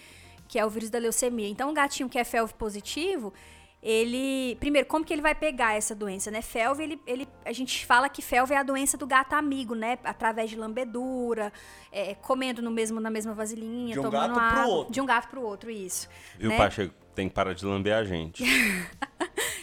que 0.47 0.59
é 0.59 0.65
o 0.65 0.69
vírus 0.69 0.89
da 0.89 0.99
leucemia. 0.99 1.47
Então, 1.47 1.71
o 1.71 1.73
gatinho 1.73 2.09
que 2.09 2.19
é 2.19 2.23
FeLV 2.23 2.53
positivo, 2.53 3.33
ele... 3.81 4.55
Primeiro, 4.59 4.87
como 4.87 5.05
que 5.05 5.13
ele 5.13 5.21
vai 5.21 5.35
pegar 5.35 5.75
essa 5.75 5.93
doença, 5.95 6.29
né? 6.31 6.41
FeLV, 6.41 6.81
ele, 6.83 7.01
ele, 7.05 7.27
a 7.45 7.51
gente 7.53 7.85
fala 7.85 8.09
que 8.09 8.21
FeLV 8.21 8.53
é 8.53 8.57
a 8.57 8.63
doença 8.63 8.97
do 8.97 9.05
gato 9.07 9.33
amigo, 9.33 9.75
né? 9.75 9.97
Através 10.03 10.49
de 10.49 10.55
lambedura, 10.55 11.51
é, 11.91 12.15
comendo 12.15 12.61
no 12.61 12.71
mesmo, 12.71 12.99
na 12.99 13.09
mesma 13.09 13.33
vasilhinha, 13.33 13.93
De 13.93 13.99
um 13.99 14.03
tomando 14.03 14.35
gato 14.35 14.49
pro 14.51 14.59
água. 14.61 14.73
outro. 14.75 14.93
De 14.93 15.01
um 15.01 15.05
gato 15.05 15.27
pro 15.29 15.41
outro, 15.41 15.69
isso. 15.71 16.09
Viu, 16.37 16.49
né? 16.49 16.57
Pacheco? 16.57 16.93
Tem 17.15 17.27
que 17.29 17.33
parar 17.33 17.53
de 17.53 17.65
lamber 17.65 17.95
a 17.95 18.03
gente. 18.03 18.43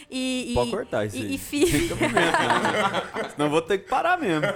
E, 0.07 0.51
Pode 0.53 0.69
e- 0.69 0.71
cortar 0.71 1.05
isso 1.05 1.17
e, 1.17 1.21
aí. 1.21 1.33
e 1.33 1.37
FIV, 1.37 1.89
Senão 3.33 3.47
eu 3.47 3.49
vou 3.49 3.61
ter 3.61 3.79
que 3.79 3.89
parar 3.89 4.19
mesmo. 4.19 4.45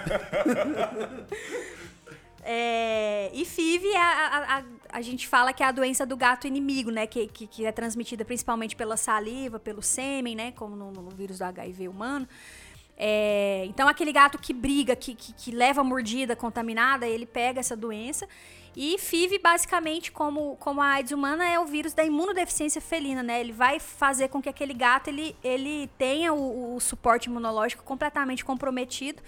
É, 2.52 3.30
e 3.32 3.46
FIV, 3.46 3.90
é 3.90 3.98
a, 3.98 4.02
a, 4.02 4.58
a, 4.58 4.64
a 4.94 5.02
gente 5.04 5.28
fala 5.28 5.54
que 5.54 5.62
é 5.62 5.68
a 5.68 5.72
doença 5.72 6.04
do 6.04 6.18
gato 6.18 6.48
inimigo, 6.48 6.90
né? 6.90 7.06
Que, 7.06 7.28
que, 7.28 7.46
que 7.46 7.64
é 7.64 7.72
transmitida 7.72 8.26
principalmente 8.26 8.76
pela 8.76 8.98
saliva, 8.98 9.60
pelo 9.60 9.84
sêmen, 9.84 10.34
né? 10.34 10.52
Como 10.54 10.76
no, 10.76 10.92
no 10.92 11.12
vírus 11.12 11.38
do 11.38 11.44
HIV 11.44 11.88
humano. 11.88 12.28
É, 12.98 13.66
então, 13.68 13.88
aquele 13.88 14.12
gato 14.12 14.40
que 14.40 14.52
briga, 14.52 14.96
que, 14.96 15.14
que, 15.14 15.32
que, 15.32 15.52
leva 15.52 15.84
mordida 15.84 16.36
contaminada, 16.36 17.08
ele 17.08 17.28
pega 17.28 17.60
essa 17.60 17.78
doença. 17.78 18.28
E 18.76 18.98
FIV, 18.98 19.38
basicamente, 19.38 20.12
como, 20.12 20.56
como 20.56 20.82
a 20.82 20.88
AIDS 20.94 21.12
humana, 21.12 21.48
é 21.48 21.60
o 21.60 21.68
vírus 21.68 21.94
da 21.94 22.04
imunodeficiência 22.04 22.82
felina, 22.82 23.22
né? 23.22 23.40
Ele 23.40 23.52
vai 23.52 23.80
fazer 23.80 24.28
com 24.28 24.42
que 24.42 24.50
aquele 24.50 24.74
gato 24.74 25.08
ele, 25.08 25.36
ele 25.44 25.88
tenha 26.00 26.34
o, 26.34 26.76
o 26.76 26.80
suporte 26.80 27.30
imunológico 27.30 27.84
completamente 27.84 28.44
comprometido. 28.44 29.22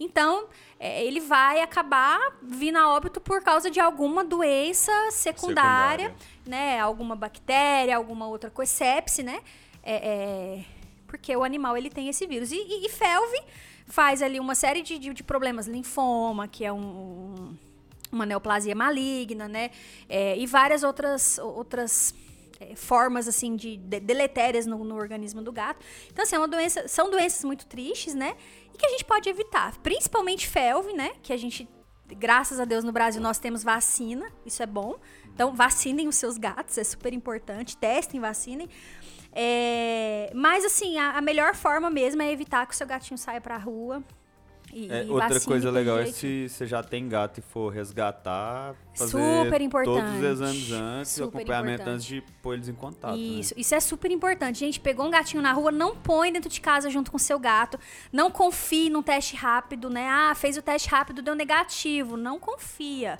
Então, 0.00 0.46
é, 0.78 1.04
ele 1.04 1.20
vai 1.20 1.60
acabar 1.60 2.20
vindo 2.42 2.76
a 2.76 2.94
óbito 2.94 3.20
por 3.20 3.42
causa 3.42 3.70
de 3.70 3.80
alguma 3.80 4.24
doença 4.24 4.92
secundária, 5.10 6.08
secundária. 6.08 6.14
né? 6.46 6.78
Alguma 6.78 7.16
bactéria, 7.16 7.96
alguma 7.96 8.26
outra 8.28 8.50
coisa, 8.50 8.70
sepse, 8.70 9.22
né? 9.22 9.40
É, 9.82 9.94
é, 9.94 10.64
porque 11.06 11.34
o 11.34 11.42
animal 11.42 11.76
ele 11.76 11.90
tem 11.90 12.08
esse 12.08 12.26
vírus. 12.26 12.52
E, 12.52 12.56
e, 12.56 12.86
e 12.86 12.88
FeLV 12.88 13.42
faz 13.86 14.22
ali 14.22 14.38
uma 14.38 14.54
série 14.54 14.82
de, 14.82 14.98
de, 14.98 15.12
de 15.12 15.22
problemas, 15.24 15.66
linfoma, 15.66 16.46
que 16.46 16.64
é 16.64 16.72
um, 16.72 16.78
um, 16.78 17.56
uma 18.12 18.26
neoplasia 18.26 18.74
maligna, 18.74 19.48
né? 19.48 19.70
É, 20.08 20.36
e 20.36 20.46
várias 20.46 20.82
outras 20.82 21.38
outras 21.38 22.14
é, 22.60 22.74
formas 22.74 23.28
assim 23.28 23.56
de, 23.56 23.76
de 23.76 24.00
deletérias 24.00 24.66
no, 24.66 24.82
no, 24.84 24.94
organismo 24.96 25.42
do 25.42 25.52
gato. 25.52 25.84
Então 26.10 26.22
assim, 26.22 26.36
é 26.36 26.38
uma 26.38 26.48
doença, 26.48 26.86
são 26.88 27.10
doenças 27.10 27.44
muito 27.44 27.66
tristes, 27.66 28.14
né? 28.14 28.36
E 28.74 28.78
que 28.78 28.86
a 28.86 28.90
gente 28.90 29.04
pode 29.04 29.28
evitar, 29.28 29.76
principalmente 29.78 30.46
FeLV, 30.48 30.92
né? 30.92 31.12
Que 31.22 31.32
a 31.32 31.36
gente 31.36 31.68
graças 32.16 32.58
a 32.58 32.64
Deus 32.64 32.84
no 32.84 32.92
Brasil 32.92 33.20
nós 33.20 33.38
temos 33.38 33.62
vacina, 33.62 34.32
isso 34.46 34.62
é 34.62 34.66
bom. 34.66 34.96
Então 35.34 35.54
vacinem 35.54 36.08
os 36.08 36.16
seus 36.16 36.38
gatos, 36.38 36.78
é 36.78 36.84
super 36.84 37.12
importante. 37.12 37.76
Testem, 37.76 38.20
vacinem. 38.20 38.68
É, 39.32 40.32
mas, 40.34 40.64
assim, 40.64 40.98
a, 40.98 41.18
a, 41.18 41.20
melhor 41.20 41.54
forma 41.54 41.90
mesmo 41.90 42.22
é 42.22 42.32
evitar 42.32 42.66
que 42.66 42.74
o 42.74 42.76
seu 42.76 42.86
gatinho 42.86 43.18
saia 43.18 43.40
pra 43.40 43.56
rua. 43.56 44.02
E, 44.72 44.90
é, 44.90 45.04
e 45.04 45.08
outra 45.08 45.40
coisa 45.40 45.70
legal 45.70 45.98
é 45.98 46.06
se 46.06 46.48
você 46.48 46.66
já 46.66 46.82
tem 46.82 47.08
gato 47.08 47.38
e 47.38 47.40
for 47.40 47.72
resgatar, 47.72 48.74
fazer 48.94 49.10
super 49.10 49.60
importante. 49.60 49.94
todos 49.94 50.18
os 50.18 50.24
exames 50.24 50.72
antes, 50.72 51.12
super 51.12 51.24
o 51.24 51.28
acompanhamento 51.28 51.82
importante. 51.82 51.94
antes 51.94 52.06
de 52.06 52.20
pôr 52.42 52.54
eles 52.54 52.68
em 52.68 52.74
contato. 52.74 53.16
Né? 53.16 53.18
Isso, 53.18 53.54
né? 53.54 53.60
isso 53.60 53.74
é 53.74 53.80
super 53.80 54.10
importante. 54.10 54.58
Gente, 54.58 54.80
pegou 54.80 55.06
um 55.06 55.10
gatinho 55.10 55.42
na 55.42 55.52
rua, 55.52 55.70
não 55.70 55.96
põe 55.96 56.32
dentro 56.32 56.50
de 56.50 56.60
casa 56.60 56.90
junto 56.90 57.10
com 57.10 57.18
seu 57.18 57.38
gato. 57.38 57.78
Não 58.12 58.30
confie 58.30 58.90
num 58.90 59.02
teste 59.02 59.36
rápido, 59.36 59.88
né? 59.88 60.06
Ah, 60.08 60.34
fez 60.34 60.56
o 60.56 60.62
teste 60.62 60.88
rápido, 60.88 61.22
deu 61.22 61.34
negativo. 61.34 62.16
Não 62.16 62.38
confia. 62.38 63.18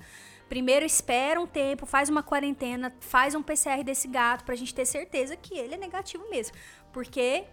Primeiro 0.48 0.84
espera 0.84 1.38
um 1.38 1.46
tempo, 1.46 1.84
faz 1.84 2.08
uma 2.08 2.22
quarentena, 2.22 2.92
faz 3.00 3.34
um 3.34 3.42
PCR 3.42 3.84
desse 3.84 4.08
gato 4.08 4.44
pra 4.44 4.54
gente 4.54 4.74
ter 4.74 4.86
certeza 4.86 5.36
que 5.36 5.54
ele 5.58 5.74
é 5.74 5.76
negativo 5.76 6.28
mesmo. 6.30 6.56
Porque 6.90 7.44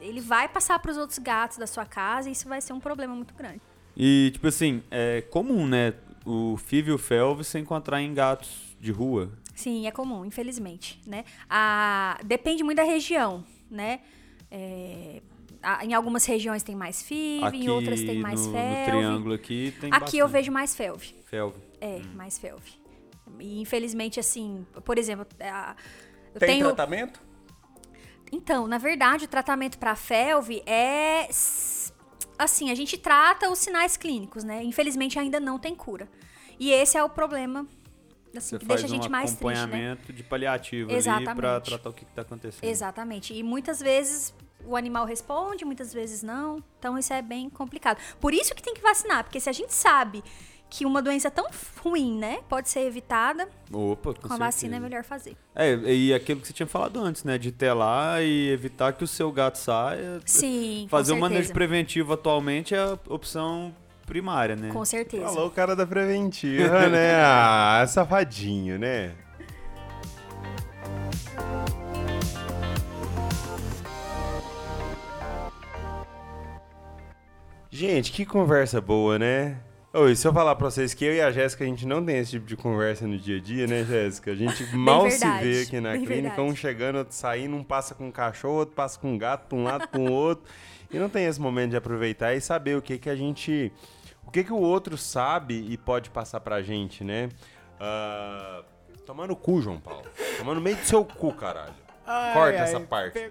ele 0.00 0.20
vai 0.20 0.48
passar 0.48 0.78
para 0.78 0.90
os 0.90 0.96
outros 0.96 1.18
gatos 1.18 1.58
da 1.58 1.66
sua 1.66 1.84
casa 1.84 2.28
e 2.28 2.32
isso 2.32 2.48
vai 2.48 2.60
ser 2.60 2.72
um 2.72 2.80
problema 2.80 3.14
muito 3.14 3.34
grande. 3.34 3.60
E, 3.96 4.30
tipo 4.32 4.46
assim, 4.46 4.82
é 4.90 5.22
comum, 5.22 5.66
né? 5.66 5.94
O 6.24 6.56
FIV 6.56 6.90
e 6.90 6.92
o 6.92 6.98
FeLV 6.98 7.42
se 7.42 7.58
encontrar 7.58 8.00
em 8.00 8.12
gatos 8.14 8.76
de 8.80 8.92
rua. 8.92 9.32
Sim, 9.54 9.86
é 9.86 9.90
comum, 9.90 10.24
infelizmente, 10.24 11.00
né? 11.06 11.24
A... 11.48 12.18
Depende 12.24 12.62
muito 12.62 12.76
da 12.76 12.84
região, 12.84 13.44
né? 13.70 14.00
É 14.50 15.20
em 15.82 15.94
algumas 15.94 16.24
regiões 16.24 16.62
tem 16.62 16.74
mais 16.74 17.02
FIV, 17.02 17.44
aqui 17.44 17.64
em 17.64 17.68
outras 17.68 18.00
tem 18.00 18.20
mais 18.20 18.46
no, 18.46 18.52
FeLV. 18.52 18.78
No 18.78 18.84
triângulo 18.84 19.34
aqui 19.34 19.74
tem 19.80 19.90
Aqui 19.90 20.00
bastante. 20.00 20.18
eu 20.18 20.28
vejo 20.28 20.52
mais 20.52 20.76
FeLV. 20.76 21.14
FeLV. 21.24 21.56
É, 21.80 21.96
hum. 21.96 22.02
mais 22.14 22.38
FeLV. 22.38 22.62
E 23.40 23.60
infelizmente, 23.60 24.18
assim, 24.18 24.66
por 24.84 24.98
exemplo, 24.98 25.26
a, 25.40 25.76
eu 26.34 26.40
tem 26.40 26.48
tenho... 26.48 26.66
tratamento? 26.66 27.20
Então, 28.30 28.66
na 28.66 28.78
verdade, 28.78 29.24
o 29.24 29.28
tratamento 29.28 29.78
para 29.78 29.94
FeLV 29.96 30.62
é 30.66 31.28
assim, 32.38 32.70
a 32.70 32.74
gente 32.74 32.96
trata 32.96 33.50
os 33.50 33.58
sinais 33.58 33.96
clínicos, 33.96 34.44
né? 34.44 34.62
Infelizmente 34.62 35.18
ainda 35.18 35.40
não 35.40 35.58
tem 35.58 35.74
cura. 35.74 36.08
E 36.58 36.70
esse 36.70 36.96
é 36.96 37.02
o 37.02 37.08
problema 37.08 37.66
assim, 38.36 38.58
que 38.58 38.66
deixa 38.66 38.86
a 38.86 38.88
gente 38.88 39.08
um 39.08 39.10
mais 39.10 39.34
triste, 39.34 39.44
né? 39.44 39.52
acompanhamento 39.62 40.12
de 40.12 40.22
paliativo 40.22 40.92
Exatamente. 40.92 41.30
ali 41.30 41.36
para 41.36 41.60
tratar 41.60 41.90
o 41.90 41.92
que 41.92 42.04
está 42.04 42.22
acontecendo. 42.22 42.68
Exatamente. 42.68 43.34
E 43.34 43.42
muitas 43.42 43.80
vezes 43.80 44.34
o 44.64 44.76
animal 44.76 45.04
responde, 45.06 45.64
muitas 45.64 45.92
vezes 45.92 46.22
não. 46.22 46.62
Então 46.78 46.96
isso 46.98 47.12
é 47.12 47.22
bem 47.22 47.48
complicado. 47.50 47.98
Por 48.20 48.32
isso 48.32 48.54
que 48.54 48.62
tem 48.62 48.74
que 48.74 48.82
vacinar, 48.82 49.24
porque 49.24 49.40
se 49.40 49.48
a 49.48 49.52
gente 49.52 49.72
sabe 49.74 50.22
que 50.70 50.84
uma 50.84 51.00
doença 51.00 51.30
tão 51.30 51.46
ruim, 51.82 52.18
né, 52.18 52.40
pode 52.48 52.68
ser 52.68 52.80
evitada. 52.80 53.48
Opa, 53.72 54.14
com, 54.14 54.28
com 54.28 54.34
a 54.34 54.36
vacina 54.36 54.76
é 54.76 54.80
melhor 54.80 55.02
fazer. 55.02 55.36
É, 55.54 55.74
e 55.74 56.12
aquilo 56.12 56.40
que 56.40 56.46
você 56.46 56.52
tinha 56.52 56.66
falado 56.66 57.00
antes, 57.00 57.24
né, 57.24 57.38
de 57.38 57.50
ter 57.50 57.72
lá 57.72 58.20
e 58.22 58.50
evitar 58.50 58.92
que 58.92 59.04
o 59.04 59.06
seu 59.06 59.32
gato 59.32 59.56
saia. 59.56 60.20
Sim, 60.26 60.86
Fazer 60.90 61.12
um 61.12 61.18
manejo 61.18 61.52
preventivo 61.52 62.12
atualmente 62.12 62.74
é 62.74 62.78
a 62.78 62.98
opção 63.08 63.74
primária, 64.06 64.56
né? 64.56 64.70
Com 64.70 64.84
certeza. 64.84 65.24
Falou 65.24 65.48
o 65.48 65.50
cara 65.50 65.76
da 65.76 65.86
preventiva, 65.86 66.88
né? 66.88 67.14
Ah, 67.16 67.84
safadinho, 67.86 68.78
né? 68.78 69.14
Gente, 77.70 78.10
que 78.12 78.24
conversa 78.24 78.80
boa, 78.80 79.18
né? 79.18 79.58
Oi, 80.00 80.14
se 80.14 80.28
eu 80.28 80.32
falar 80.32 80.54
pra 80.54 80.70
vocês 80.70 80.94
que 80.94 81.04
eu 81.04 81.12
e 81.12 81.20
a 81.20 81.32
Jéssica, 81.32 81.64
a 81.64 81.66
gente 81.66 81.84
não 81.84 82.04
tem 82.04 82.18
esse 82.18 82.30
tipo 82.30 82.46
de 82.46 82.56
conversa 82.56 83.04
no 83.04 83.18
dia 83.18 83.38
a 83.38 83.40
dia, 83.40 83.66
né, 83.66 83.82
Jéssica? 83.82 84.30
A 84.30 84.34
gente 84.36 84.64
mal 84.76 85.10
se 85.10 85.28
vê 85.40 85.62
aqui 85.62 85.80
na 85.80 85.94
clínica, 85.94 86.14
verdade. 86.14 86.40
um 86.40 86.54
chegando, 86.54 86.98
outro 86.98 87.12
saindo, 87.12 87.56
um 87.56 87.64
passa 87.64 87.96
com 87.96 88.06
um 88.06 88.12
cachorro, 88.12 88.58
outro 88.58 88.76
passa 88.76 88.96
com 88.96 89.12
um 89.12 89.18
gato, 89.18 89.48
pra 89.48 89.58
um 89.58 89.64
lado, 89.64 89.88
pra 89.88 89.98
um 89.98 90.06
outro. 90.12 90.48
E 90.88 91.00
não 91.00 91.08
tem 91.08 91.24
esse 91.24 91.40
momento 91.40 91.70
de 91.70 91.76
aproveitar 91.76 92.32
e 92.32 92.40
saber 92.40 92.76
o 92.76 92.82
que 92.82 92.96
que 92.96 93.10
a 93.10 93.16
gente... 93.16 93.72
O 94.24 94.30
que 94.30 94.44
que 94.44 94.52
o 94.52 94.60
outro 94.60 94.96
sabe 94.96 95.66
e 95.68 95.76
pode 95.76 96.10
passar 96.10 96.38
pra 96.38 96.62
gente, 96.62 97.02
né? 97.02 97.28
Uh, 97.80 98.62
tomar 99.04 99.26
no 99.26 99.34
cu, 99.34 99.60
João 99.60 99.80
Paulo. 99.80 100.06
Tomar 100.38 100.54
no 100.54 100.60
meio 100.60 100.76
do 100.76 100.84
seu 100.84 101.04
cu, 101.04 101.34
caralho. 101.34 101.74
Ai, 102.06 102.32
Corta 102.34 102.58
ai, 102.58 102.64
essa 102.64 102.78
parte. 102.78 103.30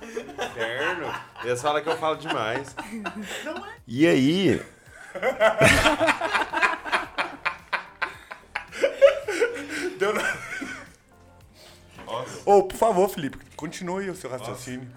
Inferno. 0.00 1.12
Eles 1.44 1.60
falam 1.60 1.82
que 1.82 1.88
eu 1.90 1.98
falo 1.98 2.16
demais. 2.16 2.74
E 3.86 4.06
aí. 4.06 4.60
Deu 9.98 10.12
na... 10.14 10.22
Ô, 12.46 12.58
oh, 12.58 12.62
por 12.64 12.76
favor, 12.76 13.08
Felipe, 13.08 13.38
continue 13.56 14.08
o 14.10 14.14
seu 14.14 14.30
raciocínio. 14.30 14.88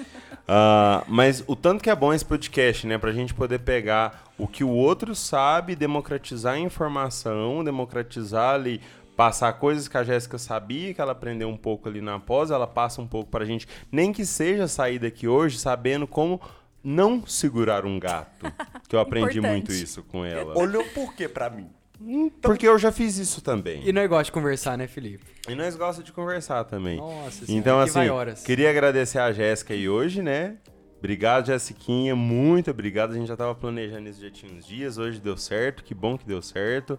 Uh, 0.00 1.04
mas 1.08 1.42
o 1.46 1.56
tanto 1.56 1.82
que 1.82 1.90
é 1.90 1.94
bom 1.94 2.12
esse 2.12 2.24
podcast, 2.24 2.86
né? 2.86 2.98
Pra 2.98 3.12
gente 3.12 3.34
poder 3.34 3.60
pegar 3.60 4.24
o 4.38 4.46
que 4.46 4.62
o 4.64 4.70
outro 4.70 5.14
sabe, 5.14 5.74
democratizar 5.74 6.54
a 6.54 6.58
informação, 6.58 7.64
democratizar 7.64 8.54
ali 8.54 8.80
passar 9.16 9.52
coisas 9.54 9.88
que 9.88 9.96
a 9.96 10.02
Jéssica 10.02 10.38
sabia, 10.38 10.94
que 10.94 11.00
ela 11.00 11.12
aprendeu 11.12 11.48
um 11.48 11.56
pouco 11.56 11.88
ali 11.88 12.00
na 12.00 12.18
pós, 12.18 12.50
ela 12.50 12.66
passa 12.66 13.00
um 13.00 13.06
pouco 13.06 13.30
pra 13.30 13.44
gente, 13.44 13.68
nem 13.90 14.12
que 14.12 14.24
seja 14.24 14.66
sair 14.66 14.98
daqui 14.98 15.28
hoje 15.28 15.58
sabendo 15.58 16.06
como 16.06 16.40
não 16.82 17.26
segurar 17.26 17.84
um 17.84 17.98
gato. 17.98 18.52
Que 18.88 18.96
eu 18.96 19.00
aprendi 19.00 19.40
muito 19.40 19.72
isso 19.72 20.02
com 20.02 20.24
ela. 20.24 20.56
Olhou 20.56 20.84
por 20.94 21.14
quê 21.14 21.28
pra 21.28 21.50
mim? 21.50 21.70
Então... 22.00 22.50
Porque 22.50 22.66
eu 22.66 22.78
já 22.78 22.90
fiz 22.90 23.16
isso 23.16 23.40
também. 23.40 23.86
E 23.86 23.92
nós 23.92 24.08
gostamos 24.08 24.26
de 24.26 24.32
conversar, 24.32 24.76
né, 24.76 24.86
Felipe? 24.86 25.24
E 25.48 25.54
nós 25.54 25.76
gostamos 25.76 26.04
de 26.04 26.12
conversar 26.12 26.64
também. 26.64 26.96
Nossa 26.96 27.44
Então, 27.48 27.78
assim, 27.78 28.00
queria 28.44 28.70
agradecer 28.70 29.18
a 29.18 29.32
Jéssica 29.32 29.74
aí 29.74 29.88
hoje, 29.88 30.20
né? 30.20 30.56
Obrigado, 30.98 31.46
Jessiquinha. 31.46 32.14
Muito 32.14 32.70
obrigado. 32.70 33.12
A 33.12 33.14
gente 33.14 33.26
já 33.26 33.36
tava 33.36 33.54
planejando 33.54 34.08
isso 34.08 34.20
já 34.20 34.30
tinha 34.30 34.52
uns 34.52 34.64
dias. 34.66 34.98
Hoje 34.98 35.20
deu 35.20 35.36
certo. 35.36 35.82
Que 35.82 35.94
bom 35.94 36.16
que 36.16 36.26
deu 36.26 36.40
certo 36.40 36.98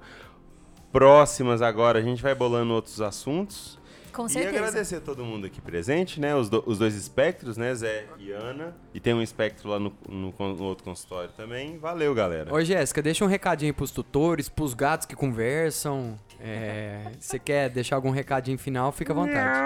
próximas 0.93 1.63
agora 1.63 1.97
a 1.97 2.01
gente 2.03 2.21
vai 2.21 2.35
bolando 2.35 2.71
outros 2.71 3.01
assuntos. 3.01 3.79
Com 4.13 4.29
certeza. 4.29 4.55
E 4.55 4.57
agradecer 4.57 4.95
a 4.97 5.01
todo 5.01 5.25
mundo 5.25 5.47
aqui 5.47 5.59
presente, 5.59 6.19
né? 6.19 6.35
Os, 6.35 6.49
do, 6.49 6.63
os 6.65 6.77
dois 6.77 6.95
espectros, 6.95 7.57
né? 7.57 7.73
Zé 7.73 8.05
e 8.19 8.31
Ana. 8.31 8.75
E 8.93 8.99
tem 8.99 9.13
um 9.13 9.21
espectro 9.21 9.69
lá 9.69 9.79
no, 9.79 9.91
no, 10.07 10.31
no 10.31 10.63
outro 10.63 10.83
consultório 10.83 11.31
também. 11.35 11.77
Valeu, 11.79 12.13
galera. 12.13 12.53
Ô, 12.53 12.63
Jéssica, 12.63 13.01
deixa 13.01 13.25
um 13.25 13.27
recadinho 13.27 13.73
pros 13.73 13.91
tutores, 13.91 14.47
pros 14.47 14.73
gatos 14.73 15.07
que 15.07 15.15
conversam. 15.15 16.17
É, 16.39 17.11
você 17.19 17.39
quer 17.39 17.69
deixar 17.69 17.95
algum 17.95 18.11
recadinho 18.11 18.57
final, 18.57 18.91
fica 18.91 19.13
à 19.13 19.15
vontade. 19.15 19.59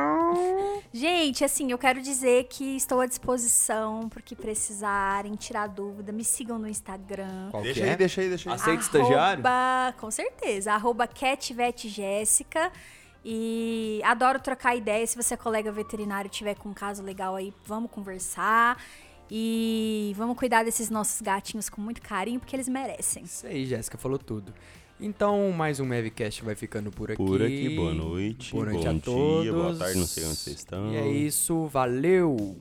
Gente, 0.94 1.44
assim, 1.44 1.72
eu 1.72 1.78
quero 1.78 2.02
dizer 2.02 2.46
que 2.46 2.78
estou 2.78 3.02
à 3.02 3.06
disposição 3.06 4.08
porque 4.10 4.36
precisarem, 4.36 5.36
tirar 5.36 5.68
dúvida, 5.68 6.12
me 6.12 6.24
sigam 6.24 6.58
no 6.58 6.68
Instagram. 6.68 7.50
Qual 7.52 7.64
deixa 7.64 7.84
aí, 7.84 7.90
é? 7.90 7.96
deixa 7.96 8.22
aí, 8.22 8.30
deixa 8.30 8.50
aí. 8.50 8.56
Aceita 8.56 8.82
estagiário? 8.84 9.44
Com 9.98 10.10
certeza. 10.10 10.74
Arroba 10.74 11.08
CatVetJéssica. 11.08 12.72
E 13.30 14.00
adoro 14.06 14.40
trocar 14.40 14.74
ideia. 14.78 15.06
Se 15.06 15.18
você 15.22 15.34
é 15.34 15.38
colega 15.38 15.70
veterinário 15.70 16.30
e 16.30 16.32
tiver 16.32 16.56
com 16.56 16.70
um 16.70 16.74
caso 16.74 17.04
legal 17.04 17.36
aí, 17.36 17.54
vamos 17.66 17.92
conversar. 17.92 18.82
E 19.30 20.14
vamos 20.16 20.38
cuidar 20.38 20.64
desses 20.64 20.90
nossos 20.90 21.20
gatinhos 21.22 21.68
com 21.68 21.82
muito 21.82 22.02
carinho, 22.02 22.40
porque 22.40 22.56
eles 22.56 22.70
merecem. 22.70 23.24
Isso 23.24 23.46
aí, 23.46 23.66
Jéssica 23.66 23.98
falou 23.98 24.18
tudo. 24.18 24.54
Então, 24.98 25.52
mais 25.52 25.82
um 25.82 25.86
Mavcast 25.86 26.42
vai 26.42 26.56
ficando 26.56 26.90
por 26.90 27.12
aqui. 27.12 27.22
Por 27.22 27.42
aqui, 27.42 27.76
boa 27.76 27.94
noite, 27.94 28.54
Boa 28.54 28.66
noite 28.68 28.84
bom 28.84 28.90
a 28.90 28.94
dia, 28.94 29.02
todos. 29.02 29.52
boa 29.52 29.76
tarde, 29.76 30.00
não 30.00 30.08
sei 30.08 30.24
onde 30.24 30.36
vocês 30.38 30.56
estão. 30.56 30.94
E 30.94 30.96
é 30.96 31.08
isso, 31.10 31.68
valeu! 31.68 32.58